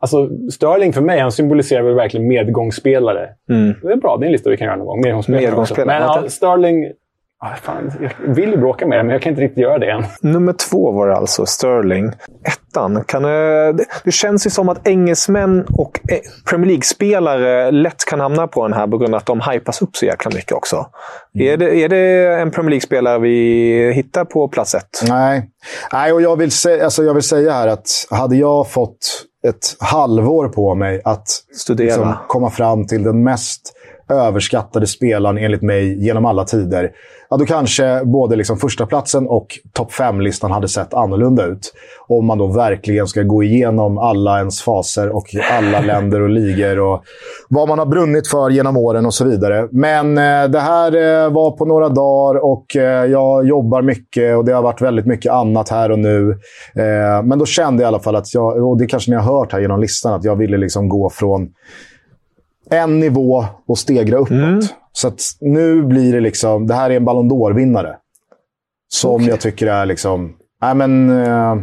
alltså, 0.00 0.28
Sterling 0.50 0.92
för 0.92 1.00
mig, 1.00 1.20
han 1.20 1.32
symboliserar 1.32 1.82
väl 1.82 1.94
verkligen 1.94 2.28
medgångsspelare. 2.28 3.28
Mm. 3.50 3.74
Det 3.82 3.92
är 3.92 3.96
bra, 3.96 4.16
det 4.16 4.24
är 4.24 4.26
en 4.26 4.32
lista 4.32 4.50
vi 4.50 4.56
kan 4.56 4.66
göra 4.66 4.76
någon 4.76 4.86
gång. 4.86 5.00
Medgångsspelare, 5.00 5.42
medgångsspelare. 5.42 6.00
Men 6.00 6.22
ja, 6.22 6.28
Sterling 6.28 6.92
Ah, 7.40 7.56
fan, 7.62 7.92
jag 8.00 8.34
vill 8.34 8.50
ju 8.50 8.56
bråka 8.56 8.86
med 8.86 8.98
det, 8.98 9.02
men 9.02 9.12
jag 9.12 9.22
kan 9.22 9.30
inte 9.30 9.42
riktigt 9.42 9.62
göra 9.62 9.78
det 9.78 9.90
än. 9.90 10.04
Nummer 10.20 10.52
två 10.52 10.92
var 10.92 11.08
det 11.08 11.16
alltså, 11.16 11.46
Sterling. 11.46 12.12
Ettan. 12.44 13.04
Kan, 13.04 13.22
det, 13.22 13.84
det 14.04 14.12
känns 14.12 14.46
ju 14.46 14.50
som 14.50 14.68
att 14.68 14.88
engelsmän 14.88 15.66
och 15.72 16.00
eh, 16.12 16.18
Premier 16.50 16.66
League-spelare 16.66 17.70
lätt 17.70 18.04
kan 18.04 18.20
hamna 18.20 18.46
på 18.46 18.68
den 18.68 18.72
här 18.72 18.86
på 18.86 18.98
grund 18.98 19.14
av 19.14 19.18
att 19.18 19.26
de 19.26 19.40
hypas 19.40 19.82
upp 19.82 19.96
så 19.96 20.06
jäkla 20.06 20.30
mycket 20.34 20.52
också. 20.52 20.86
Mm. 21.34 21.52
Är, 21.52 21.56
det, 21.56 21.76
är 21.76 21.88
det 21.88 22.40
en 22.40 22.50
Premier 22.50 22.70
League-spelare 22.70 23.18
vi 23.18 23.92
hittar 23.92 24.24
på 24.24 24.48
plats 24.48 24.74
ett? 24.74 25.02
Nej. 25.08 25.50
Nej, 25.92 26.12
och 26.12 26.22
jag 26.22 26.36
vill, 26.36 26.50
se, 26.50 26.80
alltså 26.80 27.02
jag 27.02 27.14
vill 27.14 27.22
säga 27.22 27.52
här 27.52 27.68
att 27.68 27.88
hade 28.10 28.36
jag 28.36 28.70
fått 28.70 29.24
ett 29.48 29.76
halvår 29.78 30.48
på 30.48 30.74
mig 30.74 31.00
att 31.04 31.28
Studera. 31.56 31.86
Liksom, 31.86 32.14
komma 32.26 32.50
fram 32.50 32.86
till 32.86 33.02
den 33.02 33.22
mest 33.22 33.74
överskattade 34.08 34.86
spelaren 34.86 35.38
enligt 35.38 35.62
mig 35.62 36.04
genom 36.04 36.24
alla 36.24 36.44
tider 36.44 36.90
ja, 37.30 37.36
då 37.36 37.44
kanske 37.44 38.04
både 38.04 38.36
liksom 38.36 38.56
första 38.56 38.86
platsen 38.86 39.26
och 39.28 39.46
topp 39.72 39.92
fem-listan 39.92 40.50
hade 40.50 40.68
sett 40.68 40.94
annorlunda 40.94 41.46
ut. 41.46 41.74
Om 42.08 42.26
man 42.26 42.38
då 42.38 42.46
verkligen 42.46 43.06
ska 43.06 43.22
gå 43.22 43.42
igenom 43.42 43.98
alla 43.98 44.38
ens 44.38 44.62
faser 44.62 45.16
och 45.16 45.26
alla 45.52 45.80
länder 45.80 46.20
och 46.20 46.28
ligor 46.28 46.78
och 46.78 47.02
vad 47.48 47.68
man 47.68 47.78
har 47.78 47.86
brunnit 47.86 48.28
för 48.28 48.50
genom 48.50 48.76
åren 48.76 49.06
och 49.06 49.14
så 49.14 49.24
vidare. 49.24 49.68
Men 49.70 50.18
eh, 50.18 50.50
det 50.50 50.60
här 50.60 50.96
eh, 50.96 51.32
var 51.32 51.50
på 51.50 51.64
några 51.64 51.88
dagar 51.88 52.44
och 52.44 52.76
eh, 52.76 53.04
jag 53.04 53.46
jobbar 53.46 53.82
mycket 53.82 54.36
och 54.36 54.44
det 54.44 54.52
har 54.52 54.62
varit 54.62 54.82
väldigt 54.82 55.06
mycket 55.06 55.32
annat 55.32 55.68
här 55.68 55.90
och 55.90 55.98
nu. 55.98 56.30
Eh, 56.76 57.22
men 57.24 57.38
då 57.38 57.46
kände 57.46 57.82
jag 57.82 57.88
i 57.88 57.88
alla 57.88 58.02
fall 58.02 58.16
att 58.16 58.34
jag, 58.34 58.68
och 58.68 58.78
det 58.78 58.86
kanske 58.86 59.10
ni 59.10 59.16
har 59.16 59.38
hört 59.38 59.52
här 59.52 59.60
genom 59.60 59.80
listan, 59.80 60.14
att 60.14 60.24
jag 60.24 60.36
ville 60.36 60.56
liksom 60.56 60.88
gå 60.88 61.10
från 61.10 61.48
en 62.70 63.00
nivå 63.00 63.44
och 63.66 63.78
stegra 63.78 64.16
uppåt. 64.16 64.30
Mm. 64.30 64.60
Så 64.92 65.12
nu 65.40 65.82
blir 65.82 66.12
det 66.12 66.20
liksom... 66.20 66.66
Det 66.66 66.74
här 66.74 66.90
är 66.90 66.96
en 66.96 67.04
Ballon 67.04 67.30
d'Or-vinnare. 67.30 67.96
Som 68.88 69.14
okay. 69.14 69.28
jag 69.28 69.40
tycker 69.40 69.66
är 69.66 69.86
liksom... 69.86 70.36
Nej, 70.62 70.74
men... 70.74 71.10
Uh, 71.10 71.60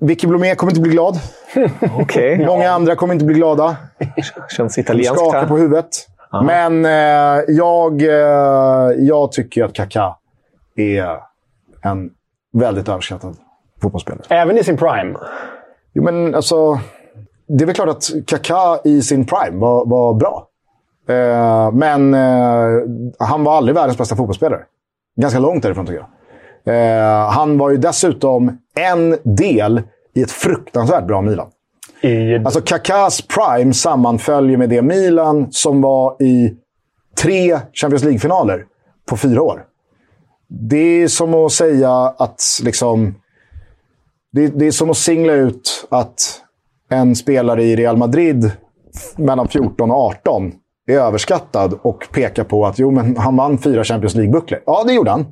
Vicky 0.00 0.26
Blomé 0.26 0.54
kommer 0.54 0.70
inte 0.72 0.80
bli 0.80 0.90
glad. 0.90 1.18
okay. 2.00 2.38
Många 2.46 2.70
andra 2.70 2.96
kommer 2.96 3.14
inte 3.14 3.24
bli 3.24 3.34
glada. 3.34 3.76
Känns 4.56 4.78
italienskt. 4.78 5.20
Skakar 5.20 5.46
på 5.46 5.56
huvudet. 5.56 6.06
Aha. 6.32 6.42
Men 6.42 6.84
uh, 6.84 7.44
jag, 7.48 8.02
uh, 8.02 8.08
jag 8.98 9.32
tycker 9.32 9.64
att 9.64 9.72
Kaká 9.72 10.16
är 10.76 11.18
en 11.82 12.10
väldigt 12.52 12.88
överskattad 12.88 13.36
fotbollsspelare. 13.82 14.24
Även 14.28 14.58
i 14.58 14.64
sin 14.64 14.76
prime? 14.76 15.18
Jo, 15.92 16.02
men 16.02 16.34
alltså... 16.34 16.80
Det 17.48 17.64
är 17.64 17.66
väl 17.66 17.74
klart 17.74 17.88
att 17.88 18.10
Kaká 18.26 18.78
i 18.84 19.02
sin 19.02 19.26
prime 19.26 19.58
var, 19.58 19.86
var 19.86 20.14
bra. 20.14 20.48
Eh, 21.08 21.72
men 21.72 22.14
eh, 22.14 22.82
han 23.18 23.44
var 23.44 23.56
aldrig 23.56 23.74
världens 23.74 23.98
bästa 23.98 24.16
fotbollsspelare. 24.16 24.62
Ganska 25.20 25.38
långt 25.38 25.62
därifrån 25.62 25.86
tycker 25.86 26.00
jag. 26.00 26.08
Eh, 26.74 27.30
han 27.30 27.58
var 27.58 27.70
ju 27.70 27.76
dessutom 27.76 28.58
en 28.74 29.18
del 29.22 29.82
i 30.14 30.22
ett 30.22 30.30
fruktansvärt 30.30 31.06
bra 31.06 31.22
Milan. 31.22 31.48
I... 32.00 32.36
Alltså 32.36 32.60
Kakas 32.60 33.22
prime 33.22 33.74
sammanföljer 33.74 34.56
med 34.56 34.68
det 34.68 34.82
Milan 34.82 35.46
som 35.50 35.80
var 35.80 36.22
i 36.22 36.56
tre 37.18 37.60
Champions 37.72 38.04
League-finaler 38.04 38.64
på 39.08 39.16
fyra 39.16 39.42
år. 39.42 39.64
Det 40.48 41.02
är 41.02 41.08
som 41.08 41.34
att 41.34 41.52
säga 41.52 41.92
att 41.92 42.42
liksom... 42.62 43.14
Det, 44.32 44.46
det 44.46 44.66
är 44.66 44.70
som 44.70 44.90
att 44.90 44.96
singla 44.96 45.32
ut 45.32 45.86
att 45.88 46.42
en 46.88 47.16
spelare 47.16 47.62
i 47.62 47.76
Real 47.76 47.96
Madrid 47.96 48.50
mellan 49.16 49.48
14 49.48 49.90
och 49.90 49.96
18 49.96 50.52
är 50.86 50.98
överskattad 50.98 51.78
och 51.82 52.08
pekar 52.12 52.44
på 52.44 52.66
att 52.66 52.78
jo, 52.78 52.90
men 52.90 53.16
han 53.16 53.36
vann 53.36 53.58
fyra 53.58 53.84
Champions 53.84 54.14
League-bucklor. 54.14 54.60
Ja, 54.66 54.84
det 54.86 54.92
gjorde 54.92 55.10
han. 55.10 55.26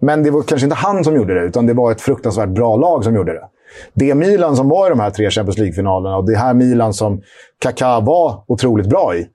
Men 0.00 0.22
det 0.22 0.30
var 0.30 0.42
kanske 0.42 0.64
inte 0.64 0.76
han 0.76 1.04
som 1.04 1.16
gjorde 1.16 1.34
det, 1.34 1.40
utan 1.40 1.66
det 1.66 1.74
var 1.74 1.92
ett 1.92 2.00
fruktansvärt 2.00 2.48
bra 2.48 2.76
lag 2.76 3.04
som 3.04 3.14
gjorde 3.14 3.32
det. 3.32 3.48
Det 3.94 4.14
Milan 4.14 4.56
som 4.56 4.68
var 4.68 4.86
i 4.86 4.90
de 4.90 5.00
här 5.00 5.10
tre 5.10 5.30
Champions 5.30 5.58
League-finalerna 5.58 6.16
och 6.16 6.26
det 6.30 6.36
här 6.36 6.54
Milan 6.54 6.94
som 6.94 7.22
Kaká 7.58 8.00
var 8.00 8.42
otroligt 8.46 8.86
bra 8.86 9.16
i. 9.16 9.28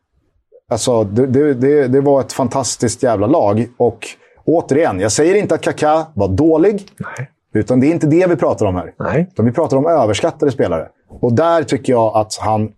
Alltså, 0.70 1.04
det, 1.04 1.28
det, 1.28 1.54
det, 1.54 1.88
det, 1.88 2.02
var 2.02 2.22
ett 2.22 2.34
fantastiskt 2.34 3.04
jävla 3.04 3.28
lag. 3.28 3.68
Och 3.78 4.08
återigen, 4.46 5.00
jag 5.00 5.12
säger 5.12 5.36
inte 5.36 5.56
att 5.56 5.62
Kaká 5.62 6.06
var 6.14 6.28
dålig. 6.28 6.86
Nej. 6.98 7.30
Utan 7.54 7.80
det 7.80 7.88
är 7.88 7.92
inte 7.92 8.08
det 8.08 8.28
vi 8.30 8.36
pratar 8.36 8.66
om 8.66 8.76
här. 8.76 8.94
Nej. 9.00 9.28
Utan 9.32 9.46
vi 9.46 9.52
pratar 9.52 9.78
om 9.78 9.86
överskattade 9.86 10.52
spelare. 10.52 10.88
Och 11.22 11.34
där 11.34 11.64
tycker 11.64 11.94
jag 11.94 12.18
att 12.18 12.36
han 12.36 12.72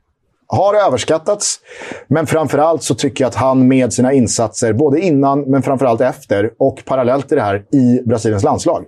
har 0.48 0.88
överskattats. 0.88 1.60
Men 2.08 2.28
framförallt 2.28 2.84
så 2.84 2.96
tycker 2.96 3.24
jag 3.24 3.30
att 3.30 3.36
han 3.36 3.68
med 3.68 3.94
sina 3.94 4.14
insatser, 4.14 4.74
både 4.74 5.00
innan 5.00 5.42
men 5.42 5.64
framförallt 5.64 6.02
efter 6.02 6.52
och 6.60 6.86
parallellt 6.86 7.32
i 7.32 7.36
det 7.36 7.42
här 7.42 7.66
i 7.72 8.02
Brasiliens 8.06 8.44
landslag, 8.44 8.86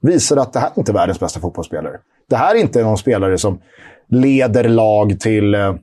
visar 0.00 0.36
att 0.36 0.52
det 0.52 0.58
här 0.58 0.70
är 0.74 0.78
inte 0.78 0.92
världens 0.92 1.20
bästa 1.20 1.40
fotbollsspelare. 1.40 1.96
Det 2.30 2.36
här 2.36 2.54
är 2.54 2.58
inte 2.58 2.82
någon 2.82 2.98
spelare 2.98 3.38
som 3.38 3.60
leder 4.08 4.68
lag 4.68 5.20
till 5.20 5.54
eh, 5.54 5.74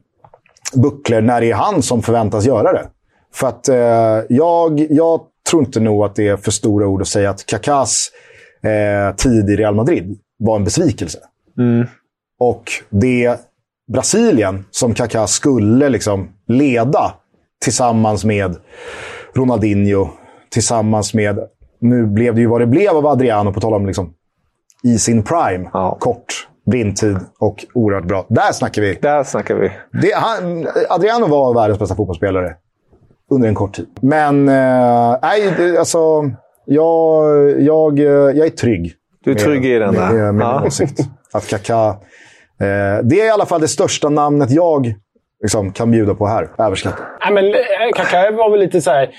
bucklor 0.73 1.21
när 1.21 1.41
det 1.41 1.51
är 1.51 1.55
han 1.55 1.81
som 1.81 2.01
förväntas 2.01 2.45
göra 2.45 2.73
det. 2.73 2.87
För 3.33 3.47
att 3.47 3.69
eh, 3.69 4.35
jag, 4.35 4.87
jag 4.89 5.21
tror 5.49 5.63
inte 5.63 5.79
nog 5.79 6.03
att 6.03 6.15
det 6.15 6.27
är 6.27 6.37
för 6.37 6.51
stora 6.51 6.87
ord 6.87 7.01
att 7.01 7.07
säga 7.07 7.29
att 7.29 7.45
Kakas 7.45 8.11
eh, 8.65 9.15
tid 9.15 9.49
i 9.49 9.55
Real 9.55 9.75
Madrid 9.75 10.19
var 10.39 10.55
en 10.55 10.63
besvikelse. 10.63 11.19
Mm. 11.57 11.87
Och 12.39 12.71
det 12.89 13.39
Brasilien 13.93 14.65
som 14.71 14.93
Kaká 14.93 15.27
skulle 15.27 15.89
liksom 15.89 16.29
leda 16.47 17.13
tillsammans 17.63 18.25
med 18.25 18.55
Ronaldinho, 19.33 20.07
tillsammans 20.49 21.13
med... 21.13 21.39
Nu 21.79 22.05
blev 22.05 22.35
det 22.35 22.41
ju 22.41 22.47
vad 22.47 22.61
det 22.61 22.67
blev 22.67 22.89
av 22.89 23.07
Adriano, 23.07 23.53
på 23.53 23.59
tal 23.59 23.73
om 23.73 23.85
liksom, 23.85 24.13
i 24.83 24.97
sin 24.97 25.23
prime. 25.23 25.69
Ja. 25.73 25.97
Kort 25.99 26.47
blindtid 26.65 27.17
och 27.39 27.65
oerhört 27.73 28.05
bra. 28.05 28.25
Där 28.29 28.51
snackar 28.51 28.81
vi. 28.81 28.93
Där 29.01 29.23
snackar 29.23 29.55
vi. 29.55 29.71
Det, 30.01 30.13
han, 30.15 30.67
Adriano 30.89 31.27
var 31.27 31.53
världens 31.53 31.79
bästa 31.79 31.95
fotbollsspelare 31.95 32.55
under 33.31 33.47
en 33.47 33.55
kort 33.55 33.75
tid. 33.75 33.87
Men, 34.01 34.49
eh, 34.49 35.17
nej, 35.21 35.77
alltså... 35.77 36.31
Jag, 36.65 37.61
jag, 37.61 37.99
jag 37.99 38.45
är 38.45 38.49
trygg. 38.49 38.93
Du 39.23 39.31
är 39.31 39.35
trygg 39.35 39.65
i 39.65 39.79
den 39.79 39.93
där? 39.93 40.11
Med, 40.11 40.15
med 40.15 40.33
min 40.33 40.41
ja. 40.41 40.63
åsikt. 40.65 40.99
Att 41.33 41.47
Kaká 41.47 41.95
Eh, 42.61 43.03
det 43.03 43.21
är 43.21 43.25
i 43.25 43.29
alla 43.29 43.45
fall 43.45 43.61
det 43.61 43.67
största 43.67 44.09
namnet 44.09 44.51
jag 44.51 44.93
liksom, 45.41 45.71
kan 45.71 45.91
bjuda 45.91 46.15
på 46.15 46.27
här. 46.27 46.49
Överskattat. 46.57 47.05
Ja, 47.19 47.31
men 47.31 47.45
eh, 47.45 47.51
Kaká 47.95 48.31
var 48.31 48.49
väl 48.49 48.59
lite 48.59 48.81
så 48.81 48.91
här... 48.91 49.09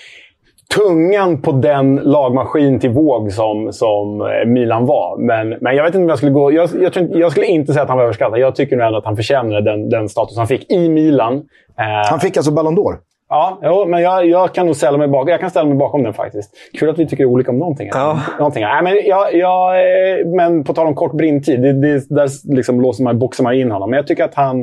tungan 0.74 1.42
på 1.42 1.52
den 1.52 1.96
lagmaskin 1.96 2.80
till 2.80 2.90
våg 2.90 3.32
som, 3.32 3.72
som 3.72 4.20
eh, 4.20 4.48
Milan 4.48 4.86
var. 4.86 5.18
Men, 5.18 5.48
men 5.60 5.76
jag 5.76 5.84
vet 5.84 5.94
inte 5.94 6.02
om 6.02 6.08
jag 6.08 6.18
skulle 6.18 6.32
gå... 6.32 6.52
Jag, 6.52 6.70
jag, 6.80 6.92
jag 7.10 7.30
skulle 7.30 7.46
inte 7.46 7.72
säga 7.72 7.82
att 7.82 7.88
han 7.88 7.98
var 7.98 8.04
överskattad. 8.04 8.38
Jag 8.38 8.54
tycker 8.54 8.76
nog 8.76 8.86
ändå 8.86 8.98
att 8.98 9.04
han 9.04 9.16
förtjänade 9.16 9.70
den, 9.70 9.88
den 9.88 10.08
status 10.08 10.36
han 10.36 10.46
fick 10.46 10.70
i 10.70 10.88
Milan. 10.88 11.34
Eh, 11.78 12.10
han 12.10 12.20
fick 12.20 12.36
alltså 12.36 12.52
Ballon 12.52 12.78
d'Or? 12.78 12.96
Ja, 13.28 13.58
jo, 13.62 13.84
men 13.86 14.02
jag, 14.02 14.26
jag 14.26 14.54
kan 14.54 14.66
nog 14.66 14.76
ställa 14.76 14.98
mig 14.98 15.08
bakom, 15.08 15.28
jag 15.28 15.40
kan 15.40 15.50
ställa 15.50 15.68
mig 15.68 15.78
bakom 15.78 16.02
den 16.02 16.14
faktiskt. 16.14 16.54
Kul 16.78 16.90
att 16.90 16.98
vi 16.98 17.06
tycker 17.06 17.24
olika 17.24 17.50
om 17.50 17.58
någonting. 17.58 17.88
Ja. 17.92 18.20
någonting. 18.38 18.62
Nej, 18.62 18.82
men, 18.82 18.92
jag, 19.04 19.34
jag, 19.34 19.76
eh, 19.78 20.26
men 20.26 20.64
på 20.64 20.74
tal 20.74 20.86
om 20.86 20.94
kort 20.94 21.12
brintid, 21.12 21.62
det, 21.62 21.72
det, 21.72 22.08
där 22.08 22.54
liksom 22.54 22.80
låser 22.80 23.04
man, 23.04 23.18
boxar 23.18 23.44
man 23.44 23.54
in 23.54 23.70
honom. 23.70 23.90
Men 23.90 23.96
jag 23.96 24.06
tycker 24.06 24.24
att 24.24 24.34
han 24.34 24.60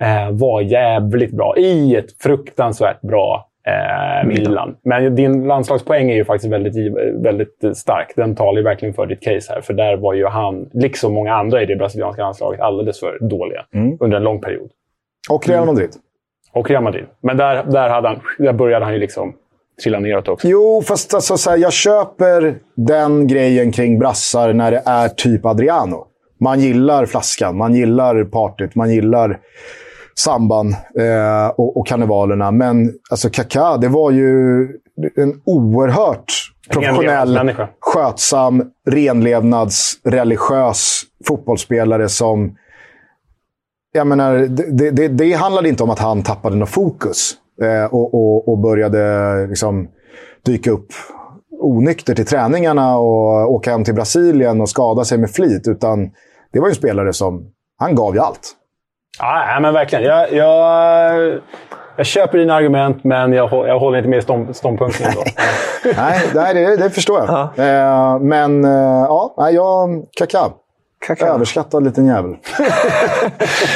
eh, 0.00 0.30
var 0.30 0.60
jävligt 0.60 1.32
bra 1.32 1.54
i 1.56 1.96
ett 1.96 2.22
fruktansvärt 2.22 3.00
bra 3.00 3.48
eh, 3.66 4.28
Milan. 4.28 4.76
Men 4.84 5.14
din 5.14 5.46
landslagspoäng 5.46 6.10
är 6.10 6.14
ju 6.14 6.24
faktiskt 6.24 6.52
väldigt, 6.52 6.94
väldigt 7.24 7.76
stark. 7.76 8.12
Den 8.16 8.36
talar 8.36 8.58
ju 8.58 8.64
verkligen 8.64 8.94
för 8.94 9.06
ditt 9.06 9.22
case 9.22 9.52
här. 9.52 9.60
För 9.60 9.74
där 9.74 9.96
var 9.96 10.14
ju 10.14 10.26
han, 10.26 10.70
liksom 10.72 11.14
många 11.14 11.34
andra 11.34 11.62
i 11.62 11.66
det 11.66 11.76
brasilianska 11.76 12.22
landslaget, 12.22 12.60
alldeles 12.60 13.00
för 13.00 13.18
dåliga 13.28 13.66
mm. 13.74 13.96
under 14.00 14.16
en 14.16 14.22
lång 14.22 14.40
period. 14.40 14.70
Och 15.30 15.48
Real 15.48 15.66
Madrid. 15.66 15.90
Mm. 15.90 16.05
Och 16.56 16.70
Real 16.70 16.82
Madrid. 16.82 17.04
Men 17.22 17.36
där, 17.36 17.64
där, 17.64 17.88
hade 17.88 18.08
han, 18.08 18.20
där 18.38 18.52
började 18.52 18.84
han 18.84 18.94
ju 18.94 19.00
liksom 19.00 19.34
trilla 19.82 19.98
neråt 19.98 20.28
också. 20.28 20.48
Jo, 20.48 20.82
fast 20.86 21.14
alltså, 21.14 21.36
så 21.36 21.50
här, 21.50 21.56
jag 21.56 21.72
köper 21.72 22.58
den 22.74 23.26
grejen 23.26 23.72
kring 23.72 23.98
brassar 23.98 24.52
när 24.52 24.70
det 24.70 24.82
är 24.86 25.08
typ 25.08 25.46
Adriano. 25.46 26.06
Man 26.40 26.60
gillar 26.60 27.06
flaskan, 27.06 27.56
man 27.56 27.74
gillar 27.74 28.24
partyt, 28.24 28.74
man 28.74 28.90
gillar 28.90 29.38
samban 30.18 30.68
eh, 30.98 31.48
och, 31.56 31.76
och 31.76 31.86
karnevalerna. 31.86 32.50
Men 32.50 32.94
alltså 33.10 33.30
Kaká, 33.30 33.76
det 33.76 33.88
var 33.88 34.10
ju 34.10 34.62
en 35.16 35.40
oerhört 35.44 36.32
professionell, 36.70 37.52
skötsam, 37.80 38.64
renlevnadsreligiös 38.90 41.02
fotbollsspelare 41.28 42.08
som... 42.08 42.56
Jag 43.92 44.06
menar, 44.06 44.34
det, 44.48 44.90
det, 44.90 45.08
det 45.08 45.32
handlade 45.32 45.68
inte 45.68 45.82
om 45.82 45.90
att 45.90 45.98
han 45.98 46.22
tappade 46.22 46.56
något 46.56 46.68
fokus 46.68 47.34
eh, 47.62 47.84
och, 47.84 48.14
och, 48.14 48.48
och, 48.48 48.58
började 48.58 49.46
liksom, 49.46 49.88
dyka 50.44 50.70
upp 50.70 50.86
onykter 51.60 52.14
till 52.14 52.26
träningarna 52.26 52.98
och 52.98 53.52
åka 53.52 53.70
hem 53.70 53.84
till 53.84 53.94
Brasilien 53.94 54.60
och 54.60 54.68
skada 54.68 55.04
sig 55.04 55.18
med 55.18 55.30
flit. 55.30 55.68
Utan 55.68 56.10
det 56.52 56.60
var 56.60 56.66
ju 56.66 56.70
en 56.70 56.74
spelare 56.74 57.12
som... 57.12 57.52
Han 57.78 57.94
gav 57.94 58.14
ju 58.14 58.20
allt. 58.20 58.52
Ja, 59.18 59.58
men 59.60 59.74
verkligen. 59.74 60.04
Jag, 60.04 60.32
jag, 60.32 61.40
jag 61.96 62.06
köper 62.06 62.38
dina 62.38 62.54
argument, 62.54 63.04
men 63.04 63.32
jag, 63.32 63.68
jag 63.68 63.78
håller 63.78 63.98
inte 63.98 64.10
med 64.10 64.22
stånd, 64.22 64.56
ståndpunkten. 64.56 65.06
Ändå. 65.06 65.22
nej, 65.96 66.20
nej 66.34 66.54
det, 66.54 66.76
det 66.76 66.90
förstår 66.90 67.18
jag. 67.18 67.48
Ja. 67.56 67.64
Eh, 67.64 68.20
men 68.20 68.64
eh, 68.64 68.70
ja, 69.08 69.50
jag... 69.52 70.04
Kaká. 70.20 70.50
Kaka. 71.06 71.26
Överskattad 71.26 71.84
liten 71.84 72.06
jävel. 72.06 72.36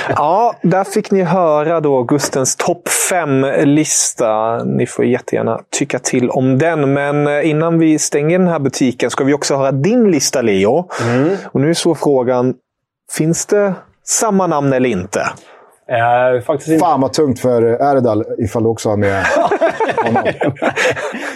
ja, 0.09 0.55
där 0.63 0.85
fick 0.85 1.11
ni 1.11 1.23
höra 1.23 1.81
då 1.81 2.03
Gustens 2.03 2.57
topp 2.57 2.89
5-lista. 3.13 4.65
Ni 4.65 4.87
får 4.87 5.05
jättegärna 5.05 5.61
tycka 5.71 5.99
till 5.99 6.31
om 6.31 6.59
den. 6.59 6.93
Men 6.93 7.27
eh, 7.27 7.51
innan 7.51 7.79
vi 7.79 7.99
stänger 7.99 8.39
den 8.39 8.49
här 8.49 8.59
butiken 8.59 9.11
ska 9.11 9.25
vi 9.25 9.35
också 9.35 9.57
höra 9.57 9.73
din 9.73 10.11
lista, 10.11 10.43
Leo. 10.43 10.89
Mm. 11.03 11.37
Och 11.45 11.61
nu 11.61 11.71
är 11.71 11.75
så 11.75 11.95
frågan, 11.95 12.55
finns 13.13 13.47
det 13.47 13.75
samma 14.05 14.47
namn 14.47 14.73
eller 14.73 14.89
inte? 14.89 15.31
Eh, 15.91 16.41
faktiskt 16.41 16.71
inte. 16.71 16.85
Fan 16.85 17.01
vad 17.01 17.13
tungt 17.13 17.41
för 17.41 17.63
Erdal 17.63 18.25
ifall 18.39 18.63
du 18.63 18.69
också 18.69 18.89
har 18.89 18.97
med 18.97 19.25
honom. 20.05 20.23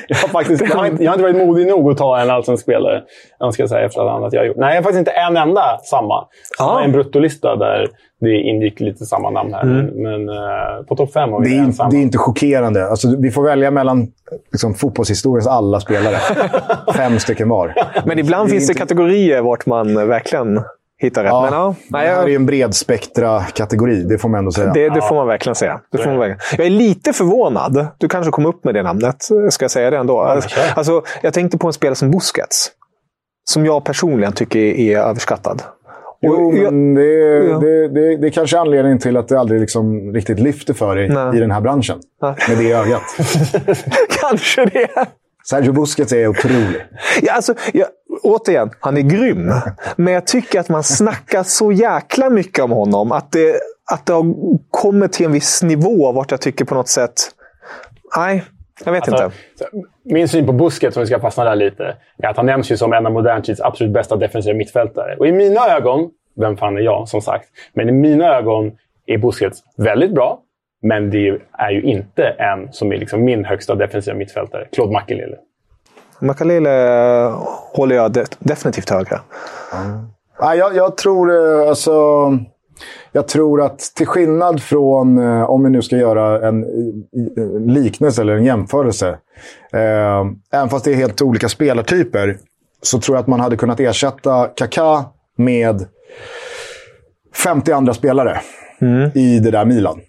jag, 0.08 0.16
har 0.16 0.28
faktiskt, 0.28 0.62
jag, 0.68 0.76
har 0.76 0.86
inte, 0.86 1.04
jag 1.04 1.10
har 1.10 1.18
inte 1.18 1.32
varit 1.32 1.46
modig 1.46 1.66
nog 1.66 1.90
att 1.90 1.98
ta 1.98 2.20
en 2.20 2.30
allsvensk 2.30 2.62
spelare. 2.62 3.02
Jag 3.38 3.54
ska 3.54 3.68
säga 3.68 3.86
efter 3.86 4.00
allt 4.00 4.10
annat 4.10 4.32
jag 4.32 4.40
har 4.40 4.46
gjort. 4.46 4.56
Nej, 4.56 4.68
jag 4.68 4.76
har 4.76 4.82
faktiskt 4.82 4.98
inte 4.98 5.10
en 5.10 5.36
enda 5.36 5.78
samma. 5.84 6.28
Ah. 6.58 6.80
En 6.80 6.92
bruttolista 6.92 7.56
där 7.56 7.88
det 8.20 8.40
ingick 8.40 8.80
lite 8.80 9.04
samma 9.04 9.30
namn 9.30 9.54
här. 9.54 9.62
Mm. 9.62 9.86
Men 9.86 10.28
uh, 10.28 10.86
på 10.88 10.96
topp 10.96 11.12
fem 11.12 11.32
har 11.32 11.40
vi 11.40 11.48
det 11.50 11.56
är, 11.56 11.62
en 11.62 11.72
samma. 11.72 11.90
Det 11.90 11.96
är 11.96 12.02
inte 12.02 12.18
chockerande. 12.18 12.88
Alltså, 12.88 13.16
vi 13.18 13.30
får 13.30 13.42
välja 13.42 13.70
mellan 13.70 14.06
liksom, 14.52 14.74
fotbollshistoriens 14.74 15.46
alla 15.46 15.80
spelare. 15.80 16.16
Fem 16.96 17.18
stycken 17.18 17.48
var. 17.48 17.74
Men 18.04 18.18
ibland 18.18 18.48
det 18.48 18.52
finns 18.52 18.66
det 18.66 18.74
kategorier 18.74 19.42
vart 19.42 19.66
man 19.66 20.08
verkligen 20.08 20.60
hitta 20.98 21.24
rätt. 21.24 21.28
Ja, 21.30 21.42
men, 21.42 21.52
ja, 21.52 21.74
det 21.88 22.14
här 22.14 22.22
är 22.22 22.28
ju 22.28 22.34
en 22.34 22.46
bred 22.46 22.74
spektra-kategori, 22.74 24.04
det 24.04 24.18
får 24.18 24.28
man 24.28 24.38
ändå 24.38 24.52
säga. 24.52 24.72
Det, 24.72 24.88
det 24.88 25.02
får 25.02 25.14
man 25.14 25.26
verkligen 25.26 25.54
säga. 25.54 25.80
Det 25.92 25.98
får 25.98 26.10
man 26.10 26.18
verkligen. 26.18 26.38
Jag 26.56 26.66
är 26.66 26.70
lite 26.70 27.12
förvånad. 27.12 27.86
Du 27.98 28.08
kanske 28.08 28.30
kom 28.30 28.46
upp 28.46 28.64
med 28.64 28.74
det 28.74 28.82
namnet. 28.82 29.16
Ska 29.50 29.64
jag 29.64 29.70
säga 29.70 29.90
det 29.90 29.96
ändå? 29.96 30.20
Alltså, 30.74 31.02
jag 31.22 31.34
tänkte 31.34 31.58
på 31.58 31.66
en 31.66 31.72
spelare 31.72 31.94
som 31.94 32.10
Busquets. 32.10 32.70
Som 33.44 33.66
jag 33.66 33.84
personligen 33.84 34.32
tycker 34.32 34.58
är 34.60 34.98
överskattad. 34.98 35.62
Jo, 36.26 36.52
men 36.52 36.94
det, 36.94 37.02
ja. 37.02 37.58
det, 37.58 37.88
det, 37.88 38.16
det 38.16 38.26
är 38.26 38.30
kanske 38.30 38.58
anledningen 38.58 38.98
till 38.98 39.16
att 39.16 39.28
det 39.28 39.40
aldrig 39.40 39.60
liksom 39.60 40.12
riktigt 40.14 40.40
lyfter 40.40 40.74
för 40.74 40.96
dig 40.96 41.08
Nej. 41.08 41.36
i 41.36 41.40
den 41.40 41.50
här 41.50 41.60
branschen. 41.60 41.98
Nej. 42.22 42.34
Med 42.48 42.58
det 42.58 42.72
ögat. 42.72 43.02
kanske 44.20 44.64
det. 44.64 44.88
Sergio 45.50 45.72
Busquets 45.72 46.12
är 46.12 46.28
otrolig. 46.28 46.86
Ja, 47.22 47.32
alltså, 47.32 47.54
jag, 47.72 47.86
återigen, 48.22 48.70
han 48.80 48.96
är 48.96 49.00
grym. 49.00 49.52
Men 49.96 50.14
jag 50.14 50.26
tycker 50.26 50.60
att 50.60 50.68
man 50.68 50.82
snackar 50.82 51.42
så 51.42 51.72
jäkla 51.72 52.30
mycket 52.30 52.64
om 52.64 52.70
honom. 52.70 53.12
Att 53.12 53.32
det, 53.32 53.56
att 53.92 54.06
det 54.06 54.12
har 54.12 54.34
kommit 54.70 55.12
till 55.12 55.26
en 55.26 55.32
viss 55.32 55.62
nivå 55.62 56.12
vart 56.12 56.30
jag 56.30 56.40
tycker 56.40 56.64
på 56.64 56.74
något 56.74 56.88
sätt... 56.88 57.14
Nej, 58.16 58.44
jag 58.84 58.92
vet 58.92 59.08
alltså, 59.08 59.24
inte. 59.24 59.36
Min 60.04 60.28
syn 60.28 60.46
på 60.46 60.52
Busquets, 60.52 60.96
om 60.96 61.00
vi 61.00 61.06
ska 61.06 61.20
fastna 61.20 61.44
där 61.44 61.56
lite, 61.56 61.96
är 62.18 62.28
att 62.28 62.36
han 62.36 62.46
nämns 62.46 62.72
ju 62.72 62.76
som 62.76 62.92
en 62.92 63.06
av 63.06 63.12
modern 63.12 63.42
tids 63.42 63.60
absolut 63.60 63.92
bästa 63.92 64.16
defensiva 64.16 64.56
mittfältare. 64.56 65.16
Och 65.16 65.26
i 65.26 65.32
mina 65.32 65.60
ögon, 65.76 66.10
vem 66.36 66.56
fan 66.56 66.76
är 66.76 66.80
jag 66.80 67.08
som 67.08 67.20
sagt, 67.20 67.48
men 67.72 67.88
i 67.88 67.92
mina 67.92 68.36
ögon 68.36 68.72
är 69.06 69.18
Busquets 69.18 69.62
väldigt 69.76 70.14
bra. 70.14 70.40
Men 70.82 71.10
det 71.10 71.40
är 71.52 71.70
ju 71.70 71.82
inte 71.82 72.22
en 72.24 72.72
som 72.72 72.92
är 72.92 72.96
liksom 72.96 73.24
min 73.24 73.44
högsta 73.44 73.74
defensiva 73.74 74.16
mittfältare. 74.16 74.68
Claude 74.72 74.92
Makelele. 74.92 75.36
Makalele 76.18 76.70
håller 77.72 77.96
jag 77.96 78.12
de 78.12 78.24
definitivt 78.38 78.90
högre. 78.90 79.20
Mm. 79.72 80.06
Ja, 80.38 80.54
jag, 80.54 80.76
jag, 80.76 80.96
tror 80.96 81.32
eh, 81.32 81.68
alltså... 81.68 81.92
Jag 83.12 83.28
tror 83.28 83.62
att 83.62 83.78
till 83.78 84.06
skillnad 84.06 84.62
från, 84.62 85.18
eh, 85.18 85.50
om 85.50 85.64
vi 85.64 85.70
nu 85.70 85.82
ska 85.82 85.96
göra 85.96 86.48
en 86.48 86.64
liknelse 87.66 88.22
eller 88.22 88.36
en 88.36 88.44
jämförelse. 88.44 89.08
Eh, 89.72 90.24
även 90.52 90.68
fast 90.68 90.84
det 90.84 90.90
är 90.90 90.94
helt 90.94 91.22
olika 91.22 91.48
spelartyper. 91.48 92.38
Så 92.82 93.00
tror 93.00 93.16
jag 93.16 93.22
att 93.22 93.26
man 93.26 93.40
hade 93.40 93.56
kunnat 93.56 93.80
ersätta 93.80 94.46
Kaká 94.46 95.04
med 95.36 95.86
50 97.34 97.72
andra 97.72 97.94
spelare 97.94 98.40
mm. 98.80 99.10
i 99.14 99.38
det 99.38 99.50
där 99.50 99.64
Milan. 99.64 100.00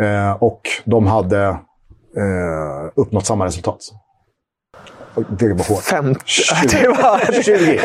Eh, 0.00 0.42
och 0.42 0.60
de 0.84 1.06
hade 1.06 1.46
eh, 2.16 2.90
uppnått 2.94 3.26
samma 3.26 3.46
resultat. 3.46 3.80
Det 5.14 5.52
var 5.52 5.68
hårt. 5.68 5.82
50? 5.82 6.20
20. 6.24 6.54
Det 6.80 6.88
var... 6.88 7.42
20. 7.42 7.80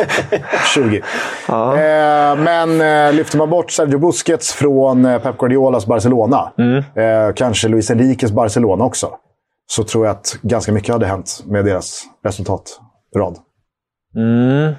20. 0.73 1.01
Ja. 1.47 1.77
Eh, 1.77 2.37
men 2.37 2.81
eh, 2.81 3.13
lyfter 3.13 3.37
man 3.37 3.49
bort 3.49 3.71
Sergio 3.71 3.99
Busquets 3.99 4.53
från 4.53 5.05
eh, 5.05 5.19
Pep 5.19 5.37
Guardiolas 5.37 5.85
Barcelona, 5.85 6.53
mm. 6.57 6.77
eh, 6.77 7.33
kanske 7.35 7.67
Luis 7.67 7.91
Enriques 7.91 8.31
Barcelona 8.31 8.83
också, 8.83 9.09
så 9.67 9.83
tror 9.83 10.05
jag 10.05 10.15
att 10.15 10.37
ganska 10.41 10.71
mycket 10.71 10.93
hade 10.93 11.05
hänt 11.05 11.43
med 11.45 11.65
deras 11.65 12.03
resultatrad. 12.23 13.37
Mm. 14.15 14.73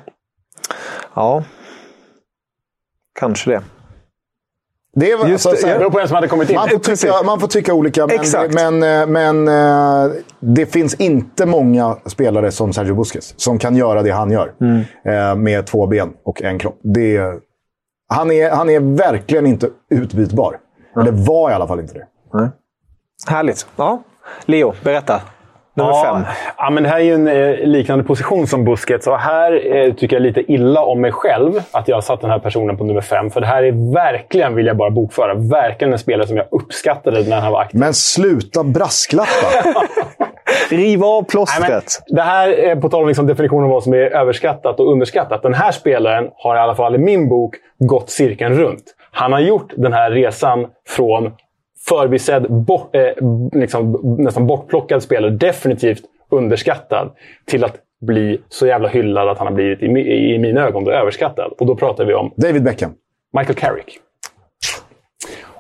Ja, 1.15 1.45
kanske 3.21 3.51
det. 3.51 3.63
Det 4.99 5.13
är, 5.13 5.29
Just 5.29 5.47
alltså, 5.47 5.67
det, 5.67 5.79
beror 5.79 5.91
på 5.91 5.99
vem 5.99 6.09
som 6.09 6.15
hade 6.15 6.29
kommit 6.29 6.51
in. 6.51 6.57
Man 6.57 6.69
får 6.69 6.79
tycka, 6.79 7.23
man 7.25 7.41
får 7.41 7.49
tycka 7.49 7.75
olika, 7.75 8.07
men, 8.07 8.17
Exakt. 8.17 8.55
men, 8.55 8.83
eh, 8.83 9.07
men 9.07 9.49
uh, 9.49 10.13
det 10.41 10.67
finns 10.67 10.95
inte 10.95 11.47
många 11.47 11.97
spelare 12.07 12.53
som 12.53 12.73
Sergio 12.73 12.95
Busquets 12.95 13.35
som 13.37 13.59
kan 13.59 13.77
göra 13.77 14.03
det 14.03 14.11
han 14.11 14.31
gör. 14.31 14.53
Mm. 14.61 14.77
Uh, 14.77 15.37
med 15.37 15.67
två 15.67 15.87
ben 15.87 16.13
och 16.25 16.43
en 16.43 16.59
kropp. 16.59 16.79
Det, 16.83 17.21
han, 18.09 18.31
är, 18.31 18.51
han 18.51 18.71
är 18.71 18.97
verkligen 18.97 19.47
inte 19.47 19.69
utbytbar. 19.91 20.59
Mm. 20.97 21.09
Eller 21.09 21.25
var 21.27 21.51
i 21.51 21.55
alla 21.55 21.67
fall 21.67 21.81
inte 21.81 21.95
det. 21.95 22.07
Mm. 22.39 22.51
Härligt. 23.29 23.67
Ja. 23.77 24.03
Leo, 24.45 24.75
berätta. 24.85 25.21
Nummer 25.77 25.91
ja, 25.91 26.15
fem. 26.15 26.25
Ja, 26.59 26.71
men 26.71 26.83
det 26.83 26.89
här 26.89 26.99
är 26.99 27.05
ju 27.05 27.15
en 27.15 27.29
eh, 27.29 27.67
liknande 27.67 28.05
position 28.05 28.47
som 28.47 28.65
Busquets. 28.65 29.07
Och 29.07 29.19
här 29.19 29.77
eh, 29.77 29.93
tycker 29.93 30.17
jag 30.17 30.23
lite 30.23 30.53
illa 30.53 30.83
om 30.83 31.01
mig 31.01 31.13
själv 31.13 31.63
att 31.71 31.89
jag 31.89 31.97
har 31.97 32.01
satt 32.01 32.21
den 32.21 32.31
här 32.31 32.39
personen 32.39 32.77
på 32.77 32.85
nummer 32.85 33.01
fem. 33.01 33.31
För 33.31 33.41
det 33.41 33.47
här 33.47 33.63
är 33.63 33.95
verkligen, 33.95 34.55
vill 34.55 34.67
jag 34.67 34.77
bara 34.77 34.91
bokföra, 34.91 35.35
verkligen 35.35 35.93
en 35.93 35.99
spelare 35.99 36.27
som 36.27 36.37
jag 36.37 36.47
uppskattade 36.51 37.23
när 37.23 37.41
han 37.41 37.53
var 37.53 37.61
aktiv. 37.61 37.81
Men 37.81 37.95
sluta 37.95 38.65
brasklappa! 38.65 39.87
Riv 40.71 41.05
av 41.05 41.23
plåstret. 41.23 41.71
Nej, 41.71 42.17
det 42.17 42.23
här 42.23 42.49
är 42.49 42.77
på 42.77 42.89
tal 42.89 43.03
om 43.03 43.09
liksom 43.09 43.27
definitionen 43.27 43.65
av 43.65 43.71
vad 43.71 43.83
som 43.83 43.93
är 43.93 44.17
överskattat 44.17 44.81
och 44.81 44.93
underskattat. 44.93 45.43
Den 45.43 45.55
här 45.55 45.73
spelaren 45.73 46.29
har 46.37 46.57
i 46.57 46.59
alla 46.59 46.75
fall 46.75 46.95
i 46.95 46.99
min 46.99 47.29
bok 47.29 47.55
gått 47.79 48.11
cirkeln 48.11 48.55
runt. 48.55 48.85
Han 49.11 49.33
har 49.33 49.41
gjort 49.41 49.73
den 49.77 49.93
här 49.93 50.11
resan 50.11 50.67
från 50.89 51.33
förbisedd, 51.89 52.51
bort, 52.51 52.97
eh, 52.97 53.03
liksom, 53.53 54.01
nästan 54.19 54.47
bortplockad 54.47 55.03
spelare. 55.03 55.31
Definitivt 55.31 56.03
underskattad 56.31 57.11
till 57.45 57.65
att 57.65 57.77
bli 58.01 58.41
så 58.49 58.67
jävla 58.67 58.89
hyllad 58.89 59.29
att 59.29 59.39
han 59.39 59.47
har 59.47 59.55
blivit, 59.55 59.83
i, 59.83 59.87
i, 60.35 60.39
mina 60.39 60.67
ögon, 60.67 60.85
då, 60.85 60.91
överskattad. 60.91 61.53
Och 61.59 61.67
då 61.67 61.77
pratar 61.77 62.05
vi 62.05 62.15
om 62.15 62.33
David 62.37 62.65
Beckham. 62.65 62.91
Michael 63.39 63.59
Carrick. 63.59 64.01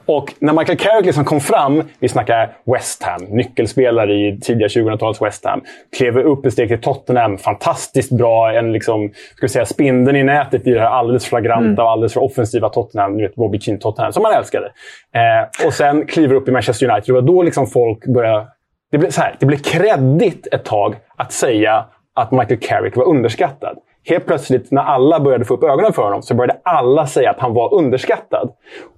Och 0.07 0.35
när 0.39 0.53
Michael 0.53 0.79
Carrick 0.79 1.07
liksom 1.07 1.25
kom 1.25 1.41
fram, 1.41 1.83
vi 1.99 2.09
snackar 2.09 2.53
West 2.65 3.03
Ham, 3.03 3.25
nyckelspelare 3.29 4.15
i 4.15 4.39
tidiga 4.41 4.69
2000-talets 4.69 5.23
West 5.23 5.45
Ham. 5.45 5.61
Klev 5.97 6.19
upp 6.19 6.47
ett 6.47 6.53
steg 6.53 6.69
till 6.69 6.81
Tottenham, 6.81 7.39
fantastiskt 7.39 8.13
bra. 8.13 8.53
En 8.53 8.73
liksom, 8.73 9.11
ska 9.37 9.49
säga, 9.49 9.67
spindeln 9.67 10.17
i 10.17 10.23
nätet 10.23 10.67
i 10.67 10.71
det 10.71 10.81
här 10.81 10.87
alldeles 10.87 11.27
flagranta 11.27 11.67
mm. 11.67 11.79
och 11.79 11.91
alldeles 11.91 12.13
för 12.13 12.23
offensiva 12.23 12.69
Tottenham. 12.69 13.17
Ni 13.17 13.23
vet, 13.23 13.35
Bobby 13.35 13.61
Keane 13.61 13.81
Tottenham, 13.81 14.13
som 14.13 14.23
man 14.23 14.33
älskade. 14.33 14.67
Eh, 15.15 15.67
och 15.67 15.73
sen 15.73 16.07
kliver 16.07 16.35
upp 16.35 16.49
i 16.49 16.53
Manchester 16.53 16.91
United. 16.91 17.07
Det 17.07 17.21
var 17.21 17.23
då 17.23 17.43
liksom 17.43 17.67
folk 17.67 18.07
började... 18.07 18.47
Det 18.91 18.99
blev, 18.99 19.11
så 19.11 19.21
här, 19.21 19.37
det 19.41 19.47
blev 19.47 19.59
kreddigt 19.59 20.47
ett 20.53 20.65
tag 20.65 20.97
att 21.17 21.33
säga 21.33 21.85
att 22.15 22.33
Michael 22.33 22.61
Carrick 22.61 22.97
var 22.97 23.05
underskattad. 23.05 23.79
Helt 24.09 24.27
plötsligt, 24.27 24.71
när 24.71 24.83
alla 24.83 25.21
började 25.21 25.45
få 25.45 25.55
upp 25.55 25.65
ögonen 25.65 25.93
för 25.93 26.03
honom, 26.03 26.23
så 26.23 26.35
började 26.35 26.61
alla 26.63 27.07
säga 27.07 27.31
att 27.31 27.41
han 27.41 27.55
var 27.55 27.75
underskattad. 27.75 28.53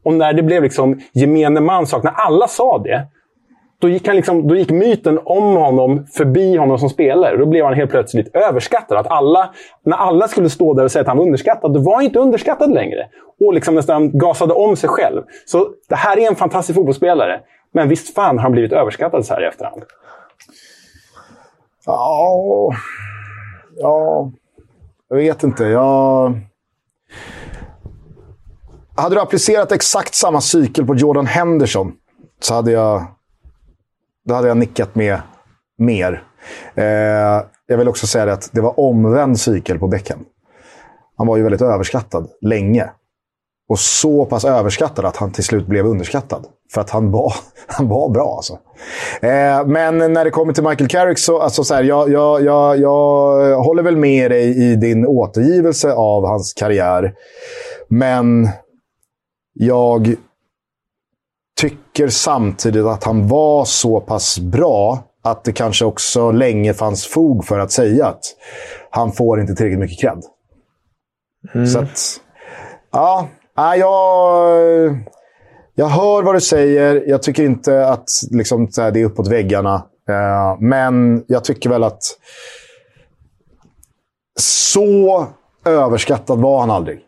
Och 0.05 0.13
när 0.13 0.33
det 0.33 0.43
blev 0.43 0.63
liksom 0.63 1.01
gemene 1.13 1.61
mans 1.61 1.91
sak, 1.91 2.03
när 2.03 2.13
alla 2.13 2.49
sa 2.49 2.79
det, 2.79 3.07
då 3.81 3.89
gick, 3.89 4.07
han 4.07 4.17
liksom, 4.17 4.49
då 4.49 4.57
gick 4.57 4.71
myten 4.71 5.21
om 5.25 5.57
honom 5.57 6.07
förbi 6.07 6.57
honom 6.57 6.79
som 6.79 6.89
spelare. 6.89 7.37
Då 7.37 7.47
blev 7.47 7.65
han 7.65 7.75
helt 7.75 7.91
plötsligt 7.91 8.37
överskattad. 8.37 8.99
Att 8.99 9.07
alla, 9.07 9.51
när 9.83 9.97
alla 9.97 10.29
skulle 10.29 10.51
stå 10.51 10.75
där 10.75 10.85
och 10.85 10.91
säga 10.91 11.01
att 11.01 11.09
han 11.09 11.17
var 11.17 11.25
underskattad, 11.25 11.73
då 11.73 11.81
var 11.81 11.95
han 11.95 12.05
inte 12.05 12.19
underskattad 12.19 12.75
längre. 12.75 13.09
Och 13.41 13.55
liksom 13.55 13.75
nästan 13.75 14.19
gasade 14.19 14.55
om 14.55 14.77
sig 14.77 14.89
själv. 14.89 15.23
Så 15.47 15.69
det 15.89 15.95
här 15.95 16.19
är 16.19 16.29
en 16.29 16.37
fantastisk 16.37 16.77
fotbollsspelare. 16.77 17.41
Men 17.73 17.89
visst 17.89 18.15
fan 18.15 18.39
har 18.39 18.43
han 18.43 18.53
blivit 18.53 18.73
överskattad 18.73 19.27
så 19.27 19.35
här 19.35 19.43
i 19.43 19.47
efterhand. 19.47 19.83
Ja... 21.87 22.73
Ja... 23.77 24.31
Jag 25.09 25.17
vet 25.17 25.43
inte. 25.43 25.65
Jag... 25.65 26.41
Hade 28.97 29.15
du 29.15 29.21
applicerat 29.21 29.73
exakt 29.73 30.15
samma 30.15 30.41
cykel 30.41 30.87
på 30.87 30.95
Jordan 30.95 31.27
Henderson 31.27 31.93
så 32.41 32.55
hade 32.55 32.71
jag, 32.71 33.05
då 34.25 34.35
hade 34.35 34.49
jag 34.49 34.57
nickat 34.57 34.95
med 34.95 35.21
mer. 35.79 36.23
Eh, 36.75 36.85
jag 37.67 37.79
vill 37.79 37.89
också 37.89 38.07
säga 38.07 38.33
att 38.33 38.51
det 38.53 38.61
var 38.61 38.81
omvänd 38.81 39.41
cykel 39.41 39.79
på 39.79 39.89
Beckham. 39.89 40.25
Han 41.17 41.27
var 41.27 41.37
ju 41.37 41.43
väldigt 41.43 41.63
överskattad 41.63 42.29
länge. 42.41 42.91
Och 43.69 43.79
så 43.79 44.25
pass 44.25 44.45
överskattad 44.45 45.05
att 45.05 45.17
han 45.17 45.33
till 45.33 45.45
slut 45.45 45.67
blev 45.67 45.87
underskattad. 45.87 46.47
För 46.75 46.81
att 46.81 46.91
han 46.91 47.11
var, 47.11 47.35
han 47.67 47.89
var 47.89 48.09
bra 48.09 48.35
alltså. 48.37 48.59
Eh, 49.23 49.67
men 49.67 50.13
när 50.13 50.25
det 50.25 50.31
kommer 50.31 50.53
till 50.53 50.65
Michael 50.65 50.89
Carrick 50.89 51.19
så, 51.19 51.41
alltså 51.41 51.65
så 51.65 51.75
här, 51.75 51.83
jag, 51.83 52.11
jag, 52.11 52.45
jag, 52.45 52.79
jag 52.79 53.63
håller 53.63 53.83
väl 53.83 53.97
med 53.97 54.31
dig 54.31 54.73
i 54.73 54.77
din 54.77 55.07
återgivelse 55.07 55.93
av 55.93 56.27
hans 56.27 56.53
karriär. 56.53 57.15
Men 57.89 58.49
jag 59.55 60.15
tycker 61.61 62.09
samtidigt 62.09 62.85
att 62.85 63.05
han 63.05 63.29
var 63.29 63.65
så 63.65 64.01
pass 64.01 64.39
bra 64.39 64.99
att 65.23 65.45
det 65.45 65.53
kanske 65.53 65.85
också 65.85 66.31
länge 66.31 66.75
fanns 66.75 67.07
fog 67.07 67.45
för 67.45 67.59
att 67.59 67.73
säga 67.73 68.07
att 68.07 68.25
han 68.91 69.13
får 69.13 69.41
inte 69.41 69.55
tillräckligt 69.55 69.81
mycket 69.81 70.01
cred. 70.01 70.23
Mm. 71.55 71.67
Så 71.67 71.79
att, 71.79 72.21
ja, 72.93 73.29
Ah, 73.61 73.75
jag, 73.75 74.99
jag 75.75 75.87
hör 75.87 76.23
vad 76.23 76.35
du 76.35 76.41
säger. 76.41 77.05
Jag 77.07 77.23
tycker 77.23 77.43
inte 77.43 77.89
att 77.89 78.11
liksom, 78.31 78.69
det 78.77 79.01
är 79.01 79.05
uppåt 79.05 79.29
väggarna. 79.29 79.75
Eh, 80.09 80.57
men 80.61 81.25
jag 81.29 81.45
tycker 81.45 81.71
väl 81.71 81.85
att 81.85 82.03
så 84.41 85.27
överskattad 85.65 86.41
var 86.41 86.61
han 86.61 86.71
aldrig. 86.71 87.01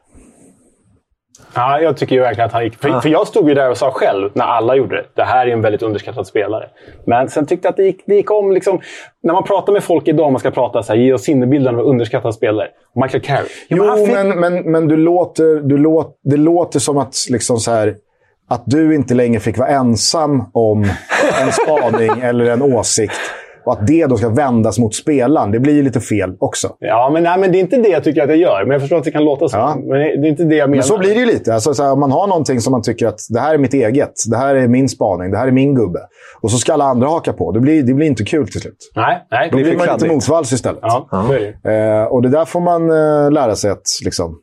Ja, 1.54 1.80
jag 1.80 1.96
tycker 1.96 2.14
ju 2.14 2.20
verkligen 2.20 2.46
att 2.46 2.52
han 2.52 2.64
gick... 2.64 2.76
För, 2.76 3.00
för, 3.00 3.08
jag 3.08 3.26
stod 3.26 3.48
ju 3.48 3.54
där 3.54 3.70
och 3.70 3.76
sa 3.76 3.90
själv, 3.90 4.30
när 4.34 4.44
alla 4.44 4.76
gjorde 4.76 4.96
det, 4.96 5.04
det 5.14 5.24
här 5.24 5.46
är 5.46 5.50
en 5.50 5.60
väldigt 5.60 5.82
underskattad 5.82 6.26
spelare. 6.26 6.68
Men 7.06 7.28
sen 7.28 7.46
tyckte 7.46 7.66
jag 7.66 7.70
att 7.70 7.76
det 7.76 7.84
gick, 7.84 8.02
det 8.06 8.14
gick 8.14 8.30
om. 8.30 8.52
Liksom, 8.52 8.80
när 9.22 9.32
man 9.32 9.44
pratar 9.44 9.72
med 9.72 9.84
folk 9.84 10.08
idag, 10.08 10.32
man 10.32 10.40
ska 10.40 10.50
prata 10.50 10.82
så 10.82 10.92
här, 10.92 11.00
ge 11.00 11.12
oss 11.12 11.22
sinnebilden 11.22 11.74
av 11.74 11.80
underskattad 11.80 12.34
spelare. 12.34 12.68
Michael 12.94 13.22
Carey. 13.22 13.46
Jo, 13.68 13.84
men, 13.84 14.06
fick... 14.06 14.14
men, 14.14 14.40
men, 14.40 14.72
men, 14.72 14.88
du 14.88 14.96
låter, 14.96 15.60
du 15.62 15.78
låter, 15.78 16.12
det 16.22 16.36
låter 16.36 16.78
som 16.78 16.98
att 16.98 17.14
liksom 17.30 17.56
så 17.56 17.70
här, 17.70 17.94
att 18.48 18.62
du 18.66 18.94
inte 18.94 19.14
längre 19.14 19.40
fick 19.40 19.58
vara 19.58 19.68
ensam 19.68 20.44
om 20.52 20.84
en 21.42 21.52
spaning 21.52 22.20
eller 22.20 22.44
en 22.44 22.62
åsikt. 22.62 23.20
Och 23.70 23.76
att 23.80 23.86
det 23.86 24.06
då 24.06 24.16
ska 24.16 24.28
vändas 24.28 24.78
mot 24.78 24.94
spelaren, 24.94 25.50
det 25.50 25.60
blir 25.60 25.74
ju 25.74 25.82
lite 25.82 26.00
fel 26.00 26.36
också. 26.38 26.76
Ja, 26.78 27.10
men, 27.12 27.22
nej, 27.22 27.38
men 27.38 27.52
det 27.52 27.58
är 27.58 27.60
inte 27.60 27.76
det 27.76 27.88
jag 27.88 28.04
tycker 28.04 28.22
att 28.22 28.28
jag 28.28 28.38
gör. 28.38 28.64
Men 28.64 28.70
jag 28.70 28.80
förstår 28.80 28.96
att 28.96 29.04
det 29.04 29.10
kan 29.10 29.24
låta 29.24 29.48
så. 29.48 29.56
Ja. 29.56 29.76
Men 29.76 29.98
det 29.98 30.04
är 30.04 30.26
inte 30.26 30.44
det 30.44 30.54
jag 30.54 30.70
menar. 30.70 30.76
Men 30.76 30.82
så 30.82 30.98
blir 30.98 31.14
det 31.14 31.20
ju 31.20 31.26
lite. 31.26 31.54
Alltså, 31.54 31.74
så 31.74 31.82
här, 31.82 31.92
om 31.92 32.00
man 32.00 32.12
har 32.12 32.26
någonting 32.26 32.60
som 32.60 32.70
man 32.70 32.82
tycker 32.82 33.06
att 33.06 33.20
det 33.28 33.40
här 33.40 33.54
är 33.54 33.58
mitt 33.58 33.74
eget. 33.74 34.12
Det 34.30 34.36
här 34.36 34.54
är 34.54 34.68
min 34.68 34.88
spaning. 34.88 35.30
Det 35.30 35.38
här 35.38 35.46
är 35.46 35.52
min 35.52 35.74
gubbe. 35.74 36.00
Och 36.40 36.50
så 36.50 36.58
ska 36.58 36.72
alla 36.72 36.84
andra 36.84 37.08
haka 37.08 37.32
på. 37.32 37.52
Det 37.52 37.60
blir, 37.60 37.82
det 37.82 37.94
blir 37.94 38.06
inte 38.06 38.24
kul 38.24 38.48
till 38.48 38.60
slut. 38.60 38.90
Nej, 38.96 39.26
nej. 39.30 39.48
Då 39.52 39.56
blir 39.56 39.76
man 39.76 39.86
lite 39.92 40.08
motvalls 40.08 40.52
istället. 40.52 40.80
Ja, 40.82 41.08
ja. 41.10 41.70
Eh, 41.70 42.04
och 42.04 42.22
det 42.22 42.28
där 42.28 42.44
får 42.44 42.60
man 42.60 42.90
eh, 42.90 43.30
lära 43.30 43.54
sig 43.54 43.70
att 43.70 43.86
liksom, 44.04 44.38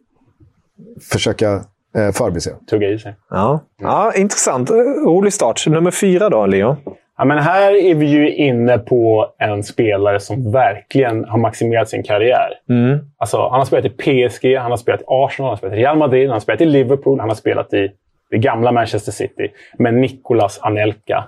försöka 1.11 1.51
eh, 1.97 2.11
förbise. 2.11 2.55
Tugga 2.69 2.89
i 2.89 2.99
sig. 2.99 3.15
Ja. 3.29 3.61
ja, 3.81 4.13
intressant. 4.15 4.71
Rolig 5.05 5.33
start. 5.33 5.67
Nummer 5.67 5.91
fyra 5.91 6.29
då, 6.29 6.45
Leo? 6.45 6.75
Ja, 7.17 7.25
men 7.25 7.37
här 7.37 7.71
är 7.71 7.95
vi 7.95 8.05
ju 8.05 8.35
inne 8.35 8.77
på 8.77 9.27
en 9.39 9.63
spelare 9.63 10.19
som 10.19 10.51
verkligen 10.51 11.25
har 11.25 11.37
maximerat 11.37 11.89
sin 11.89 12.03
karriär. 12.03 12.49
Mm. 12.69 12.99
Alltså, 13.17 13.37
han 13.37 13.59
har 13.59 13.65
spelat 13.65 13.85
i 13.85 13.89
PSG, 13.89 14.55
han 14.57 14.71
har 14.71 14.77
spelat 14.77 15.01
i 15.01 15.05
Arsenal, 15.07 15.47
han 15.47 15.51
har 15.51 15.57
spelat 15.57 15.73
i 15.73 15.77
Real 15.77 15.97
Madrid, 15.97 16.27
han 16.27 16.33
har 16.33 16.39
spelat 16.39 16.61
i 16.61 16.65
Liverpool, 16.65 17.19
han 17.19 17.29
har 17.29 17.35
spelat 17.35 17.73
i 17.73 17.91
det 18.29 18.37
gamla 18.37 18.71
Manchester 18.71 19.11
City. 19.11 19.51
Men 19.77 20.01
Nicolas 20.01 20.59
Anelka 20.61 21.23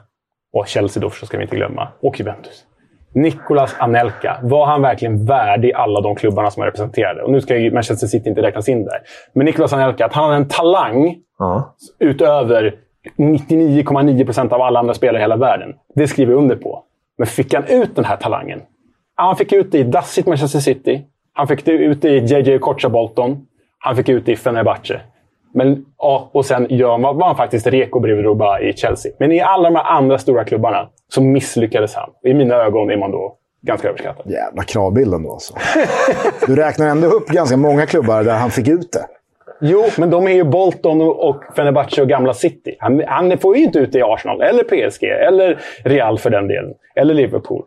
och 0.54 0.68
Chelsea 0.68 1.02
då 1.02 1.10
ska 1.10 1.38
vi 1.38 1.44
inte 1.44 1.56
glömma. 1.56 1.88
Och 2.02 2.20
Juventus. 2.20 2.66
Nicolas 3.14 3.76
Anelka, 3.80 4.40
var 4.44 4.66
han 4.66 4.82
verkligen 4.82 5.26
värdig 5.26 5.74
alla 5.74 6.02
de 6.02 6.16
klubbarna 6.16 6.52
som 6.52 6.62
han 6.62 6.68
representerade? 6.68 7.22
Och 7.22 7.32
nu 7.32 7.42
ska 7.42 7.58
ju 7.58 7.72
Manchester 7.72 8.08
City 8.08 8.30
inte 8.30 8.42
räknas 8.42 8.70
in 8.70 8.86
där. 8.86 9.02
Men 9.34 9.46
Nicolas 9.46 9.74
Anelka, 9.74 10.06
att 10.06 10.14
han 10.14 10.24
hade 10.24 10.36
en 10.36 10.48
talang 10.48 11.16
ja. 11.40 11.76
utöver 12.00 12.76
99,9 13.18 14.26
procent 14.26 14.54
av 14.54 14.62
alla 14.62 14.80
andra 14.80 14.94
spelare 14.94 15.18
i 15.18 15.22
hela 15.22 15.38
världen. 15.38 15.74
Det 15.96 16.08
skriver 16.08 16.32
jag 16.32 16.40
under 16.40 16.56
på. 16.56 16.84
Men 17.18 17.28
fick 17.28 17.54
han 17.54 17.64
ut 17.68 17.96
den 17.96 18.06
här 18.06 18.18
talangen? 18.18 18.62
Han 19.16 19.36
fick 19.36 19.54
ut 19.54 19.72
det 19.72 19.78
i 19.78 19.84
dassigt 19.84 20.28
Manchester 20.28 20.60
City. 20.60 21.02
Han 21.34 21.48
fick 21.48 21.68
ut 21.68 22.02
det 22.02 22.10
i 22.10 22.20
JJ 22.20 22.60
Kocha 22.60 22.90
Bolton. 22.90 23.48
Han 23.80 23.96
fick 23.96 24.10
ut 24.10 24.26
det 24.26 24.32
i 24.32 24.36
Fenerbahce. 24.36 25.02
Men, 25.54 25.86
ja, 25.98 26.30
och 26.32 26.46
sen 26.46 26.68
ja, 26.70 26.98
var 26.98 27.28
han 27.28 27.36
faktiskt 27.36 27.68
reko 27.68 28.00
bredvid 28.00 28.26
Ruba 28.26 28.60
i 28.60 28.74
Chelsea. 28.74 29.12
Men 29.20 29.32
i 29.32 29.42
alla 29.42 29.70
de 29.70 29.76
här 29.76 29.84
andra 29.84 30.18
stora 30.18 30.44
klubbarna 30.44 30.90
så 31.08 31.22
misslyckades 31.22 31.96
han. 31.96 32.10
I 32.24 32.34
mina 32.34 32.56
ögon 32.56 32.92
är 32.92 32.98
man 32.98 33.12
då 33.12 33.36
ganska 33.62 33.88
överskattad. 33.88 34.32
Jävla 34.32 34.64
kravbilden 34.64 35.24
då 35.24 35.32
alltså. 35.32 35.54
Du 36.48 36.56
räknar 36.56 36.88
ändå 36.88 37.08
upp 37.08 37.28
ganska 37.28 37.58
många 37.58 37.86
klubbar 37.86 38.24
där 38.24 38.36
han 38.36 38.52
fick 38.52 38.68
ut 38.68 38.92
det. 38.92 39.06
Jo, 39.62 39.86
men 39.98 40.10
de 40.10 40.28
är 40.28 40.32
ju 40.32 40.44
Bolton 40.44 41.02
och 41.02 41.44
Fenerbahce 41.56 42.02
och 42.02 42.10
gamla 42.10 42.34
City. 42.34 42.76
Han, 42.80 43.04
han 43.08 43.38
får 43.38 43.58
ju 43.58 43.64
inte 43.64 43.80
ut 43.80 43.92
det 43.92 44.00
i 44.00 44.04
Arsenal, 44.04 44.42
eller 44.42 44.64
PSG, 44.64 45.04
eller 45.04 45.60
Real 45.84 46.18
för 46.18 46.30
den 46.30 46.48
delen. 46.48 46.74
Eller 46.96 47.14
Liverpool. 47.14 47.64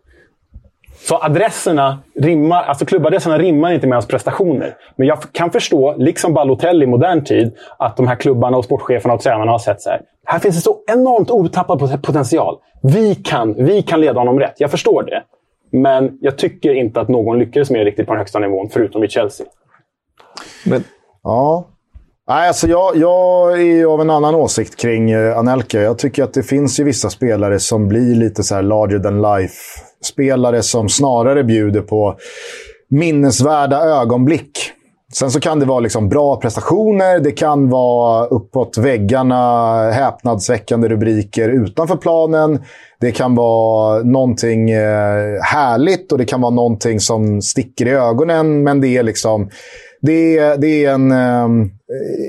Så 1.08 1.18
adresserna 1.22 1.98
rimmar, 2.14 2.62
alltså 2.62 2.84
klubbadresserna 2.84 3.38
rimmar 3.38 3.72
inte 3.72 3.86
med 3.86 3.96
hans 3.96 4.08
prestationer. 4.08 4.76
Men 4.96 5.06
jag 5.06 5.18
kan 5.32 5.50
förstå, 5.50 5.94
liksom 5.98 6.34
Balotelli 6.34 6.84
i 6.84 6.86
modern 6.86 7.24
tid, 7.24 7.52
att 7.78 7.96
de 7.96 8.06
här 8.06 8.16
klubbarna 8.16 8.56
och 8.56 8.64
sportcheferna 8.64 9.14
och 9.14 9.20
tränarna 9.20 9.50
har 9.50 9.58
sett 9.58 9.80
så 9.80 9.90
här. 9.90 10.00
Här 10.24 10.38
finns 10.38 10.56
det 10.56 10.62
så 10.62 10.78
enormt 10.86 11.30
otappad 11.30 12.02
potential. 12.02 12.58
Vi 12.82 13.14
kan, 13.14 13.64
vi 13.64 13.82
kan 13.82 14.00
leda 14.00 14.20
honom 14.20 14.40
rätt. 14.40 14.54
Jag 14.56 14.70
förstår 14.70 15.02
det. 15.02 15.22
Men 15.78 16.18
jag 16.20 16.38
tycker 16.38 16.74
inte 16.74 17.00
att 17.00 17.08
någon 17.08 17.38
lyckades 17.38 17.70
med 17.70 17.84
riktigt 17.84 18.06
på 18.06 18.12
den 18.12 18.18
högsta 18.18 18.38
nivån, 18.38 18.68
förutom 18.72 19.04
i 19.04 19.08
Chelsea. 19.08 19.46
Men, 20.66 20.84
ja, 21.22 21.64
Nej, 22.32 22.48
alltså 22.48 22.68
jag, 22.68 22.96
jag 22.96 23.62
är 23.62 23.84
av 23.84 24.00
en 24.00 24.10
annan 24.10 24.34
åsikt 24.34 24.76
kring 24.76 25.10
eh, 25.10 25.38
Anelka. 25.38 25.80
Jag 25.80 25.98
tycker 25.98 26.22
att 26.22 26.34
det 26.34 26.42
finns 26.42 26.80
ju 26.80 26.84
vissa 26.84 27.10
spelare 27.10 27.58
som 27.58 27.88
blir 27.88 28.14
lite 28.14 28.42
så 28.42 28.54
här 28.54 28.62
larger 28.62 28.98
than 28.98 29.22
life-spelare 29.22 30.62
som 30.62 30.88
snarare 30.88 31.44
bjuder 31.44 31.80
på 31.80 32.16
minnesvärda 32.90 33.80
ögonblick. 33.80 34.50
Sen 35.12 35.30
så 35.30 35.40
kan 35.40 35.60
det 35.60 35.66
vara 35.66 35.80
liksom 35.80 36.08
bra 36.08 36.36
prestationer, 36.36 37.20
det 37.20 37.32
kan 37.32 37.70
vara 37.70 38.26
uppåt 38.26 38.78
väggarna, 38.78 39.90
häpnadsväckande 39.90 40.88
rubriker 40.88 41.48
utanför 41.48 41.96
planen. 41.96 42.62
Det 43.00 43.12
kan 43.12 43.34
vara 43.34 44.02
någonting 44.02 44.70
eh, 44.70 45.42
härligt 45.42 46.12
och 46.12 46.18
det 46.18 46.24
kan 46.24 46.40
vara 46.40 46.54
någonting 46.54 47.00
som 47.00 47.42
sticker 47.42 47.86
i 47.86 47.90
ögonen, 47.90 48.62
men 48.62 48.80
det 48.80 48.88
är 48.88 49.02
liksom 49.02 49.50
det 50.02 50.38
är, 50.38 50.56
det 50.56 50.84
är 50.84 50.94
en... 50.94 51.12
Um, 51.12 51.70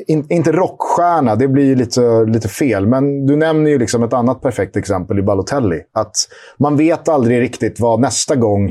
in, 0.07 0.26
inte 0.30 0.51
rockstjärna, 0.51 1.36
det 1.36 1.47
blir 1.47 1.76
lite, 1.76 2.26
lite 2.26 2.47
fel. 2.47 2.88
Men 2.88 3.26
du 3.26 3.36
nämner 3.36 3.71
ju 3.71 3.80
liksom 3.80 4.03
ett 4.03 4.13
annat 4.13 4.41
perfekt 4.41 4.78
exempel 4.78 5.19
i 5.19 5.21
Balotelli. 5.21 5.82
Att 5.93 6.15
man 6.59 6.78
vet 6.78 7.07
aldrig 7.07 7.41
riktigt 7.41 7.80
vad 7.80 7.99
nästa 7.99 8.36
gång 8.36 8.69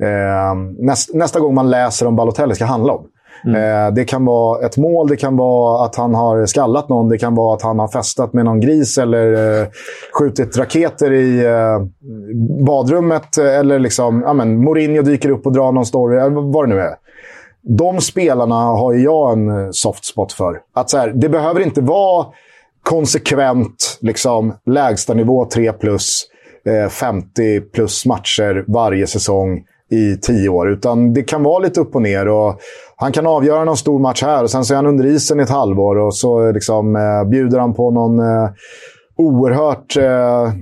eh, 0.00 0.54
näst, 0.78 1.14
nästa 1.14 1.40
gång 1.40 1.54
man 1.54 1.70
läser 1.70 2.06
om 2.06 2.16
Balotelli 2.16 2.54
ska 2.54 2.64
handla 2.64 2.92
om. 2.92 3.06
Eh, 3.46 3.94
det 3.94 4.04
kan 4.04 4.24
vara 4.24 4.66
ett 4.66 4.76
mål, 4.76 5.08
det 5.08 5.16
kan 5.16 5.36
vara 5.36 5.84
att 5.84 5.96
han 5.96 6.14
har 6.14 6.46
skallat 6.46 6.88
någon, 6.88 7.08
det 7.08 7.18
kan 7.18 7.34
vara 7.34 7.54
att 7.54 7.62
han 7.62 7.78
har 7.78 7.88
festat 7.88 8.32
med 8.32 8.44
någon 8.44 8.60
gris 8.60 8.98
eller 8.98 9.60
eh, 9.60 9.66
skjutit 10.18 10.56
raketer 10.56 11.12
i 11.12 11.44
eh, 11.44 11.86
badrummet. 12.66 13.38
Eller 13.38 13.78
liksom, 13.78 14.22
ja, 14.26 14.32
men, 14.32 14.64
Mourinho 14.64 15.02
dyker 15.02 15.30
upp 15.30 15.46
och 15.46 15.52
drar 15.52 15.72
någon 15.72 15.86
story, 15.86 16.18
vad 16.52 16.68
det 16.68 16.74
nu 16.74 16.80
är. 16.80 16.94
De 17.66 18.00
spelarna 18.00 18.54
har 18.54 18.92
ju 18.92 19.02
jag 19.02 19.32
en 19.32 19.48
eh, 19.48 19.68
soft 19.70 20.04
spot 20.04 20.32
för. 20.32 20.60
Att 20.74 20.90
så 20.90 20.98
här, 20.98 21.12
det 21.14 21.28
behöver 21.28 21.60
inte 21.60 21.80
vara 21.80 22.26
konsekvent 22.82 23.98
liksom, 24.00 24.54
lägstanivå 24.66 25.44
3 25.44 25.72
plus, 25.72 26.26
eh, 26.66 26.88
50 26.88 27.60
plus 27.60 28.06
matcher 28.06 28.64
varje 28.68 29.06
säsong 29.06 29.64
i 29.90 30.16
tio 30.16 30.48
år. 30.48 30.70
Utan 30.70 31.14
det 31.14 31.22
kan 31.22 31.42
vara 31.42 31.58
lite 31.58 31.80
upp 31.80 31.94
och 31.94 32.02
ner. 32.02 32.28
Och 32.28 32.60
han 32.96 33.12
kan 33.12 33.26
avgöra 33.26 33.64
någon 33.64 33.76
stor 33.76 33.98
match 33.98 34.22
här 34.22 34.42
och 34.42 34.50
sen 34.50 34.64
så 34.64 34.74
är 34.74 34.76
han 34.76 34.86
under 34.86 35.06
isen 35.06 35.40
i 35.40 35.42
ett 35.42 35.50
halvår 35.50 35.96
och 35.96 36.14
så 36.14 36.46
eh, 36.46 36.52
liksom, 36.52 36.96
eh, 36.96 37.24
bjuder 37.30 37.58
han 37.58 37.74
på 37.74 37.90
någon 37.90 38.18
eh, 38.18 38.50
oerhört 39.16 39.96
eh, 39.96 40.52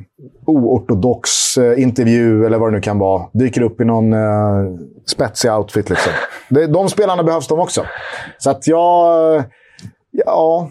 oortodox 0.47 1.59
eh, 1.59 1.83
intervju 1.83 2.47
eller 2.47 2.59
vad 2.59 2.69
det 2.69 2.75
nu 2.77 2.81
kan 2.81 2.99
vara. 2.99 3.27
Dyker 3.33 3.63
upp 3.63 3.81
i 3.81 3.85
någon 3.85 4.13
eh, 4.13 4.79
spetsig 5.07 5.53
outfit. 5.53 5.91
Liksom. 5.91 6.13
Det, 6.49 6.67
de 6.67 6.89
spelarna 6.89 7.23
behövs 7.23 7.49
de 7.49 7.61
också. 7.61 7.83
Så 8.39 8.51
att 8.51 8.67
jag... 8.67 9.45
Ja, 10.11 10.71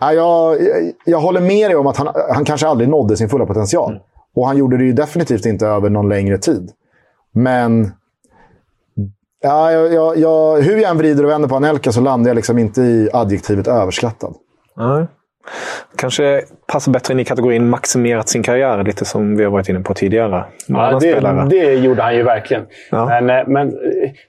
Ja, 0.00 0.12
jag, 0.12 0.62
jag, 0.62 0.92
jag 1.04 1.20
håller 1.20 1.40
med 1.40 1.70
dig 1.70 1.76
om 1.76 1.86
att 1.86 1.96
han, 1.96 2.08
han 2.34 2.44
kanske 2.44 2.66
aldrig 2.66 2.88
nådde 2.88 3.16
sin 3.16 3.28
fulla 3.28 3.46
potential. 3.46 4.00
Och 4.34 4.46
han 4.46 4.56
gjorde 4.56 4.76
det 4.76 4.84
ju 4.84 4.92
definitivt 4.92 5.46
inte 5.46 5.66
över 5.66 5.90
någon 5.90 6.08
längre 6.08 6.38
tid. 6.38 6.70
Men 7.32 7.92
ja, 9.40 9.72
jag, 9.72 9.92
jag, 9.92 10.18
jag, 10.18 10.62
hur 10.62 10.76
jag 10.76 10.90
än 10.90 10.98
vrider 10.98 11.24
och 11.24 11.30
vänder 11.30 11.48
på 11.48 11.56
Anelka 11.56 11.92
så 11.92 12.00
landar 12.00 12.30
jag 12.30 12.34
liksom 12.34 12.58
inte 12.58 12.80
i 12.80 13.08
adjektivet 13.12 13.68
överskattad. 13.68 14.34
Nej. 14.76 15.06
Kanske 15.96 16.42
passar 16.66 16.92
bättre 16.92 17.14
in 17.14 17.20
i 17.20 17.24
kategorin 17.24 17.68
maximerat 17.68 18.28
sin 18.28 18.42
karriär, 18.42 18.84
lite 18.84 19.04
som 19.04 19.36
vi 19.36 19.44
har 19.44 19.50
varit 19.50 19.68
inne 19.68 19.80
på 19.80 19.94
tidigare. 19.94 20.44
Ja, 20.66 20.98
det, 21.00 21.46
det, 21.50 21.74
gjorde 21.74 22.02
han 22.02 22.16
ju 22.16 22.22
verkligen. 22.22 22.66
Ja. 22.90 23.06
Men, 23.06 23.30
eh, 23.30 23.46
men 23.46 23.68
eh, 23.68 23.74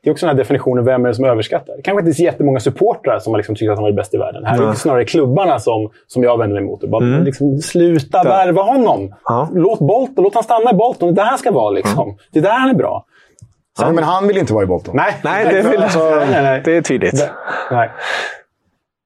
det 0.03 0.09
är 0.09 0.11
också 0.11 0.25
den 0.25 0.35
här 0.35 0.43
definitionen, 0.43 0.85
vem 0.85 1.05
är 1.05 1.09
det 1.09 1.15
som 1.15 1.25
överskattar? 1.25 1.75
Det 1.75 1.81
kanske 1.81 2.07
inte 2.07 2.21
är 2.21 2.25
jättemånga 2.25 2.59
supportrar 2.59 3.19
som 3.19 3.33
har 3.33 3.37
liksom 3.37 3.55
tyckt 3.55 3.71
att 3.71 3.77
han 3.77 3.83
var 3.83 3.91
bäst 3.91 4.13
i 4.13 4.17
världen. 4.17 4.45
Här 4.45 4.57
ja. 4.57 4.63
är 4.63 4.67
det 4.67 4.75
snarare 4.75 5.05
klubbarna 5.05 5.59
som, 5.59 5.89
som 6.07 6.23
jag 6.23 6.37
vänder 6.37 6.53
mig 6.53 6.63
emot. 6.63 6.89
Bara, 6.89 7.03
mm. 7.03 7.23
liksom, 7.23 7.57
sluta 7.57 8.23
värva 8.23 8.61
honom! 8.61 9.15
Ja. 9.25 9.49
Låt 9.53 9.79
Bolton, 9.79 10.23
låt 10.23 10.33
han 10.33 10.43
stanna 10.43 10.71
i 10.71 10.73
Bolton. 10.73 11.13
Det 11.13 11.21
är 11.21 11.23
där 11.23 11.29
han 11.29 11.37
ska 11.37 11.51
vara. 11.51 11.69
Liksom. 11.69 12.03
Mm. 12.03 12.15
Det 12.31 12.39
är 12.39 12.43
där 12.43 12.59
han 12.59 12.69
är 12.69 12.75
bra. 12.75 13.05
Sen, 13.79 13.95
men 13.95 14.03
han 14.03 14.27
vill 14.27 14.37
inte 14.37 14.53
vara 14.53 14.63
i 14.63 14.67
Bolton. 14.67 14.95
Nej, 14.95 15.15
nej, 15.23 15.45
det, 15.45 15.69
vill, 15.69 15.83
alltså, 15.83 16.09
nej, 16.09 16.43
nej. 16.43 16.61
det 16.65 16.77
är 16.77 16.81
tydligt. 16.81 17.17
Det, 17.17 17.31
nej. 17.71 17.91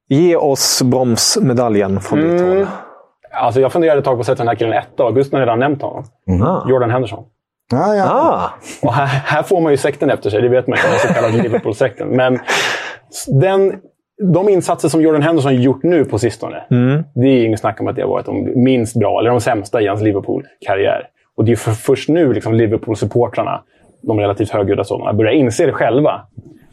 Ge 0.08 0.36
oss 0.36 0.82
bromsmedaljen 0.82 2.00
från 2.00 2.18
mm. 2.18 2.32
ditt 2.32 2.40
håll. 2.40 2.66
Alltså 3.32 3.60
jag 3.60 3.72
funderade 3.72 3.98
ett 3.98 4.04
tag 4.04 4.16
på 4.16 4.20
att 4.20 4.26
sätta 4.26 4.38
den 4.38 4.48
här 4.48 4.54
killen 4.54 4.72
etta. 4.72 5.02
Augusten 5.02 5.38
har 5.38 5.46
redan 5.46 5.58
nämnt 5.58 5.82
honom. 5.82 6.04
Mm. 6.28 6.68
Jordan 6.68 6.90
Henderson. 6.90 7.24
Ah, 7.72 7.94
ja. 7.94 8.10
ah. 8.10 8.50
Och 8.82 8.94
här, 8.94 9.06
här, 9.06 9.42
får 9.42 9.60
man 9.60 9.72
ju 9.72 9.76
sekten 9.76 10.10
efter 10.10 10.30
sig. 10.30 10.42
Det 10.42 10.48
vet 10.48 10.66
man 10.66 10.78
ju. 10.78 10.90
Den 10.90 10.98
så 10.98 11.14
kallade 11.14 11.42
Liverpool-sekten. 11.42 12.08
Men 12.08 12.38
den, 13.40 13.74
de 14.32 14.48
insatser 14.48 14.88
som 14.88 15.02
Jordan 15.02 15.22
Henderson 15.22 15.62
gjort 15.62 15.82
nu 15.82 16.04
på 16.04 16.18
sistone. 16.18 16.62
Mm. 16.70 17.04
Det 17.14 17.26
är 17.26 17.44
inget 17.44 17.60
snack 17.60 17.80
om 17.80 17.88
att 17.88 17.96
det 17.96 18.02
har 18.02 18.08
varit 18.08 18.26
de 18.26 18.64
minst 18.64 18.96
bra, 18.96 19.20
eller 19.20 19.30
de 19.30 19.40
sämsta 19.40 19.82
i 19.82 19.86
hans 19.86 20.02
Liverpool-karriär. 20.02 21.08
Och 21.36 21.44
det 21.44 21.52
är 21.52 21.56
för 21.56 21.72
först 21.72 22.08
nu 22.08 22.32
liksom 22.32 22.54
Liverpool-supportrarna, 22.54 23.60
de 24.02 24.20
relativt 24.20 24.50
högljudda 24.50 24.84
sådana, 24.84 25.12
börjar 25.12 25.32
inse 25.32 25.66
det 25.66 25.72
själva. 25.72 26.20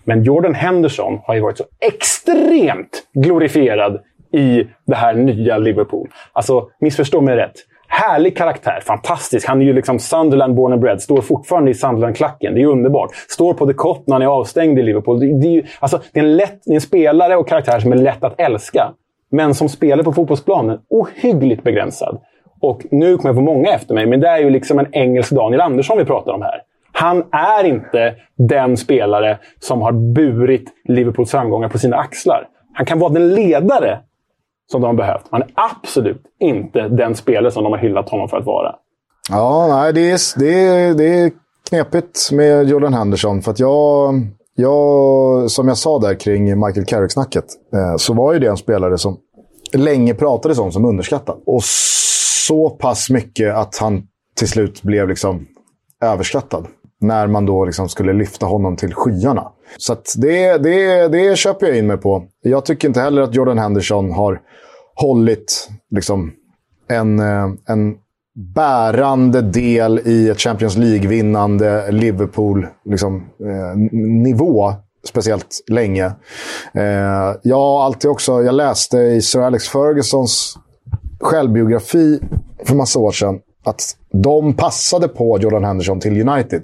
Men 0.04 0.24
Jordan 0.24 0.56
Henderson 0.56 1.20
har 1.24 1.36
ju 1.36 1.41
varit 1.41 1.58
så 1.58 1.64
extremt 1.80 3.04
glorifierad 3.14 3.99
i 4.34 4.68
det 4.86 4.95
här 4.95 5.14
nya 5.14 5.58
Liverpool. 5.58 6.10
Alltså, 6.34 6.68
missförstå 6.80 7.22
mig 7.22 7.36
rätt. 7.36 7.54
Härlig 7.88 8.38
karaktär, 8.38 8.80
fantastisk. 8.86 9.47
Han 9.47 9.62
är 9.62 9.66
ju 9.66 9.74
liksom 9.74 9.99
Sunderland 9.99 10.56
born 10.56 10.74
and 10.74 10.82
bred. 10.82 11.01
Står 11.01 11.22
fortfarande 11.22 11.72
i 11.72 11.74
Sunderland-klacken. 11.74 12.56
Det 12.56 12.62
är 12.62 12.66
underbart. 12.66 13.10
Står 13.30 13.54
på 13.54 13.68
The 13.68 13.74
Cot 13.74 14.08
när 14.08 14.16
han 14.16 14.22
är 14.22 14.26
avstängd 14.28 14.80
i 14.80 14.84
Liverpool. 14.84 15.20
Det, 15.20 15.39
det, 15.41 15.47
är, 15.47 15.51
ju, 15.51 15.64
alltså, 15.80 16.01
det, 16.12 16.20
är 16.20 16.24
en 16.24 16.38
lätt, 16.38 16.60
det 16.66 16.72
är 16.72 16.76
en 16.76 16.82
spelare 16.82 17.36
och 17.36 17.47
karaktär 17.47 17.80
som 17.80 17.91
är 17.91 17.95
lätt 17.95 18.24
att 18.24 18.39
älska. 18.39 18.93
Men 19.32 19.54
som 19.54 19.70
spelare 19.70 20.04
på 20.04 20.14
fotbollsplanen, 20.14 20.80
ohyggligt 20.89 21.64
begränsad. 21.64 22.22
Och 22.62 22.82
nu 22.91 23.18
kommer 23.18 23.30
jag 23.30 23.36
få 23.36 23.41
många 23.41 23.74
efter 23.74 23.95
mig, 23.95 24.06
men 24.06 24.20
det 24.20 24.28
är 24.28 24.39
ju 24.39 24.49
liksom 24.49 24.80
en 24.80 24.88
engelsk 24.91 25.32
Daniel 25.32 25.62
Andersson 25.62 25.97
vi 25.97 26.06
pratar 26.06 26.32
om 26.32 26.41
här. 26.41 26.62
Han 26.96 27.24
är 27.32 27.64
inte 27.64 28.16
den 28.38 28.78
spelare 28.78 29.39
som 29.60 29.82
har 29.82 29.91
burit 29.91 30.70
Liverpools 30.88 31.32
framgångar 31.32 31.70
på 31.70 31.78
sina 31.78 31.98
axlar. 31.98 32.48
Han 32.74 32.86
kan 32.86 33.00
vara 33.00 33.14
den 33.14 33.36
ledare 33.36 34.00
som 34.72 34.82
de 34.82 34.88
har 34.88 34.94
behövt. 34.94 35.24
Han 35.32 35.41
är 35.41 35.50
absolut 35.56 36.24
inte 36.39 36.88
den 36.88 37.16
spelare 37.16 37.52
som 37.52 37.64
de 37.64 37.74
har 37.74 37.80
hyllat 37.80 38.10
honom 38.10 38.30
för 38.30 38.38
att 38.38 38.46
vara. 38.46 38.76
Ja, 39.30 39.68
nej, 39.70 39.94
det 39.94 40.12
är, 40.12 40.39
det 40.39 40.54
är, 40.54 40.94
det 40.94 41.20
är 41.20 41.32
knepigt 41.70 42.32
med 42.32 42.70
Jordan 42.70 42.94
Henderson. 42.94 43.41
För 43.41 43.52
att 43.52 43.60
jag, 43.60 44.14
jag, 44.56 45.52
som 45.52 45.68
jag 45.68 45.78
sa 45.78 46.00
där 46.00 46.20
kring 46.20 46.66
Michael 46.66 46.86
Carrick-snacket, 46.86 47.46
eh, 47.74 47.98
så 47.98 48.14
var 48.14 48.34
ju 48.34 48.39
det 48.39 48.48
en 48.48 48.58
spelare 48.58 48.98
som 48.98 49.18
länge 49.74 50.14
pratades 50.14 50.60
om 50.60 50.72
som 50.72 50.86
underskattad. 50.86 51.38
Och 51.46 51.64
så 52.48 52.70
pass 52.70 53.10
mycket 53.10 53.56
att 53.56 53.78
han 53.78 54.04
till 54.36 54.48
slut 54.48 54.84
blev 54.84 55.08
liksom 55.08 55.48
överskattad 56.04 56.68
när 57.04 57.28
man 57.28 57.45
då 57.45 57.66
liksom 57.66 57.89
skulle 57.89 58.14
lyfta 58.14 58.45
honom 58.45 58.76
till 58.76 58.93
skyarna. 58.93 59.51
Så 59.78 59.95
det, 60.16 60.58
det, 60.58 61.08
det 61.08 61.38
köper 61.38 61.68
jag 61.68 61.78
in 61.78 61.88
mig 61.88 61.97
på. 61.97 62.24
Jag 62.41 62.66
tycker 62.66 62.88
inte 62.88 63.01
heller 63.01 63.22
att 63.22 63.36
Jordan 63.36 63.58
Henderson 63.58 64.12
har 64.12 64.41
hållit 64.95 65.70
liksom, 65.91 66.32
en, 66.89 67.20
eh, 67.20 67.49
en 67.68 67.95
bärande 68.56 69.41
del 69.41 70.01
i 70.06 70.30
ett 70.30 70.39
Champions 70.39 70.78
League-vinnande 70.78 71.91
Liverpool-nivå. 71.91 72.72
Liksom, 72.86 73.16
eh, 73.16 74.76
speciellt 75.08 75.64
länge. 75.68 76.06
Eh, 76.74 77.36
jag 77.43 77.62
alltid 77.62 78.12
också, 78.12 78.43
jag 78.43 78.56
läste 78.56 78.97
i 78.97 79.22
Sir 79.22 79.41
Alex 79.41 79.68
Fergusons 79.68 80.58
självbiografi 81.20 82.20
för 82.66 82.76
massa 82.76 82.99
år 82.99 83.12
sedan 83.12 83.39
att 83.64 83.97
de 84.14 84.55
passade 84.55 85.07
på 85.07 85.38
Jordan 85.39 85.64
Henderson 85.64 85.99
till 85.99 86.30
United. 86.30 86.64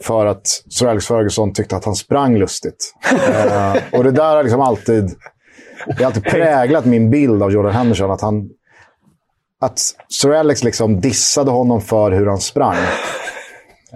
För 0.00 0.26
att 0.26 0.46
Sir 0.46 0.86
Alex 0.86 1.06
Ferguson 1.06 1.52
tyckte 1.52 1.76
att 1.76 1.84
han 1.84 1.94
sprang 1.94 2.38
lustigt. 2.38 2.94
eh, 3.28 3.76
och 3.92 4.04
det 4.04 4.10
där 4.10 4.36
har 4.36 4.42
liksom 4.42 4.60
alltid, 4.60 5.10
det 5.86 5.98
har 5.98 6.04
alltid 6.04 6.24
präglat 6.24 6.84
min 6.84 7.10
bild 7.10 7.42
av 7.42 7.52
Jordan 7.52 7.72
Henderson. 7.72 8.10
Att, 8.10 8.20
han, 8.20 8.48
att 9.60 9.80
Sir 10.08 10.32
Alex 10.32 10.64
liksom 10.64 11.00
dissade 11.00 11.50
honom 11.50 11.80
för 11.80 12.10
hur 12.10 12.26
han 12.26 12.40
sprang. 12.40 12.76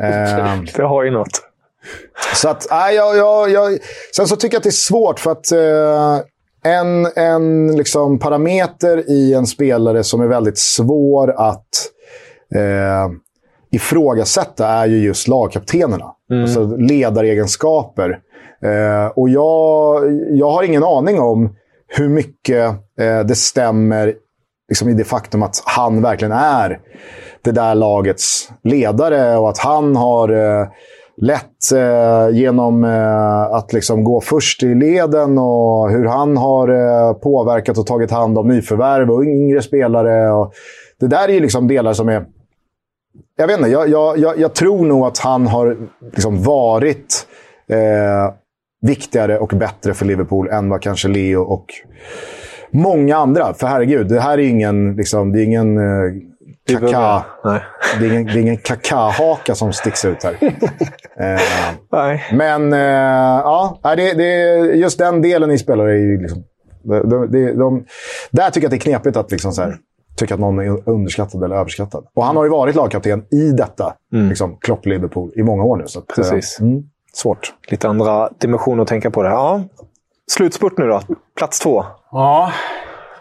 Eh, 0.01 0.63
det 0.77 0.83
har 0.83 1.05
ju 1.05 1.11
något. 1.11 1.43
Så 2.35 2.49
att, 2.49 2.71
äh, 2.71 2.95
jag, 2.95 3.17
jag, 3.17 3.51
jag, 3.51 3.79
sen 4.17 4.27
så 4.27 4.37
tycker 4.37 4.55
jag 4.55 4.61
att 4.61 4.65
det 4.65 4.69
är 4.69 4.71
svårt 4.71 5.21
för 5.21 5.31
att 5.31 5.53
eh, 5.53 6.21
en, 6.73 7.07
en 7.17 7.77
liksom 7.77 8.19
parameter 8.19 9.11
i 9.11 9.35
en 9.35 9.47
spelare 9.47 10.05
som 10.05 10.21
är 10.21 10.27
väldigt 10.27 10.59
svår 10.59 11.31
att 11.31 11.69
eh, 12.55 13.11
ifrågasätta 13.71 14.69
är 14.69 14.87
ju 14.87 14.99
just 14.99 15.29
lagkaptenerna. 15.29 16.13
Mm. 16.31 16.43
Alltså 16.43 16.77
ledaregenskaper. 16.77 18.19
Eh, 18.63 19.07
och 19.07 19.29
jag, 19.29 20.03
jag 20.31 20.51
har 20.51 20.63
ingen 20.63 20.85
aning 20.85 21.21
om 21.21 21.57
hur 21.87 22.09
mycket 22.09 22.69
eh, 23.01 23.21
det 23.21 23.35
stämmer 23.35 24.15
liksom, 24.69 24.89
i 24.89 24.95
det 24.95 25.05
faktum 25.05 25.43
att 25.43 25.63
han 25.65 26.03
verkligen 26.03 26.33
är 26.33 26.81
det 27.43 27.53
där 27.53 27.75
lagets 27.75 28.51
ledare 28.65 29.37
och 29.37 29.49
att 29.49 29.59
han 29.59 29.97
har 29.97 30.29
eh, 30.29 30.67
lett 31.17 31.73
eh, 31.75 32.37
genom 32.37 32.85
eh, 32.85 33.43
att 33.43 33.73
liksom 33.73 34.05
gå 34.05 34.21
först 34.21 34.63
i 34.63 34.75
leden 34.75 35.39
och 35.39 35.91
hur 35.91 36.05
han 36.05 36.37
har 36.37 36.69
eh, 36.69 37.13
påverkat 37.13 37.79
och 37.79 37.87
tagit 37.87 38.11
hand 38.11 38.39
om 38.39 38.49
nyförvärv 38.49 39.11
och 39.11 39.25
yngre 39.25 39.63
spelare. 39.63 40.33
Och 40.33 40.53
det 41.01 41.07
där 41.07 41.29
är 41.29 41.33
ju 41.33 41.41
liksom 41.41 41.69
delar 41.69 41.93
som 41.93 42.09
är 42.09 42.25
jag 43.37 43.47
vet 43.47 43.59
inte, 43.59 43.71
jag, 43.71 43.89
jag, 43.89 44.19
jag, 44.19 44.39
jag, 44.39 44.55
tror 44.55 44.87
nog 44.87 45.07
att 45.07 45.19
han 45.19 45.47
har 45.47 45.77
liksom 46.13 46.43
varit 46.43 47.27
eh, 47.69 48.35
viktigare 48.81 49.39
och 49.39 49.49
bättre 49.49 49.95
för 49.95 50.05
Liverpool 50.05 50.49
än 50.49 50.69
vad 50.69 50.83
kanske 50.83 51.09
Leo 51.09 51.43
och 51.43 51.67
många 52.71 53.17
andra. 53.17 53.55
För 53.55 53.67
herregud, 53.67 54.09
det 54.09 54.21
här 54.21 54.39
är 54.39 54.43
ingen, 54.43 54.97
liksom, 54.97 55.33
det 55.33 55.41
är 55.41 55.45
ingen 55.45 55.79
eh, 55.79 56.13
kaka, 56.69 57.25
det 58.01 58.07
är 58.07 58.13
ingen, 58.13 58.27
det 58.27 58.33
är 58.33 58.37
ingen 58.37 58.57
kakahaka 58.57 59.55
som 59.55 59.73
sticks 59.73 60.05
ut 60.05 60.25
här. 60.25 60.37
eh. 61.21 62.21
Men 62.33 62.73
eh, 62.73 62.79
ja, 63.45 63.81
det, 63.83 64.13
det, 64.13 64.27
just 64.75 64.99
den 64.99 65.23
delen 65.23 65.51
i 65.51 65.59
spelare 65.59 65.93
är 65.93 65.99
ju 65.99 66.23
liksom... 66.23 66.45
De, 66.83 67.31
de, 67.31 67.53
de, 67.53 67.85
där 68.31 68.51
tycker 68.51 68.61
jag 68.61 68.65
att 68.65 68.71
det 68.71 68.77
är 68.77 68.93
knepigt 68.93 69.17
att 69.17 69.31
liksom 69.31 69.53
så 69.53 69.63
här, 69.63 69.77
tycka 70.17 70.35
att 70.35 70.41
någon 70.41 70.59
är 70.59 70.89
underskattad 70.89 71.45
eller 71.45 71.57
överskattad. 71.57 72.07
Och 72.15 72.25
han 72.25 72.37
har 72.37 72.45
ju 72.45 72.51
varit 72.51 72.75
lagkapten 72.75 73.25
i 73.31 73.51
detta, 73.51 73.95
liksom, 74.11 74.57
Klopp-Liverpool, 74.61 75.31
i 75.37 75.43
många 75.43 75.65
år 75.65 75.77
nu. 75.77 75.85
Så 75.87 75.99
att, 75.99 76.11
eh, 76.11 76.15
Precis. 76.15 76.61
Mm, 76.61 76.83
svårt. 77.13 77.55
Lite 77.69 77.89
andra 77.89 78.29
dimensioner 78.39 78.83
att 78.83 78.89
tänka 78.89 79.11
på 79.11 79.23
det. 79.23 79.29
Ja. 79.29 79.63
Slutspurt 80.31 80.79
nu 80.79 80.87
då. 80.87 81.01
Plats 81.37 81.61
två. 81.61 81.85
Ja, 82.13 82.53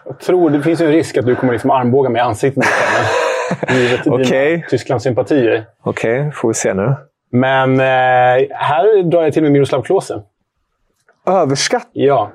jag 0.04 0.20
tror 0.20 0.50
det 0.50 0.62
finns 0.62 0.80
ju 0.80 0.86
en 0.86 0.92
risk 0.92 1.16
att 1.16 1.26
du 1.26 1.34
kommer 1.34 1.52
liksom 1.52 1.70
armbåga 1.70 2.08
mig 2.08 2.18
i 2.18 2.22
ansiktet. 2.22 2.64
Givet 3.68 4.04
dina 4.04 4.16
Okej. 4.16 4.66
Tysklandssympatier. 4.70 5.66
Okej, 5.82 6.32
får 6.34 6.48
vi 6.48 6.54
se 6.54 6.74
nu. 6.74 6.94
Men 7.30 7.80
eh, 7.80 8.46
här 8.50 9.10
drar 9.10 9.22
jag 9.22 9.32
till 9.32 9.42
med 9.42 9.52
Miroslav 9.52 9.82
Klose. 9.82 10.22
Överskatt. 11.26 11.88
Ja. 11.92 12.30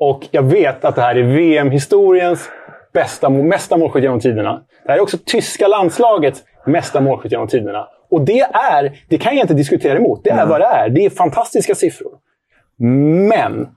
Och 0.00 0.26
jag 0.30 0.42
vet 0.42 0.84
att 0.84 0.96
det 0.96 1.02
här 1.02 1.16
är 1.16 1.22
VM-historiens 1.22 2.48
bästa, 2.92 3.28
mesta 3.28 3.76
målskytt 3.76 4.02
genom 4.02 4.20
tiderna. 4.20 4.62
Det 4.84 4.92
här 4.92 4.98
är 4.98 5.02
också 5.02 5.18
tyska 5.26 5.68
landslagets 5.68 6.42
mesta 6.66 7.00
målskytt 7.00 7.32
genom 7.32 7.48
tiderna. 7.48 7.88
Och 8.10 8.20
det 8.20 8.40
är, 8.40 8.98
det 9.08 9.18
kan 9.18 9.36
jag 9.36 9.44
inte 9.44 9.54
diskutera 9.54 9.98
emot. 9.98 10.20
Det 10.24 10.30
är 10.30 10.46
vad 10.46 10.60
det 10.60 10.66
är. 10.66 10.88
Det 10.88 11.04
är 11.04 11.10
fantastiska 11.10 11.74
siffror. 11.74 12.12
Men 13.28 13.68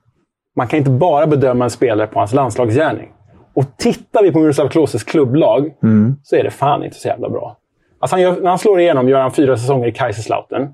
man 0.55 0.67
kan 0.67 0.77
inte 0.77 0.91
bara 0.91 1.27
bedöma 1.27 1.63
en 1.63 1.69
spelare 1.69 2.07
på 2.07 2.19
hans 2.19 2.33
landslagsgärning. 2.33 3.09
Och 3.53 3.77
tittar 3.77 4.23
vi 4.23 4.31
på 4.31 4.39
Miroslav 4.39 4.69
Kloses 4.69 5.03
klubblag 5.03 5.73
så 6.23 6.35
är 6.35 6.43
det 6.43 6.51
fan 6.51 6.83
inte 6.83 6.95
så 6.95 7.07
jävla 7.07 7.29
bra. 7.29 7.57
Alltså 7.99 8.15
han 8.15 8.21
gör, 8.21 8.41
när 8.41 8.49
han 8.49 8.59
slår 8.59 8.79
igenom 8.79 9.09
gör 9.09 9.19
han 9.19 9.31
fyra 9.31 9.57
säsonger 9.57 9.87
i 9.87 9.91
Kaiserslautern. 9.91 10.69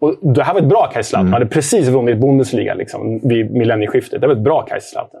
Och 0.00 0.34
det 0.34 0.42
här 0.42 0.54
var 0.54 0.60
ett 0.60 0.68
bra 0.68 0.86
Kaiserslautern. 0.92 1.26
Han 1.26 1.32
hade 1.32 1.46
precis 1.46 1.88
vunnit 1.88 2.18
Bundesliga 2.18 2.74
liksom, 2.74 3.20
vid 3.28 3.50
millennieskiftet. 3.50 4.20
Det 4.20 4.26
var 4.26 4.34
ett 4.34 4.40
bra 4.40 4.62
Kaiserslautern. 4.62 5.20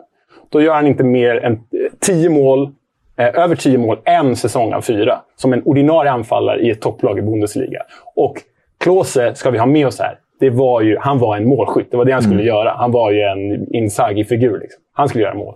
Då 0.50 0.62
gör 0.62 0.74
han 0.74 0.86
inte 0.86 1.04
mer 1.04 1.44
än 1.44 1.52
eh, 1.52 1.58
tio 2.00 2.30
mål, 2.30 2.70
eh, 3.18 3.38
över 3.38 3.56
tio 3.56 3.78
mål 3.78 3.98
en 4.04 4.36
säsong 4.36 4.72
av 4.74 4.80
fyra. 4.80 5.20
Som 5.36 5.52
en 5.52 5.62
ordinarie 5.62 6.10
anfallare 6.10 6.60
i 6.60 6.70
ett 6.70 6.80
topplag 6.80 7.18
i 7.18 7.22
Bundesliga. 7.22 7.82
Och 8.16 8.34
Klose, 8.78 9.34
ska 9.34 9.50
vi 9.50 9.58
ha 9.58 9.66
med 9.66 9.86
oss 9.86 9.98
här, 10.00 10.18
det 10.40 10.50
var 10.50 10.80
ju, 10.80 10.98
han 11.00 11.18
var 11.18 11.36
en 11.36 11.48
målskytt. 11.48 11.90
Det 11.90 11.96
var 11.96 12.04
det 12.04 12.12
han 12.12 12.22
skulle 12.22 12.42
göra. 12.42 12.74
Han 12.76 12.92
var 12.92 13.10
ju 13.10 13.20
en 13.20 13.74
Inzaghi-figur. 13.74 14.58
Liksom. 14.60 14.82
Han 14.92 15.08
skulle 15.08 15.24
göra 15.24 15.34
mål. 15.34 15.54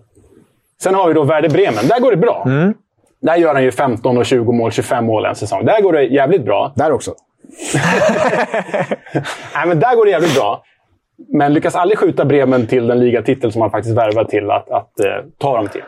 Sen 0.82 0.94
har 0.94 1.08
vi 1.08 1.14
då 1.14 1.24
Werder 1.24 1.48
Bremen. 1.48 1.88
Där 1.88 2.00
går 2.00 2.10
det 2.10 2.16
bra. 2.16 2.42
Där 3.22 3.36
gör 3.36 3.54
han 3.54 3.62
ju 3.62 3.72
15 3.72 4.18
och 4.18 4.26
20 4.26 4.52
mål, 4.52 4.72
25 4.72 5.04
mål 5.04 5.24
en 5.24 5.34
säsong. 5.34 5.64
Där 5.64 5.82
går 5.82 5.92
det 5.92 6.02
jävligt 6.02 6.44
bra. 6.44 6.72
Där 6.76 6.92
också. 6.92 7.14
Nej, 9.54 9.66
men 9.66 9.80
där 9.80 9.96
går 9.96 10.04
det 10.04 10.10
jävligt 10.10 10.34
bra. 10.34 10.64
Men 11.28 11.52
lyckas 11.52 11.76
aldrig 11.76 11.98
skjuta 11.98 12.24
Bremen 12.24 12.66
till 12.66 12.86
den 12.86 13.00
ligatitel 13.00 13.52
som 13.52 13.62
han 13.62 13.70
faktiskt 13.70 13.96
värvar 13.96 14.24
till 14.24 14.50
att, 14.50 14.70
att 14.70 15.00
eh, 15.00 15.06
ta 15.38 15.56
dem 15.56 15.68
till. 15.68 15.82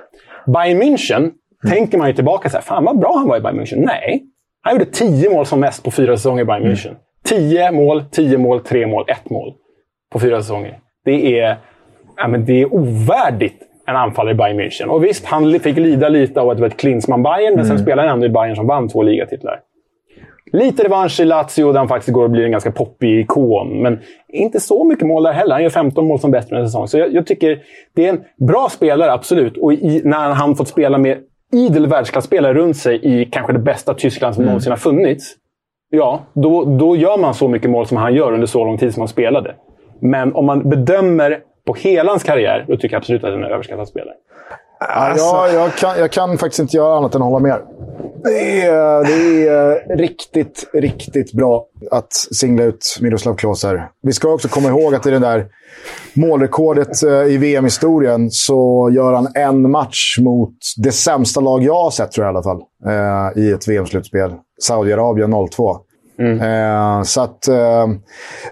Bayern 0.47 0.83
München 0.83 1.31
tänker 1.69 1.99
man 1.99 2.09
ju 2.09 2.15
tillbaka 2.15 2.51
så 2.51 2.57
här, 2.57 2.63
fan 2.63 2.85
vad 2.85 2.99
bra 2.99 3.17
han 3.17 3.29
var 3.29 3.37
i 3.37 3.41
Bayern 3.41 3.61
München. 3.61 3.85
Nej, 3.87 4.23
han 4.63 4.75
gjorde 4.75 4.85
10 4.85 5.31
mål 5.31 5.47
som 5.47 5.61
mest 5.61 5.85
på 5.85 5.91
fyra 5.91 6.17
säsonger 6.17 6.43
i 6.43 6.45
Bayern 6.45 6.65
München. 6.65 6.95
10 7.25 7.71
mål, 7.71 8.05
10 8.11 8.39
mål, 8.39 8.61
3 8.61 8.87
mål, 8.87 9.05
1 9.09 9.31
mål 9.31 9.53
på 10.13 10.21
fyra 10.21 10.43
säsonger. 10.43 10.79
Det 11.05 11.41
är, 11.41 11.57
ja, 12.17 12.29
men 12.29 12.45
det 12.45 12.63
är 12.63 12.75
ovärdigt 12.75 13.63
en 13.87 13.97
anfallare 13.97 14.35
i 14.35 14.37
Bayern 14.37 14.61
München. 14.61 14.87
Och 14.87 15.05
visst, 15.05 15.25
han 15.25 15.61
fick 15.61 15.77
lida 15.77 16.09
lite 16.09 16.41
av 16.41 16.51
att 16.51 16.57
det 16.57 16.61
var 16.61 16.69
ett 16.69 16.77
klinsmann 16.77 17.23
Bayern 17.23 17.55
men 17.57 17.67
sen 17.67 17.79
spelade 17.79 18.09
han 18.09 18.17
ändå 18.17 18.27
i 18.27 18.31
Bayern 18.31 18.57
som 18.57 18.67
vann 18.67 18.89
två 18.89 19.03
ligatitlar. 19.03 19.61
Lite 20.53 20.85
revansch 20.85 21.21
i 21.21 21.25
Lazio 21.25 21.73
där 21.73 21.79
han 21.79 21.89
faktiskt 21.89 22.13
går 22.13 22.25
och 22.25 22.31
blir 22.31 22.45
en 22.45 22.51
ganska 22.51 22.73
poppig 22.73 23.21
ikon. 23.21 23.83
Men 23.83 24.01
inte 24.29 24.61
så 24.61 24.85
mycket 24.85 25.07
mål 25.07 25.23
där 25.23 25.33
heller. 25.33 25.55
Han 25.55 25.63
gör 25.63 25.71
15 25.71 26.07
mål 26.07 26.21
som 26.21 26.31
bättre 26.31 26.59
en 26.59 26.67
säsong. 26.67 26.89
Så 26.89 26.99
jag, 26.99 27.15
jag 27.15 27.27
tycker 27.27 27.63
det 27.95 28.07
är 28.07 28.09
en 28.09 28.25
bra 28.47 28.69
spelare, 28.71 29.13
absolut. 29.13 29.57
Och 29.57 29.73
i, 29.73 30.03
när 30.05 30.31
han 30.31 30.57
fått 30.57 30.69
spela 30.69 30.99
med 30.99 31.19
idel 31.53 31.87
världsklasspelare 31.87 32.55
runt 32.55 32.77
sig 32.77 33.01
i 33.03 33.25
kanske 33.25 33.53
det 33.53 33.59
bästa 33.59 33.95
Tyskland 33.95 34.35
som 34.35 34.45
någonsin 34.45 34.73
har 34.73 34.77
funnits. 34.77 35.35
Ja, 35.91 36.21
då, 36.33 36.65
då 36.65 36.97
gör 36.97 37.19
man 37.19 37.35
så 37.35 37.49
mycket 37.49 37.71
mål 37.71 37.87
som 37.87 37.97
han 37.97 38.15
gör 38.15 38.33
under 38.33 38.47
så 38.47 38.65
lång 38.65 38.79
tid 38.79 38.95
som 38.95 39.01
han 39.01 39.09
spelade. 39.09 39.55
Men 40.01 40.35
om 40.35 40.47
man 40.47 40.71
bedömer 40.71 41.41
på 41.67 41.75
hela 41.75 42.11
hans 42.11 42.23
karriär, 42.23 42.65
då 42.69 42.77
tycker 42.77 42.95
jag 42.95 42.99
absolut 42.99 43.25
att 43.25 43.31
han 43.31 43.43
är 43.43 43.47
en 43.47 43.53
överskattad 43.53 43.89
spelare. 43.89 44.15
Alltså, 44.89 45.25
Ja, 45.25 45.49
jag, 45.53 45.75
kan, 45.75 45.99
jag 45.99 46.13
kan 46.13 46.39
faktiskt 46.39 46.59
inte 46.61 46.77
göra 46.77 46.97
annat 46.97 47.15
än 47.15 47.23
att 47.23 47.29
hålla 47.29 47.39
med. 47.39 47.61
Det 48.25 48.63
är, 48.63 49.05
det 49.05 49.49
är 49.49 49.97
riktigt, 49.97 50.71
riktigt 50.73 51.33
bra 51.33 51.67
att 51.91 52.13
singla 52.13 52.65
ut 52.65 52.99
Miroslav 53.01 53.35
Klose 53.35 53.69
här. 53.69 53.89
Vi 54.03 54.13
ska 54.13 54.29
också 54.29 54.49
komma 54.49 54.69
ihåg 54.69 54.95
att 54.95 55.07
i 55.07 55.11
det 55.11 55.19
där 55.19 55.47
målrekordet 56.15 57.03
eh, 57.03 57.11
i 57.11 57.37
VM-historien 57.37 58.31
så 58.31 58.91
gör 58.93 59.13
han 59.13 59.29
en 59.35 59.71
match 59.71 60.19
mot 60.21 60.55
det 60.77 60.93
sämsta 60.93 61.41
lag 61.41 61.63
jag 61.63 61.83
har 61.83 61.91
sett, 61.91 62.13
tror 62.13 62.27
jag 62.27 62.35
i 62.35 62.37
alla 62.37 62.43
fall, 62.43 62.61
eh, 62.87 63.43
i 63.43 63.53
ett 63.53 63.69
VM-slutspel. 63.69 64.33
Saudiarabien 64.63 65.49
02. 65.51 65.77
Eh, 66.19 67.03
så 67.03 67.21
att... 67.21 67.49
Eh, 67.49 67.87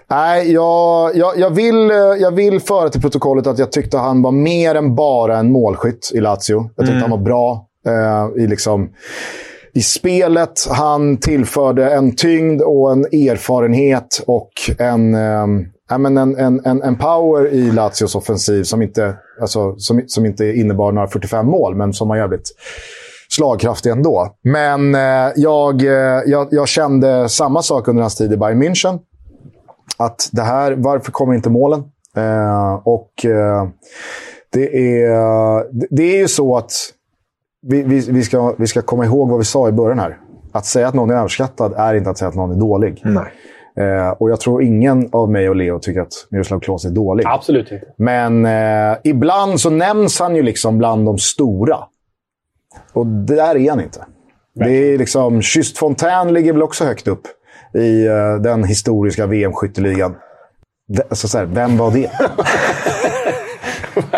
nej, 0.09 0.51
jag, 0.51 1.15
jag, 1.15 1.37
jag, 1.37 1.49
vill, 1.49 1.91
eh, 1.91 1.97
jag 1.97 2.31
vill 2.31 2.59
föra 2.59 2.89
till 2.89 3.01
protokollet 3.01 3.47
att 3.47 3.59
jag 3.59 3.71
tyckte 3.71 3.97
han 3.97 4.21
var 4.21 4.31
mer 4.31 4.75
än 4.75 4.95
bara 4.95 5.37
en 5.37 5.51
målskytt 5.51 6.11
i 6.13 6.19
Lazio. 6.19 6.69
Jag 6.75 6.85
tyckte 6.85 7.01
han 7.01 7.09
var 7.09 7.17
bra 7.17 7.67
eh, 7.87 8.43
i, 8.43 8.47
liksom, 8.47 8.89
i 9.73 9.81
spelet. 9.81 10.67
Han 10.69 11.17
tillförde 11.17 11.89
en 11.93 12.15
tyngd 12.15 12.61
och 12.61 12.91
en 12.91 13.05
erfarenhet 13.05 14.23
och 14.27 14.51
en, 14.79 15.13
ja, 15.89 15.97
men 15.97 16.17
en, 16.17 16.37
en, 16.37 16.61
en, 16.65 16.81
en 16.81 16.97
power 16.97 17.47
i 17.47 17.71
Lazios 17.71 18.15
offensiv 18.15 18.63
som 18.63 18.81
inte, 18.81 19.15
alltså, 19.41 19.75
som, 19.77 20.03
som 20.07 20.25
inte 20.25 20.45
innebar 20.45 20.91
några 20.91 21.07
45 21.07 21.45
mål, 21.45 21.75
men 21.75 21.93
som 21.93 22.07
var 22.07 22.17
jävligt 22.17 22.49
slagkraftig 23.35 23.89
ändå. 23.89 24.35
Men 24.43 24.95
eh, 24.95 25.31
jag, 25.35 25.81
eh, 25.81 26.21
jag, 26.25 26.47
jag 26.51 26.67
kände 26.67 27.29
samma 27.29 27.61
sak 27.61 27.87
under 27.87 28.01
hans 28.01 28.15
tid 28.15 28.33
i 28.33 28.37
Bayern 28.37 28.63
München. 28.63 28.99
Att 29.97 30.29
det 30.31 30.41
här, 30.41 30.71
varför 30.77 31.11
kommer 31.11 31.33
inte 31.33 31.49
målen? 31.49 31.83
Eh, 32.17 32.73
och 32.83 33.11
det, 34.53 34.75
är, 35.03 35.95
det 35.95 36.03
är 36.03 36.17
ju 36.17 36.27
så 36.27 36.57
att 36.57 36.71
vi, 37.67 37.83
vi, 37.83 38.11
vi, 38.11 38.23
ska, 38.23 38.55
vi 38.57 38.67
ska 38.67 38.81
komma 38.81 39.05
ihåg 39.05 39.29
vad 39.29 39.39
vi 39.39 39.45
sa 39.45 39.69
i 39.69 39.71
början 39.71 39.99
här. 39.99 40.17
Att 40.51 40.65
säga 40.65 40.87
att 40.87 40.93
någon 40.93 41.09
är 41.09 41.15
överskattad 41.15 41.73
är 41.77 41.93
inte 41.93 42.09
att 42.09 42.17
säga 42.17 42.29
att 42.29 42.35
någon 42.35 42.51
är 42.51 42.59
dålig. 42.59 43.01
Nej. 43.05 43.33
Eh, 43.77 44.09
och 44.09 44.29
jag 44.29 44.39
tror 44.39 44.63
ingen 44.63 45.09
av 45.11 45.31
mig 45.31 45.49
och 45.49 45.55
Leo 45.55 45.79
tycker 45.79 46.01
att 46.01 46.27
Miroslav 46.29 46.59
Klose 46.59 46.87
är 46.87 46.91
dålig. 46.91 47.25
Absolut 47.27 47.71
inte. 47.71 47.85
Men 47.97 48.45
eh, 48.45 48.97
ibland 49.03 49.59
så 49.59 49.69
nämns 49.69 50.19
han 50.19 50.35
ju 50.35 50.43
liksom 50.43 50.77
bland 50.77 51.05
de 51.05 51.17
stora. 51.17 51.77
Och 52.93 53.05
där 53.05 53.57
är 53.57 53.69
han 53.69 53.81
inte. 53.81 54.05
Det 54.55 54.93
är 54.93 54.97
liksom, 54.97 55.41
Just 55.55 55.77
Fontaine 55.77 56.33
ligger 56.33 56.53
väl 56.53 56.63
också 56.63 56.85
högt 56.85 57.07
upp 57.07 57.27
i 57.73 58.05
eh, 58.05 58.35
den 58.35 58.63
historiska 58.63 59.25
VM-skytteligan. 59.25 60.15
Alltså 61.09 61.27
så 61.27 61.37
här, 61.37 61.45
vem 61.45 61.77
var 61.77 61.91
det? 61.91 62.11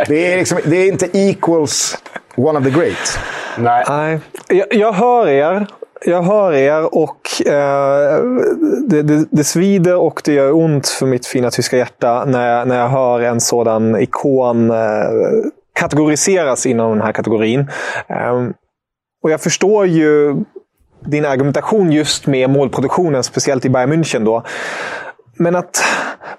det, 0.07 0.33
är 0.33 0.37
liksom, 0.37 0.57
det 0.65 0.77
är 0.77 0.87
inte 0.87 1.17
equals 1.17 1.97
one 2.35 2.59
of 2.59 2.65
the 2.65 2.71
great. 2.71 3.19
Nej. 3.57 3.85
Nej, 3.89 4.19
jag, 4.47 4.67
jag 4.73 4.93
hör 4.93 5.27
er. 5.27 5.67
Jag 6.05 6.23
hör 6.23 6.53
er 6.53 6.95
och 6.95 7.47
eh, 7.47 8.23
det, 8.87 9.01
det, 9.01 9.25
det 9.31 9.43
svider 9.43 9.95
och 9.95 10.21
det 10.25 10.33
gör 10.33 10.55
ont 10.55 10.87
för 10.87 11.05
mitt 11.05 11.25
fina 11.25 11.51
tyska 11.51 11.77
hjärta 11.77 12.25
när 12.25 12.57
jag, 12.57 12.67
när 12.67 12.79
jag 12.79 12.89
hör 12.89 13.19
en 13.19 13.41
sådan 13.41 13.95
ikon 14.01 14.71
eh, 14.71 14.75
kategoriseras 15.75 16.65
inom 16.65 16.91
den 16.91 17.01
här 17.01 17.11
kategorin. 17.11 17.59
Eh, 18.07 18.33
och 19.23 19.31
jag 19.31 19.41
förstår 19.41 19.85
ju 19.85 20.35
din 21.05 21.25
argumentation 21.25 21.91
just 21.91 22.27
med 22.27 22.49
målproduktionen, 22.49 23.23
speciellt 23.23 23.65
i 23.65 23.69
Bayern 23.69 23.93
München. 23.93 24.25
Då. 24.25 24.43
Men 25.37 25.55
att, 25.55 25.83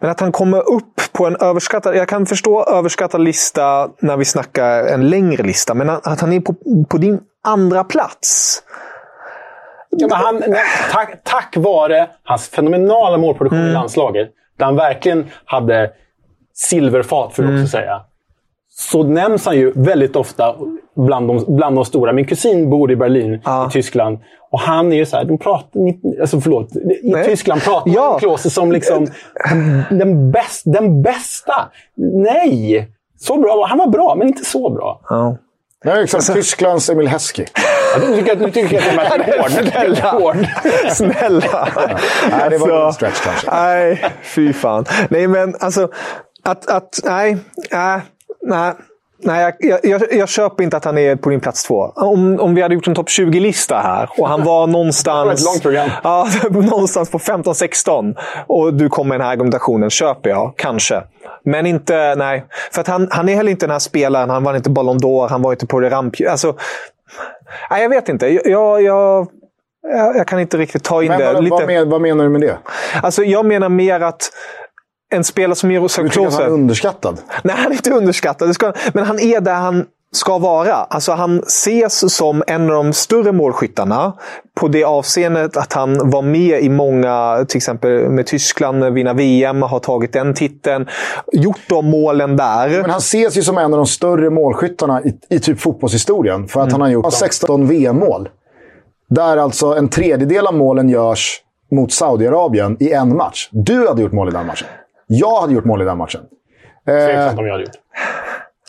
men 0.01 0.11
att 0.11 0.21
han 0.21 0.33
kommer 0.33 0.59
upp 0.73 1.01
på 1.13 1.27
en 1.27 1.37
överskattad... 1.37 1.97
Jag 1.97 2.09
kan 2.09 2.27
förstå 2.27 2.65
överskattad 2.65 3.21
lista 3.21 3.89
när 4.01 4.17
vi 4.17 4.25
snackar 4.25 4.85
en 4.87 5.09
längre 5.09 5.43
lista. 5.43 5.75
Men 5.75 5.91
att 5.91 6.21
han 6.21 6.33
är 6.33 6.41
på, 6.41 6.55
på 6.89 6.99
din 6.99 7.21
andra 7.45 7.85
plats. 7.85 8.63
Ja, 9.91 10.07
men 10.11 10.17
han, 10.17 10.43
tack, 10.93 11.21
tack 11.25 11.55
vare 11.57 12.09
hans 12.25 12.49
fenomenala 12.49 13.17
målproduktion 13.19 13.59
Mm. 13.61 13.71
i 13.71 13.75
landslaget, 13.75 14.29
där 14.59 14.65
han 14.65 14.77
verkligen 14.77 15.27
hade 15.45 15.91
silverfat, 16.55 17.35
för 17.35 17.43
att 17.43 17.49
Mm. 17.49 17.63
också 17.63 17.71
säga, 17.71 18.01
så 18.79 19.03
nämns 19.03 19.47
han 19.47 19.57
ju 19.57 19.73
väldigt 19.77 20.17
ofta 20.17 20.55
bland 20.97 21.29
de, 21.29 21.57
bland 21.57 21.77
de 21.77 21.85
stora. 21.85 22.13
Min 22.13 22.27
kusin 22.27 22.71
bor 22.71 22.91
i 22.93 22.97
Berlin, 22.97 23.35
i 23.35 23.73
Tyskland. 23.73 24.19
Och 24.51 24.61
han 24.61 24.93
är 24.93 24.97
ju 24.97 25.07
så 25.07 25.17
här, 25.17 25.25
de 25.25 25.39
pratar, 25.39 25.81
alltså 26.21 26.41
förlåt, 26.41 26.77
i 27.03 27.11
Nej. 27.11 27.25
Tyskland 27.25 27.63
pratar 27.63 27.91
Ja. 27.95 28.11
man 28.11 28.19
Klose 28.21 28.51
som 28.51 28.73
liksom 28.73 29.07
den, 29.91 30.31
bäst, 30.31 30.63
den 30.65 31.03
bästa. 31.03 31.69
Nej! 32.15 32.89
Så 33.19 33.37
bra, 33.39 33.67
han 33.69 33.79
var 33.79 33.87
bra, 33.87 34.15
men 34.19 34.29
inte 34.29 34.45
så 34.45 34.71
bra. 34.71 35.01
Ja. 35.09 35.37
Det 35.85 35.91
är 35.91 36.01
liksom 36.01 36.35
Tysklands 36.35 36.91
Emil 36.91 37.09
Heskey. 37.09 37.47
Du 38.01 38.17
tycker, 38.17 38.51
tycker 38.51 38.79
att 38.79 38.97
är 39.33 39.41
hård. 39.41 39.51
Snälla! 39.51 40.11
hård. 40.11 40.37
Snälla! 40.93 41.69
Nej, 42.31 42.51
det 42.51 42.59
var 42.59 42.69
Alltså, 42.69 42.87
en 42.87 42.93
stretch 42.93 43.21
kanske. 43.25 43.51
Nej, 43.51 44.05
fy 44.23 44.53
fan. 44.53 44.85
Nej, 45.09 45.27
men 45.29 45.55
alltså... 45.61 45.89
Att, 46.45 46.71
att, 46.71 47.01
nej, 47.05 47.37
nej, 47.73 48.01
nej. 48.47 48.73
Nej, 49.19 49.55
jag, 49.59 49.81
jag, 49.83 50.03
jag, 50.11 50.29
köper 50.29 50.65
inte 50.65 50.77
att 50.77 50.85
han 50.85 50.99
är 50.99 51.17
på 51.17 51.31
din 51.31 51.41
plats 51.41 51.65
två. 51.65 51.93
Om, 51.95 52.41
om 52.41 52.55
vi 52.55 52.63
hade 52.63 52.75
gjort 52.75 52.87
en 52.87 52.95
topp 52.95 53.09
20-lista 53.09 53.81
här 53.81 54.09
och 54.19 54.29
han 54.29 54.45
var 54.45 54.67
någonstans... 54.67 55.29
det 55.29 55.35
ett 55.35 55.45
långt 55.45 55.63
program. 55.63 55.91
Ja, 56.03 56.29
någonstans 56.51 57.11
på 57.11 57.19
15-16 57.19 58.17
och 58.47 58.75
du 58.75 58.89
kommer 58.89 59.09
med 59.09 59.21
den 59.21 59.27
här 59.27 59.33
argumentationen, 59.33 59.91
köper 59.91 60.31
jag. 60.31 60.55
Kanske. 60.57 61.03
Men 61.45 61.67
inte... 61.67 62.15
Nej. 62.15 62.45
För 62.73 62.81
att 62.81 62.87
han, 62.87 63.09
han 63.11 63.29
är 63.29 63.35
heller 63.35 63.51
inte 63.51 63.67
den 63.67 63.73
här 63.73 63.79
spelaren. 63.79 64.31
Han 64.31 64.45
var 64.45 64.57
inte 64.57 64.71
Ballon 64.71 64.99
d'Or, 64.99 65.29
han 65.29 65.43
var 65.43 65.53
inte 65.53 65.67
på 65.67 65.81
det 65.81 65.91
ramp... 65.91 66.15
Alltså, 66.31 66.57
nej, 67.71 67.83
jag 67.83 67.89
vet 67.89 68.09
inte. 68.09 68.29
Jag, 68.29 68.83
jag, 68.83 69.27
jag, 70.17 70.27
kan 70.27 70.41
inte 70.41 70.57
riktigt 70.57 70.85
ta 70.85 71.03
in 71.03 71.09
Men 71.09 71.19
det. 71.19 71.33
vad, 71.33 71.45
Lite... 71.45 71.85
vad 71.85 72.01
menar 72.01 72.25
du 72.25 72.31
med 72.31 72.41
det? 72.41 72.59
Alltså, 73.03 73.23
jag 73.23 73.47
menar 73.47 73.69
mer 73.69 74.01
att 74.01 74.31
en 75.11 75.25
spelare 75.25 75.55
som 75.55 75.69
Miroslav 75.69 76.05
Du 76.05 76.11
tycker 76.11 76.23
han 76.23 76.31
Klose... 76.31 76.45
är 76.45 76.49
underskattad? 76.49 77.21
Nej, 77.43 77.57
han 77.59 77.73
är 77.73 77.77
inte 77.77 77.91
underskattad. 77.91 78.55
Ska, 78.55 78.73
men 78.93 79.05
han 79.05 79.19
är 79.19 79.41
där 79.41 79.55
han 79.55 79.85
ska 80.13 80.39
vara. 80.39 80.75
Alltså 80.75 81.13
han 81.13 81.43
ses 81.47 82.17
som 82.17 82.43
en 82.47 82.71
av 82.71 82.85
de 82.85 82.93
större 82.93 83.33
målskyttarna. 83.33 84.13
På 84.55 84.69
det 84.69 84.85
avseendet 84.85 85.57
att 85.57 85.73
han 85.73 86.11
var 86.11 86.23
med 86.23 86.63
i 86.63 86.69
många, 86.69 87.45
till 87.49 87.57
exempel 87.57 88.11
med 88.11 88.27
Tyskland, 88.27 88.85
vinna 88.85 89.13
VM, 89.13 89.63
har 89.63 89.79
tagit 89.79 90.13
den 90.13 90.35
titeln. 90.35 90.87
Gjort 91.33 91.61
de 91.69 91.91
målen 91.91 92.37
där. 92.37 92.69
Men 92.69 92.91
han 92.91 92.99
ses 92.99 93.37
ju 93.37 93.43
som 93.43 93.59
en 93.59 93.73
av 93.73 93.77
de 93.79 93.87
större 93.87 94.31
målskyttarna 94.31 95.03
i, 95.03 95.19
i 95.31 95.41
typ 95.41 95.61
fotbollshistorien. 95.61 96.49
För 96.49 96.61
att 96.61 96.73
han 96.73 96.81
har 96.81 96.89
gjort 96.89 97.13
16 97.13 97.69
VM-mål. 97.69 98.29
Där 99.09 99.37
alltså 99.37 99.67
en 99.67 99.89
tredjedel 99.89 100.47
av 100.47 100.55
målen 100.55 100.89
görs 100.89 101.43
mot 101.73 101.93
Saudiarabien 101.93 102.77
i 102.81 102.93
en 102.93 103.17
match. 103.17 103.49
Du 103.53 103.89
hade 103.89 104.03
gjort 104.03 104.13
mål 104.13 104.29
i 104.29 104.33
den 104.33 104.47
matchen. 104.47 104.69
Jag 105.07 105.41
hade 105.41 105.55
gjort 105.55 105.65
mål 105.65 105.83
i 105.83 105.85
den 105.85 105.99
matchen. 105.99 106.21
Tveksamt 106.87 107.39
om 107.39 107.47
jag 107.47 107.53
hade 107.53 107.65
gjort. 107.65 107.75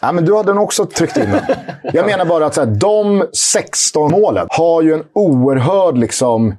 Ja, 0.01 0.11
men 0.11 0.25
du 0.25 0.35
hade 0.35 0.53
nog 0.53 0.63
också 0.63 0.85
tryckt 0.85 1.17
in 1.17 1.31
den. 1.31 1.41
Jag 1.93 2.05
menar 2.11 2.25
bara 2.25 2.45
att 2.45 2.53
så 2.53 2.61
här, 2.61 2.67
de 2.67 3.25
16 3.33 4.11
målen 4.11 4.47
har 4.49 4.81
ju 4.81 4.93
en 4.93 5.03
oerhörd 5.13 5.97
liksom, 5.97 6.55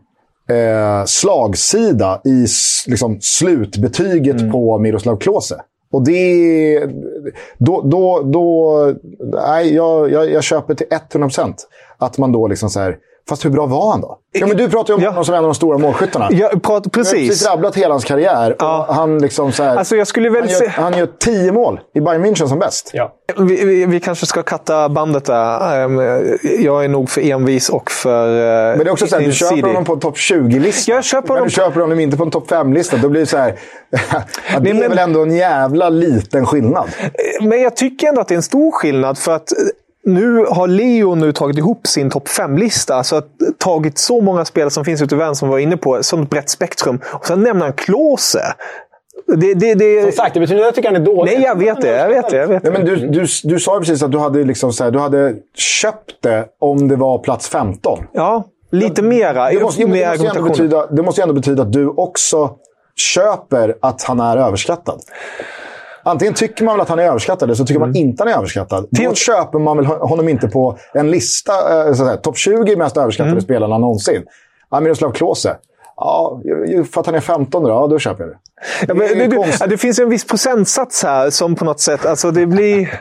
eh, 0.49 1.05
slagsida 1.07 2.21
i 2.25 2.47
liksom, 2.87 3.19
slutbetyget 3.21 4.53
på 4.53 4.79
Miroslav 4.79 5.17
Klose. 5.17 5.61
Och 5.93 6.05
det... 6.05 6.87
Då... 7.59 7.83
då, 7.83 8.23
då 8.23 8.95
nej, 9.33 9.75
jag, 9.75 10.13
jag, 10.13 10.31
jag 10.31 10.45
köper 10.45 10.75
till 10.75 10.87
100% 10.87 11.55
att 11.99 12.19
man 12.19 12.33
då 12.33 12.47
liksom 12.47 12.71
så 12.71 12.81
här... 12.81 12.97
Fast 13.29 13.45
hur 13.45 13.51
bra 13.51 13.67
var 13.67 13.91
han 13.91 14.01
då? 14.01 14.19
Ja, 14.33 14.47
men 14.47 14.57
du 14.57 14.69
pratar 14.71 14.93
ju 14.93 14.97
om 14.97 15.03
Ja. 15.03 15.09
honom 15.11 15.25
som 15.25 15.35
en 15.35 15.39
av 15.39 15.45
de 15.45 15.55
stora 15.55 15.79
målskyttarna. 15.79 16.29
Jag 16.31 16.51
pratar, 16.51 16.71
Jag 16.71 16.75
har 16.75 16.81
precis 16.91 17.29
precis. 17.29 17.47
rabblat 17.49 17.77
hela 17.77 17.95
hans 17.95 18.05
karriär. 18.05 18.57
Ja. 18.59 18.87
Och 18.89 18.95
han, 18.95 19.19
liksom 19.19 19.53
så 19.53 19.63
här, 19.63 19.77
Alltså, 19.77 19.97
jag 19.97 20.07
skulle 20.07 20.31
väl 20.31 20.41
han, 20.41 20.49
gör, 20.51 20.59
se- 20.59 20.67
han 20.69 20.99
gör 20.99 21.09
tio 21.21 21.53
mål 21.53 21.81
i 21.95 22.01
Bayern 22.01 22.25
München 22.27 22.47
som 22.49 22.59
bäst. 22.59 22.91
Ja. 22.95 23.13
Vi, 23.37 23.65
vi, 23.65 23.87
vi 23.87 24.01
kanske 24.01 24.27
ska 24.27 24.43
katta 24.43 24.89
bandet 24.89 25.25
där. 25.25 25.85
Ehm, 25.85 25.99
Jag 26.59 26.85
är 26.85 26.89
nog 26.89 27.11
för 27.11 27.21
envis 27.31 27.69
och 27.69 27.91
för 27.91 28.29
eh, 28.29 28.77
Men 28.77 28.85
det 28.85 28.91
är 28.91 28.93
också 28.93 29.07
så 29.07 29.17
här, 29.19 29.27
du 29.27 29.33
köper 29.33 29.63
honom 29.63 29.85
på 29.85 29.93
en 29.93 30.01
topp 30.01 30.17
20-lista. 30.17 30.93
Jag 30.93 31.05
köper 31.05 31.29
Men 31.29 31.37
honom 31.37 31.45
du 31.49 31.51
köper 31.55 31.81
honom 31.81 32.01
inte 32.01 32.17
på 32.17 32.23
en 32.25 32.31
topp 32.31 32.51
5-lista. 32.51 32.97
Då 32.97 33.09
blir 33.09 33.21
det 33.21 33.27
så 33.27 33.37
här... 33.37 33.47
det 33.91 34.61
Nej, 34.61 34.71
är 34.71 34.75
men- 34.75 34.89
väl 34.89 34.99
ändå 34.99 35.23
en 35.23 35.37
jävla 35.37 35.89
liten 35.89 36.47
skillnad. 36.47 36.89
Men 37.43 37.61
jag 37.63 37.77
tycker 37.77 38.09
ändå 38.09 38.21
att 38.21 38.29
det 38.29 38.35
är 38.35 38.37
en 38.37 38.43
stor 38.43 38.71
skillnad. 38.73 39.19
för 39.19 39.33
att 39.37 39.49
nu 40.09 40.45
har 40.51 40.67
Leo 40.67 41.15
nu 41.15 41.33
tagit 41.33 41.59
ihop 41.59 41.87
sin 41.87 42.11
topp 42.11 42.29
5-lista. 42.29 42.95
Alltså 42.95 43.17
att, 43.17 43.27
tagit 43.59 43.99
så 43.99 44.21
många 44.21 44.45
spelare 44.45 44.71
som 44.71 44.85
finns 44.85 45.03
ute 45.03 45.15
i 45.15 45.19
världen 45.19 45.35
som 45.37 45.49
var 45.49 45.59
inne 45.59 45.77
på. 45.77 46.03
Som 46.03 46.23
ett 46.23 46.31
brett 46.31 46.51
spektrum. 46.51 47.01
Och 47.07 47.27
sen 47.27 47.43
nämner 47.43 47.65
han 47.65 47.73
Klose. 47.73 48.43
Det, 49.27 49.55
det, 49.55 49.75
det, 49.75 50.03
Som 50.03 50.13
sagt, 50.13 50.35
det 50.35 50.41
betyder 50.41 50.59
inte 50.59 50.63
att 50.63 50.67
jag 50.67 50.75
tycker 50.75 50.89
han 50.89 51.03
är 51.03 51.07
dålig. 51.07 51.33
nej, 51.33 51.43
jag 51.43 51.59
vet 51.59 51.81
det. 51.81 51.97
Jag 51.97 52.09
vet 52.09 52.31
det. 52.31 52.37
Jag 52.37 52.47
vet 52.49 52.63
Nej, 52.63 52.73
det. 52.73 52.79
men 52.79 52.87
du, 52.87 52.97
du, 52.97 53.27
du 53.45 53.61
sa 53.61 53.75
ju 53.75 53.81
precis 53.81 54.03
att 54.03 54.13
du 54.13 54.19
hade, 54.19 54.45
liksom 54.45 54.73
så 54.73 54.85
här, 54.85 54.91
du 54.91 54.99
hade 54.99 55.35
köpt 55.55 56.23
det 56.23 56.47
om 56.61 56.89
det 56.89 56.97
var 56.97 57.19
plats 57.19 57.49
15. 57.49 57.99
Ja, 58.13 58.45
lite 58.71 59.03
mera. 59.03 59.51
Det 59.51 59.61
måste, 59.61 59.87
med 59.87 59.97
det, 59.97 60.09
måste 60.09 60.25
ju 60.25 60.31
ändå 60.31 60.43
betyda, 60.43 60.87
det 60.87 61.03
måste 61.03 61.21
ju 61.21 61.23
ändå 61.23 61.35
betyda 61.35 61.63
att 61.63 61.73
du 61.73 61.89
också 61.89 62.51
köper 63.15 63.77
att 63.81 64.03
han 64.03 64.21
är 64.21 64.37
överskattad. 64.37 65.01
Antingen 66.09 66.35
tycker 66.35 66.65
man 66.65 66.75
väl 66.75 66.81
att 66.81 66.89
han 66.89 66.99
är 66.99 67.03
överskattad, 67.03 67.43
eller 67.47 67.55
så 67.55 67.67
tycker 67.67 67.81
man 67.81 67.97
inte 67.97 68.23
han 68.23 68.33
är 68.33 68.37
överskattad. 68.37 68.89
Då 68.91 68.97
Till- 68.97 69.15
köper 69.15 69.59
man 69.59 69.77
väl 69.77 69.87
honom 69.87 70.29
inte 70.29 70.49
på 70.49 70.79
en 70.95 71.11
lista, 71.11 71.53
eh, 71.89 72.01
att 72.13 72.23
topp 72.23 72.37
20 72.37 72.77
mest 72.77 72.97
överskattade 72.97 73.41
spelarna 73.41 73.79
någonsin. 73.79 74.23
Miroslav 74.83 75.13
Klose. 75.13 75.57
Ja, 75.97 76.41
för 76.93 77.01
att 77.01 77.07
han 77.07 77.15
är 77.15 77.21
15 77.21 77.63
då, 77.63 77.69
ja, 77.71 77.87
då 77.87 77.99
köper 77.99 78.25
jag 78.25 78.33
det. 78.33 78.39
Ja, 78.89 78.95
men, 78.95 79.19
Det 79.19 79.27
det, 79.27 79.57
ja, 79.61 79.67
det 79.67 79.79
finns 79.79 79.99
en 79.99 80.09
viss 80.09 80.27
procentsats 80.27 81.03
här 81.03 81.31
som 81.31 81.55
på 81.55 81.65
något 81.65 81.81
sätt... 81.81 82.07
Alltså 82.07 82.31
det 82.31 82.47
blir... 82.47 83.01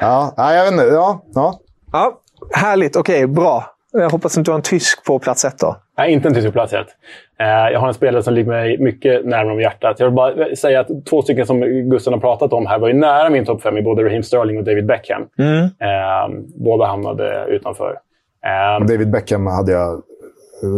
Ja, 0.00 0.34
ja, 0.36 0.54
jag 0.54 0.64
vet 0.64 0.72
inte. 0.72 0.84
Ja, 0.84 1.22
ja. 1.34 1.60
Ja, 1.92 2.20
härligt. 2.54 2.96
Okej, 2.96 3.26
bra. 3.26 3.64
Jag 3.92 4.10
hoppas 4.10 4.36
inte 4.38 4.48
du 4.48 4.52
har 4.52 4.58
en 4.58 4.62
tysk 4.62 5.04
på 5.04 5.18
plats 5.18 5.44
ett 5.44 5.58
då. 5.58 5.76
Nej, 5.98 6.12
inte 6.12 6.28
en 6.28 6.34
tysk 6.34 6.52
plats 6.52 6.72
ett. 6.72 6.86
Eh, 7.42 7.72
Jag 7.72 7.80
har 7.80 7.88
en 7.88 7.94
spelare 7.94 8.22
som 8.22 8.34
ligger 8.34 8.50
mig 8.50 8.78
mycket 8.78 9.24
närmare 9.26 9.52
om 9.54 9.60
hjärtat. 9.60 10.00
Jag 10.00 10.06
vill 10.06 10.14
bara 10.14 10.56
säga 10.56 10.80
att 10.80 10.88
två 11.10 11.22
stycken 11.22 11.46
som 11.46 11.60
Gusten 11.90 12.12
har 12.12 12.20
pratat 12.20 12.52
om 12.52 12.66
här 12.66 12.78
var 12.78 12.88
ju 12.88 12.94
nära 12.94 13.30
min 13.30 13.44
topp 13.44 13.62
fem 13.62 13.76
i 13.78 13.82
både 13.82 14.04
Raheem 14.04 14.22
Sterling 14.22 14.58
och 14.58 14.64
David 14.64 14.86
Beckham. 14.86 15.22
Mm. 15.38 15.64
Eh, 15.64 16.40
Båda 16.64 16.84
hamnade 16.86 17.46
utanför. 17.48 17.90
Eh, 18.46 18.86
David 18.86 19.10
Beckham 19.10 19.46
hade 19.46 19.72
jag... 19.72 20.02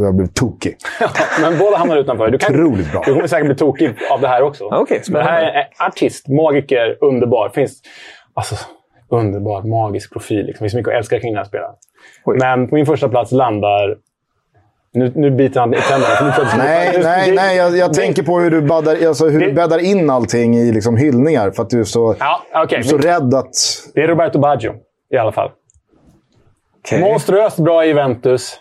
Jag 0.05 0.15
blev 0.17 0.27
tokig. 0.27 0.77
Men 1.43 1.59
båda 1.59 1.77
hamnar 1.77 1.97
utanför. 1.97 2.31
Du, 2.31 2.39
kan, 2.39 2.55
Otroligt 2.55 2.93
bra. 2.93 3.03
du 3.07 3.13
kommer 3.15 3.27
säkert 3.27 3.47
bli 3.47 3.55
tokig 3.55 3.91
av 4.11 4.21
det 4.21 4.29
här 4.29 4.43
också. 4.43 4.65
Okej, 4.65 5.03
Men 5.11 5.25
det 5.25 5.31
här 5.31 5.43
är 5.43 5.67
artist, 5.87 6.29
magiker, 6.29 6.97
underbar. 7.01 7.49
Finns, 7.49 7.83
alltså, 8.35 8.55
underbar, 9.11 9.63
magisk 9.63 10.13
profil. 10.13 10.47
Liksom. 10.47 10.53
Det 10.65 10.71
finns 10.71 10.75
mycket 10.75 10.93
att 10.93 10.99
älska 10.99 11.21
kring 11.21 11.33
den 11.33 11.39
här 11.39 11.45
spelaren. 11.45 11.75
Oj. 12.25 12.37
Men 12.41 12.69
på 12.69 12.75
min 12.75 12.87
första 12.87 13.09
plats 13.09 13.33
landar... 13.33 13.97
Nu, 14.95 15.13
nu 15.15 15.31
biter 15.31 15.61
han 15.61 15.75
i 15.75 15.77
tänderna. 15.77 16.55
Nej, 16.59 16.99
nej, 17.03 17.33
nej. 17.35 17.57
Jag, 17.57 17.77
jag 17.77 17.91
det- 17.91 17.95
tänker 17.95 18.23
på 18.23 18.39
hur 18.41 18.51
du, 18.51 18.61
baddar, 18.63 19.07
alltså, 19.07 19.27
hur 19.29 19.41
du 19.41 19.47
Det- 19.47 19.53
bäddar 19.53 19.79
in 19.79 20.11
allting 20.11 20.57
i 20.57 20.73
liksom, 20.73 20.97
hyllningar. 20.97 21.51
För 21.51 21.63
att 21.63 21.71
du 21.71 21.81
är 21.81 21.85
så, 21.85 22.17
Ja, 22.19 22.43
okej. 22.55 22.79
du 22.83 22.85
är 22.85 22.89
så 22.89 22.99
rädd 22.99 23.35
att... 23.35 23.55
Det 23.95 24.01
är 24.03 24.09
Roberto 24.09 24.39
Baggio 24.39 24.75
i 25.11 25.17
alla 25.17 25.33
fall. 25.33 25.51
Okej. 26.85 27.01
Monstruöst 27.01 27.59
bra 27.59 27.85
i 27.85 27.89
Juventus. 27.89 28.61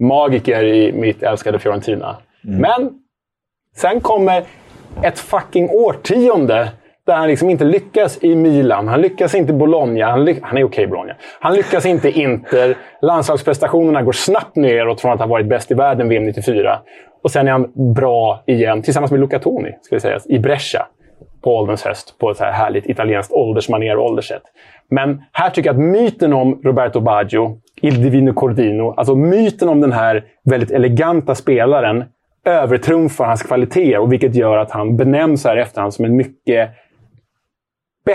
Magiker 0.00 0.64
i 0.64 0.92
mitt 0.92 1.22
älskade 1.22 1.58
Fiorentina. 1.58 2.16
Men 2.42 2.90
sen 3.76 4.00
kommer 4.00 4.44
ett 5.02 5.18
fucking 5.18 5.70
årtionde 5.70 6.68
där 7.06 7.14
han 7.14 7.28
liksom 7.28 7.50
inte 7.50 7.64
lyckas 7.64 8.24
i 8.24 8.34
Milan. 8.36 8.88
Han 8.88 9.00
lyckas 9.00 9.34
inte 9.34 9.52
i 9.52 9.56
Bologna. 9.56 10.06
Han, 10.06 10.24
ly- 10.24 10.40
han 10.42 10.58
är 10.58 10.64
okej 10.64 10.84
i 10.84 10.86
Bologna. 10.86 11.14
Han 11.40 11.54
lyckas 11.54 11.86
inte 11.86 12.08
i 12.08 12.22
Inter. 12.22 12.76
Landslagsprestationerna 13.02 14.02
går 14.02 14.12
snabbt 14.12 14.56
neråt 14.56 15.00
från 15.00 15.12
att 15.12 15.20
ha 15.20 15.26
varit 15.26 15.46
bäst 15.46 15.70
i 15.70 15.74
världen 15.74 16.08
VM 16.08 16.24
94. 16.24 16.78
Och 17.22 17.30
sen 17.30 17.48
är 17.48 17.52
han 17.52 17.94
bra 17.94 18.42
igen, 18.46 18.82
tillsammans 18.82 19.10
med 19.10 19.20
Luca 19.20 19.38
Toni, 19.38 19.72
ska 19.82 19.96
vi 19.96 20.00
säga, 20.00 20.18
i 20.24 20.38
Brescia 20.38 20.86
på 21.42 21.56
ålderns 21.56 21.84
höst 21.84 22.18
på 22.18 22.30
ett 22.30 22.36
så 22.36 22.44
här 22.44 22.52
härligt 22.52 22.86
italienskt 22.86 23.32
åldersmanér 23.32 23.96
och 23.96 24.04
ålderssätt. 24.04 24.42
Men 24.90 25.22
här 25.32 25.50
tycker 25.50 25.68
jag 25.68 25.74
att 25.74 25.82
myten 25.82 26.32
om 26.32 26.60
Roberto 26.64 27.00
Baggio, 27.00 27.58
Il 27.82 28.02
Divino 28.02 28.32
Cordino, 28.32 28.94
alltså 28.96 29.14
myten 29.14 29.68
om 29.68 29.80
den 29.80 29.92
här 29.92 30.24
väldigt 30.44 30.70
eleganta 30.70 31.34
spelaren 31.34 32.04
övertrumfar 32.44 33.26
hans 33.26 33.42
kvaliteter 33.42 33.98
och 33.98 34.12
vilket 34.12 34.34
gör 34.34 34.58
att 34.58 34.70
han 34.70 34.96
benämns 34.96 35.44
här 35.44 35.56
i 35.56 35.60
efterhand 35.60 35.94
som 35.94 36.04
en 36.04 36.16
mycket 36.16 36.70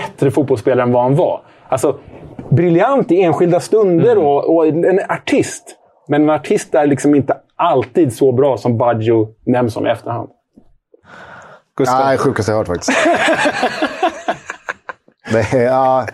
bättre 0.00 0.30
fotbollsspelare 0.30 0.82
än 0.86 0.92
vad 0.92 1.02
han 1.02 1.16
var. 1.16 1.42
Alltså, 1.68 1.98
briljant 2.50 3.10
i 3.12 3.22
enskilda 3.22 3.60
stunder 3.60 4.18
och, 4.18 4.56
och 4.56 4.66
en 4.66 5.00
artist. 5.08 5.62
Men 6.08 6.22
en 6.22 6.30
artist 6.30 6.74
är 6.74 6.86
liksom 6.86 7.14
inte 7.14 7.36
alltid 7.56 8.16
så 8.16 8.32
bra 8.32 8.56
som 8.56 8.78
Baggio 8.78 9.28
nämns 9.46 9.72
som 9.74 9.86
i 9.86 9.90
efterhand. 9.90 10.28
Gustav. 11.76 12.04
Nej, 12.04 12.18
sjukaste 12.18 12.52
jag 12.52 12.58
hört 12.58 12.66
faktiskt. 12.66 12.98
det, 15.32 15.38
är- 15.58 15.64
ja, 15.64 16.06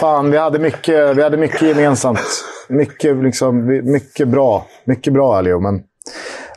fan, 0.00 0.30
vi 0.30 0.38
hade, 0.38 0.58
mycket, 0.58 1.16
vi 1.16 1.22
hade 1.22 1.36
mycket 1.36 1.62
gemensamt. 1.62 2.44
Mycket, 2.68 3.16
liksom, 3.16 3.66
mycket 3.92 4.28
bra. 4.28 4.66
Mycket 4.84 5.12
bra, 5.12 5.40
Leo. 5.40 5.60
Men 5.60 5.82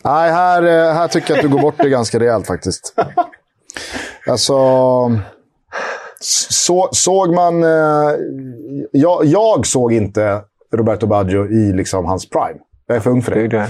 nej, 0.04 0.32
här, 0.32 0.64
eh, 0.64 0.94
här 0.94 1.08
tycker 1.08 1.30
jag 1.34 1.38
att 1.38 1.44
du 1.44 1.56
går 1.56 1.62
bort 1.62 1.76
det 1.78 1.90
ganska 1.90 2.20
rejält 2.20 2.48
faktiskt. 2.48 2.94
Alltså... 4.28 4.56
Så, 6.50 6.90
såg 6.92 7.34
man... 7.34 7.64
Eh, 7.64 8.12
jag, 8.92 9.26
jag 9.26 9.66
såg 9.66 9.94
inte 9.94 10.42
Roberto 10.74 11.08
Baggio 11.08 11.48
i 11.48 11.74
liksom 11.74 12.06
hans 12.06 12.30
prime. 12.30 12.60
Jag 12.88 12.98
är 12.98 13.02
för 13.02 13.10
ung 13.10 13.22
för 13.22 13.48
det. 13.48 13.68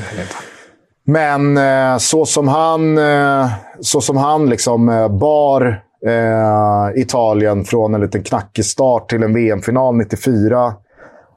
Men 1.06 1.58
eh, 1.58 1.97
så 1.97 2.26
som 2.26 2.47
han, 2.47 2.97
eh, 2.97 3.47
så 3.82 4.01
som 4.01 4.18
han 4.18 4.49
liksom, 4.49 4.89
eh, 4.89 5.08
bar 5.08 5.82
eh, 6.06 7.01
Italien 7.01 7.66
från 7.66 7.95
en 7.95 8.01
liten 8.01 8.24
knackig 8.24 8.66
start 8.66 9.10
till 9.10 9.24
en 9.24 9.34
VM-final 9.34 9.95
94. 9.95 10.74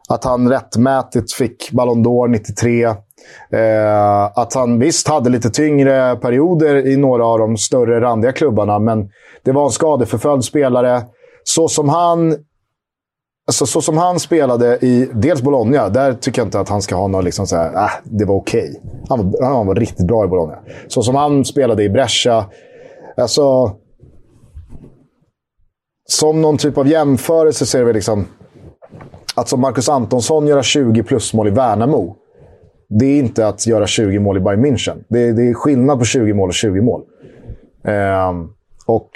Att 0.09 0.25
han 0.25 0.51
rättmätigt 0.51 1.33
fick 1.33 1.71
Ballon 1.73 2.07
d'Or 2.07 2.29
93. 2.29 2.95
Eh, 3.53 4.25
att 4.25 4.55
han 4.55 4.79
visst 4.79 5.09
hade 5.09 5.31
lite 5.31 5.51
tyngre 5.51 6.17
perioder 6.17 6.87
i 6.87 6.97
några 6.97 7.27
av 7.27 7.39
de 7.39 7.57
större 7.57 8.01
randiga 8.01 8.33
klubbarna, 8.33 8.79
men 8.79 9.11
det 9.45 9.53
var 9.53 9.65
en 9.65 9.71
skadeförföljd 9.71 10.45
spelare 10.45 11.03
så 11.45 11.69
som 11.69 11.89
han 11.89 12.37
Alltså, 13.49 13.67
så 13.67 13.83
som 13.83 13.99
han 13.99 14.21
spelade 14.21 14.79
i 14.81 15.09
dels 15.15 15.43
Bologna, 15.43 15.89
där 15.89 16.15
tycker 16.15 16.41
jag 16.41 16.47
inte 16.47 16.61
att 16.61 16.69
han 16.69 16.83
ska 16.83 16.97
ha 16.97 17.07
något 17.07 17.25
liksom 17.25 17.47
så 17.47 17.57
här, 17.57 17.75
äh, 17.75 17.91
det 18.05 18.25
var 18.25 18.35
okej. 18.35 18.61
Okay. 18.61 18.81
Han, 19.09 19.31
var, 19.31 19.45
han 19.45 19.67
var 19.67 19.75
riktigt 19.75 20.07
bra 20.07 20.25
i 20.25 20.29
Bologna. 20.29 20.59
Så 20.89 21.03
som 21.03 21.15
han 21.15 21.45
spelade 21.45 21.85
i 21.85 21.89
Brescia, 21.89 22.45
alltså... 23.17 23.73
Som 26.11 26.43
någon 26.43 26.59
typ 26.59 26.79
av 26.79 26.89
jämförelse 26.89 27.67
så 27.67 27.77
är 27.77 27.81
det 27.81 27.87
väl 27.87 27.95
liksom... 27.95 28.27
Att 29.35 29.49
som 29.49 29.61
Marcus 29.61 29.89
Antonsson 29.89 30.47
göra 30.47 30.63
20 30.63 31.03
plusmål 31.03 31.49
i 31.49 31.51
Värnamo, 31.51 32.17
det 32.89 33.07
är 33.07 33.19
inte 33.19 33.47
att 33.47 33.67
göra 33.67 33.87
20 33.87 34.19
mål 34.19 34.37
i 34.37 34.41
Bayern 34.41 34.67
München. 34.67 35.05
Det, 35.09 35.33
det 35.33 35.43
är 35.49 35.55
skillnad 35.55 35.99
på 35.99 36.05
20 36.05 36.33
mål 36.33 36.49
och 36.49 36.55
20 36.55 36.81
mål. 36.81 37.03
Um, 37.83 38.53
och 38.87 39.11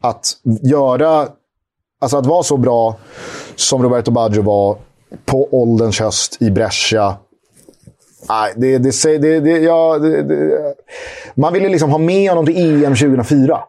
att 0.00 0.26
göra... 0.62 1.28
Alltså 2.00 2.16
att 2.16 2.26
vara 2.26 2.42
så 2.42 2.56
bra 2.56 2.96
som 3.56 3.82
Roberto 3.82 4.10
Baggio 4.10 4.42
var 4.42 4.76
på 5.24 5.48
ålderns 5.50 6.00
höst 6.00 6.36
i 6.40 6.50
Brescia. 6.50 7.16
Nej, 8.28 8.52
det, 8.56 8.78
det, 8.78 9.18
det, 9.18 9.40
det, 9.40 9.58
ja, 9.58 9.98
det, 9.98 10.74
man 11.34 11.52
ville 11.52 11.68
liksom 11.68 11.90
ha 11.90 11.98
med 11.98 12.30
honom 12.30 12.46
till 12.46 12.84
EM 12.84 12.94
2004. 12.94 13.60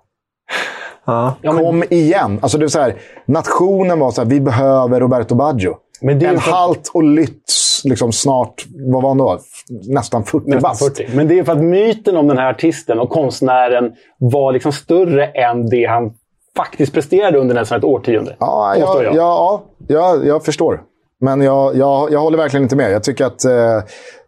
Ja. 1.05 1.36
Kom 1.43 1.84
igen! 1.89 2.39
Alltså 2.41 2.57
det 2.57 2.66
är 2.66 2.68
så 2.68 2.80
här, 2.80 2.95
nationen 3.26 3.99
var 3.99 4.12
så 4.12 4.22
här, 4.22 4.30
vi 4.30 4.41
behöver 4.41 4.99
Roberto 4.99 5.36
Baggio. 5.36 5.76
Men 6.01 6.20
det 6.20 6.26
en 6.26 6.38
halt 6.38 6.91
och 6.93 7.03
lytt 7.03 7.53
liksom 7.84 8.12
snart, 8.12 8.66
vad 8.91 9.03
var 9.03 9.10
han 9.10 9.18
då? 9.18 9.39
Nästan 9.70 10.24
40 10.24 10.49
Nästan 10.49 10.76
40. 10.76 11.07
Men 11.15 11.28
det 11.28 11.39
är 11.39 11.43
för 11.43 11.51
att 11.51 11.63
myten 11.63 12.17
om 12.17 12.28
den 12.28 12.38
här 12.38 12.49
artisten 12.49 12.99
och 12.99 13.09
konstnären 13.09 13.91
var 14.17 14.51
liksom 14.51 14.72
större 14.72 15.26
än 15.26 15.70
det 15.70 15.86
han 15.86 16.13
faktiskt 16.55 16.93
presterade 16.93 17.38
under 17.38 17.55
nästan 17.55 17.78
ett 17.78 17.84
årtionde. 17.84 18.36
Ja, 18.39 18.76
jag, 18.76 19.03
jag. 19.03 19.15
Ja, 19.15 19.63
ja, 19.88 20.15
jag 20.24 20.45
förstår. 20.45 20.82
Men 21.22 21.41
jag, 21.41 21.76
jag, 21.76 22.11
jag 22.11 22.20
håller 22.20 22.38
verkligen 22.38 22.63
inte 22.63 22.76
med. 22.76 22.91
Jag 22.91 23.03
tycker 23.03 23.26
att... 23.26 23.45
Eh, 23.45 23.84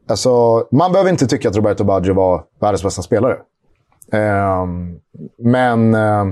alltså, 0.09 0.65
man 0.71 0.91
behöver 0.91 1.11
inte 1.11 1.27
tycka 1.27 1.49
att 1.49 1.55
Roberto 1.55 1.83
Baggio 1.83 2.13
var 2.13 2.43
världens 2.61 2.83
bästa 2.83 3.01
spelare. 3.01 3.37
Eh, 4.13 4.65
men 5.37 5.95
eh, 5.95 6.25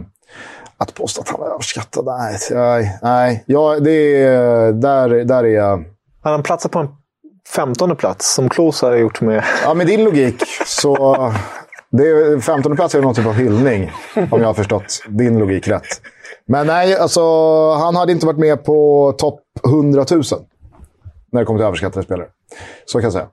att 0.78 0.94
påstå 0.94 1.22
att 1.22 1.30
han 1.30 1.40
var 1.40 1.48
överskattad, 1.48 2.06
nej. 2.06 2.38
Nej, 2.52 3.00
nej. 3.02 3.44
Ja, 3.48 3.80
det 3.80 4.24
är, 4.24 4.72
där, 4.74 5.10
där 5.10 5.44
är 5.44 5.56
jag... 5.56 5.86
Han 6.22 6.34
Han 6.34 6.44
platsat 6.44 6.72
på 6.72 6.80
en 6.80 6.88
femtonde 7.56 7.96
plats, 7.96 8.34
som 8.36 8.50
Klose 8.50 8.86
har 8.86 8.96
gjort 8.96 9.22
med... 9.22 9.44
Ja, 9.64 9.74
med 9.74 9.88
din 9.88 10.04
logik 10.04 10.44
så... 10.66 11.16
Det 11.92 12.04
är, 12.04 12.40
15 12.40 12.76
plats 12.76 12.96
är 12.96 13.02
någon 13.02 13.16
typ 13.16 13.26
av 13.26 13.34
hyllning, 13.34 13.92
om 14.16 14.42
jag 14.42 14.48
har 14.48 14.54
förstått 14.54 15.04
din 15.08 15.40
logik 15.40 15.68
rätt. 15.68 16.02
Men 16.48 16.68
nej, 16.68 16.98
alltså, 16.98 17.22
han 17.74 17.96
hade 17.96 18.12
inte 18.12 18.26
varit 18.26 18.40
med 18.40 18.64
på 18.64 19.12
topp 19.18 19.42
100 19.68 20.06
000 20.12 20.24
när 21.32 21.42
det 21.42 21.46
kommer 21.46 21.60
till 21.60 21.66
överskattade 21.66 22.06
spelare. 22.06 22.28
Så 22.86 22.98
kan 22.98 23.04
jag 23.04 23.14
säga. 23.14 23.28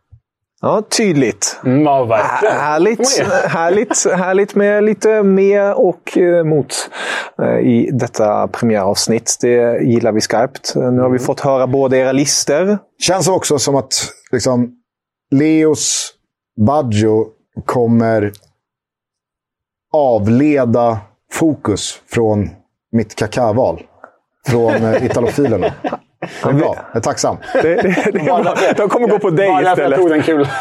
Ja, 0.61 0.83
tydligt. 0.83 1.61
Mm, 1.65 1.83
ja, 1.83 2.05
verkligen. 2.05 2.57
Härligt, 2.57 3.19
härligt, 3.49 4.07
härligt 4.13 4.55
med 4.55 4.85
lite 4.85 5.23
med 5.23 5.75
och 5.75 6.19
eh, 6.19 6.45
mot 6.45 6.91
eh, 7.43 7.59
i 7.59 7.91
detta 7.93 8.49
premiäravsnitt. 8.49 9.37
Det 9.41 9.83
gillar 9.83 10.13
vi 10.13 10.21
skarpt. 10.21 10.73
Nu 10.75 10.83
har 10.83 10.91
vi 10.91 11.07
mm. 11.07 11.19
fått 11.19 11.41
höra 11.41 11.67
båda 11.67 11.97
era 11.97 12.13
listor. 12.13 12.79
Känns 12.99 13.29
också 13.29 13.59
som 13.59 13.77
att 13.77 13.95
liksom, 14.33 14.73
Leos 15.31 16.13
Baggio 16.67 17.27
kommer 17.65 18.33
avleda 19.93 20.99
fokus 21.33 22.01
från 22.07 22.51
mitt 22.93 23.15
kakaval. 23.15 23.83
Från 24.47 24.75
eh, 24.75 25.05
italofilerna. 25.07 25.75
Det 26.43 26.49
är 26.49 26.53
bra. 26.53 26.77
Jag 26.93 26.97
är 26.97 27.01
tacksam. 27.01 27.37
Det, 27.53 27.63
det, 27.63 27.83
det 27.83 28.21
är 28.21 28.25
bra. 28.25 28.55
De 28.77 28.89
kommer 28.89 29.09
gå 29.09 29.19
på 29.19 29.31
dig 29.31 29.49
Bara 29.49 29.61
istället. 29.63 29.91
jag 29.91 30.01
tog 30.01 30.11
den 30.11 30.23
kul. 30.23 30.49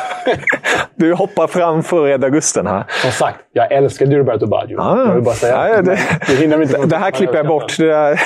Du 0.97 1.13
hoppar 1.13 1.47
framför 1.47 2.07
Ed 2.07 2.23
Augusten 2.23 2.67
här. 2.67 2.83
Som 3.01 3.11
sagt, 3.11 3.39
jag 3.53 3.71
älskar 3.71 4.05
Roberto 4.05 4.47
Baggio. 4.47 4.79
Ah, 4.79 5.05
jag 5.05 5.13
vill 5.13 5.23
bara 5.23 5.35
säga. 5.35 5.69
Ja, 5.69 5.81
det, 5.81 5.99
det, 6.27 6.43
inte 6.43 6.85
det 6.85 6.97
här 6.97 7.11
klipper 7.11 7.35
jag 7.35 7.47
bort. 7.47 7.77
Det 7.77 7.85
där, 7.85 8.19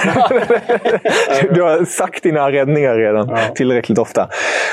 du 1.53 1.61
har 1.61 1.85
sagt 1.85 2.23
dina 2.23 2.51
räddningar 2.51 2.95
redan 2.95 3.29
ja. 3.29 3.37
tillräckligt 3.55 3.97
ofta. 3.97 4.27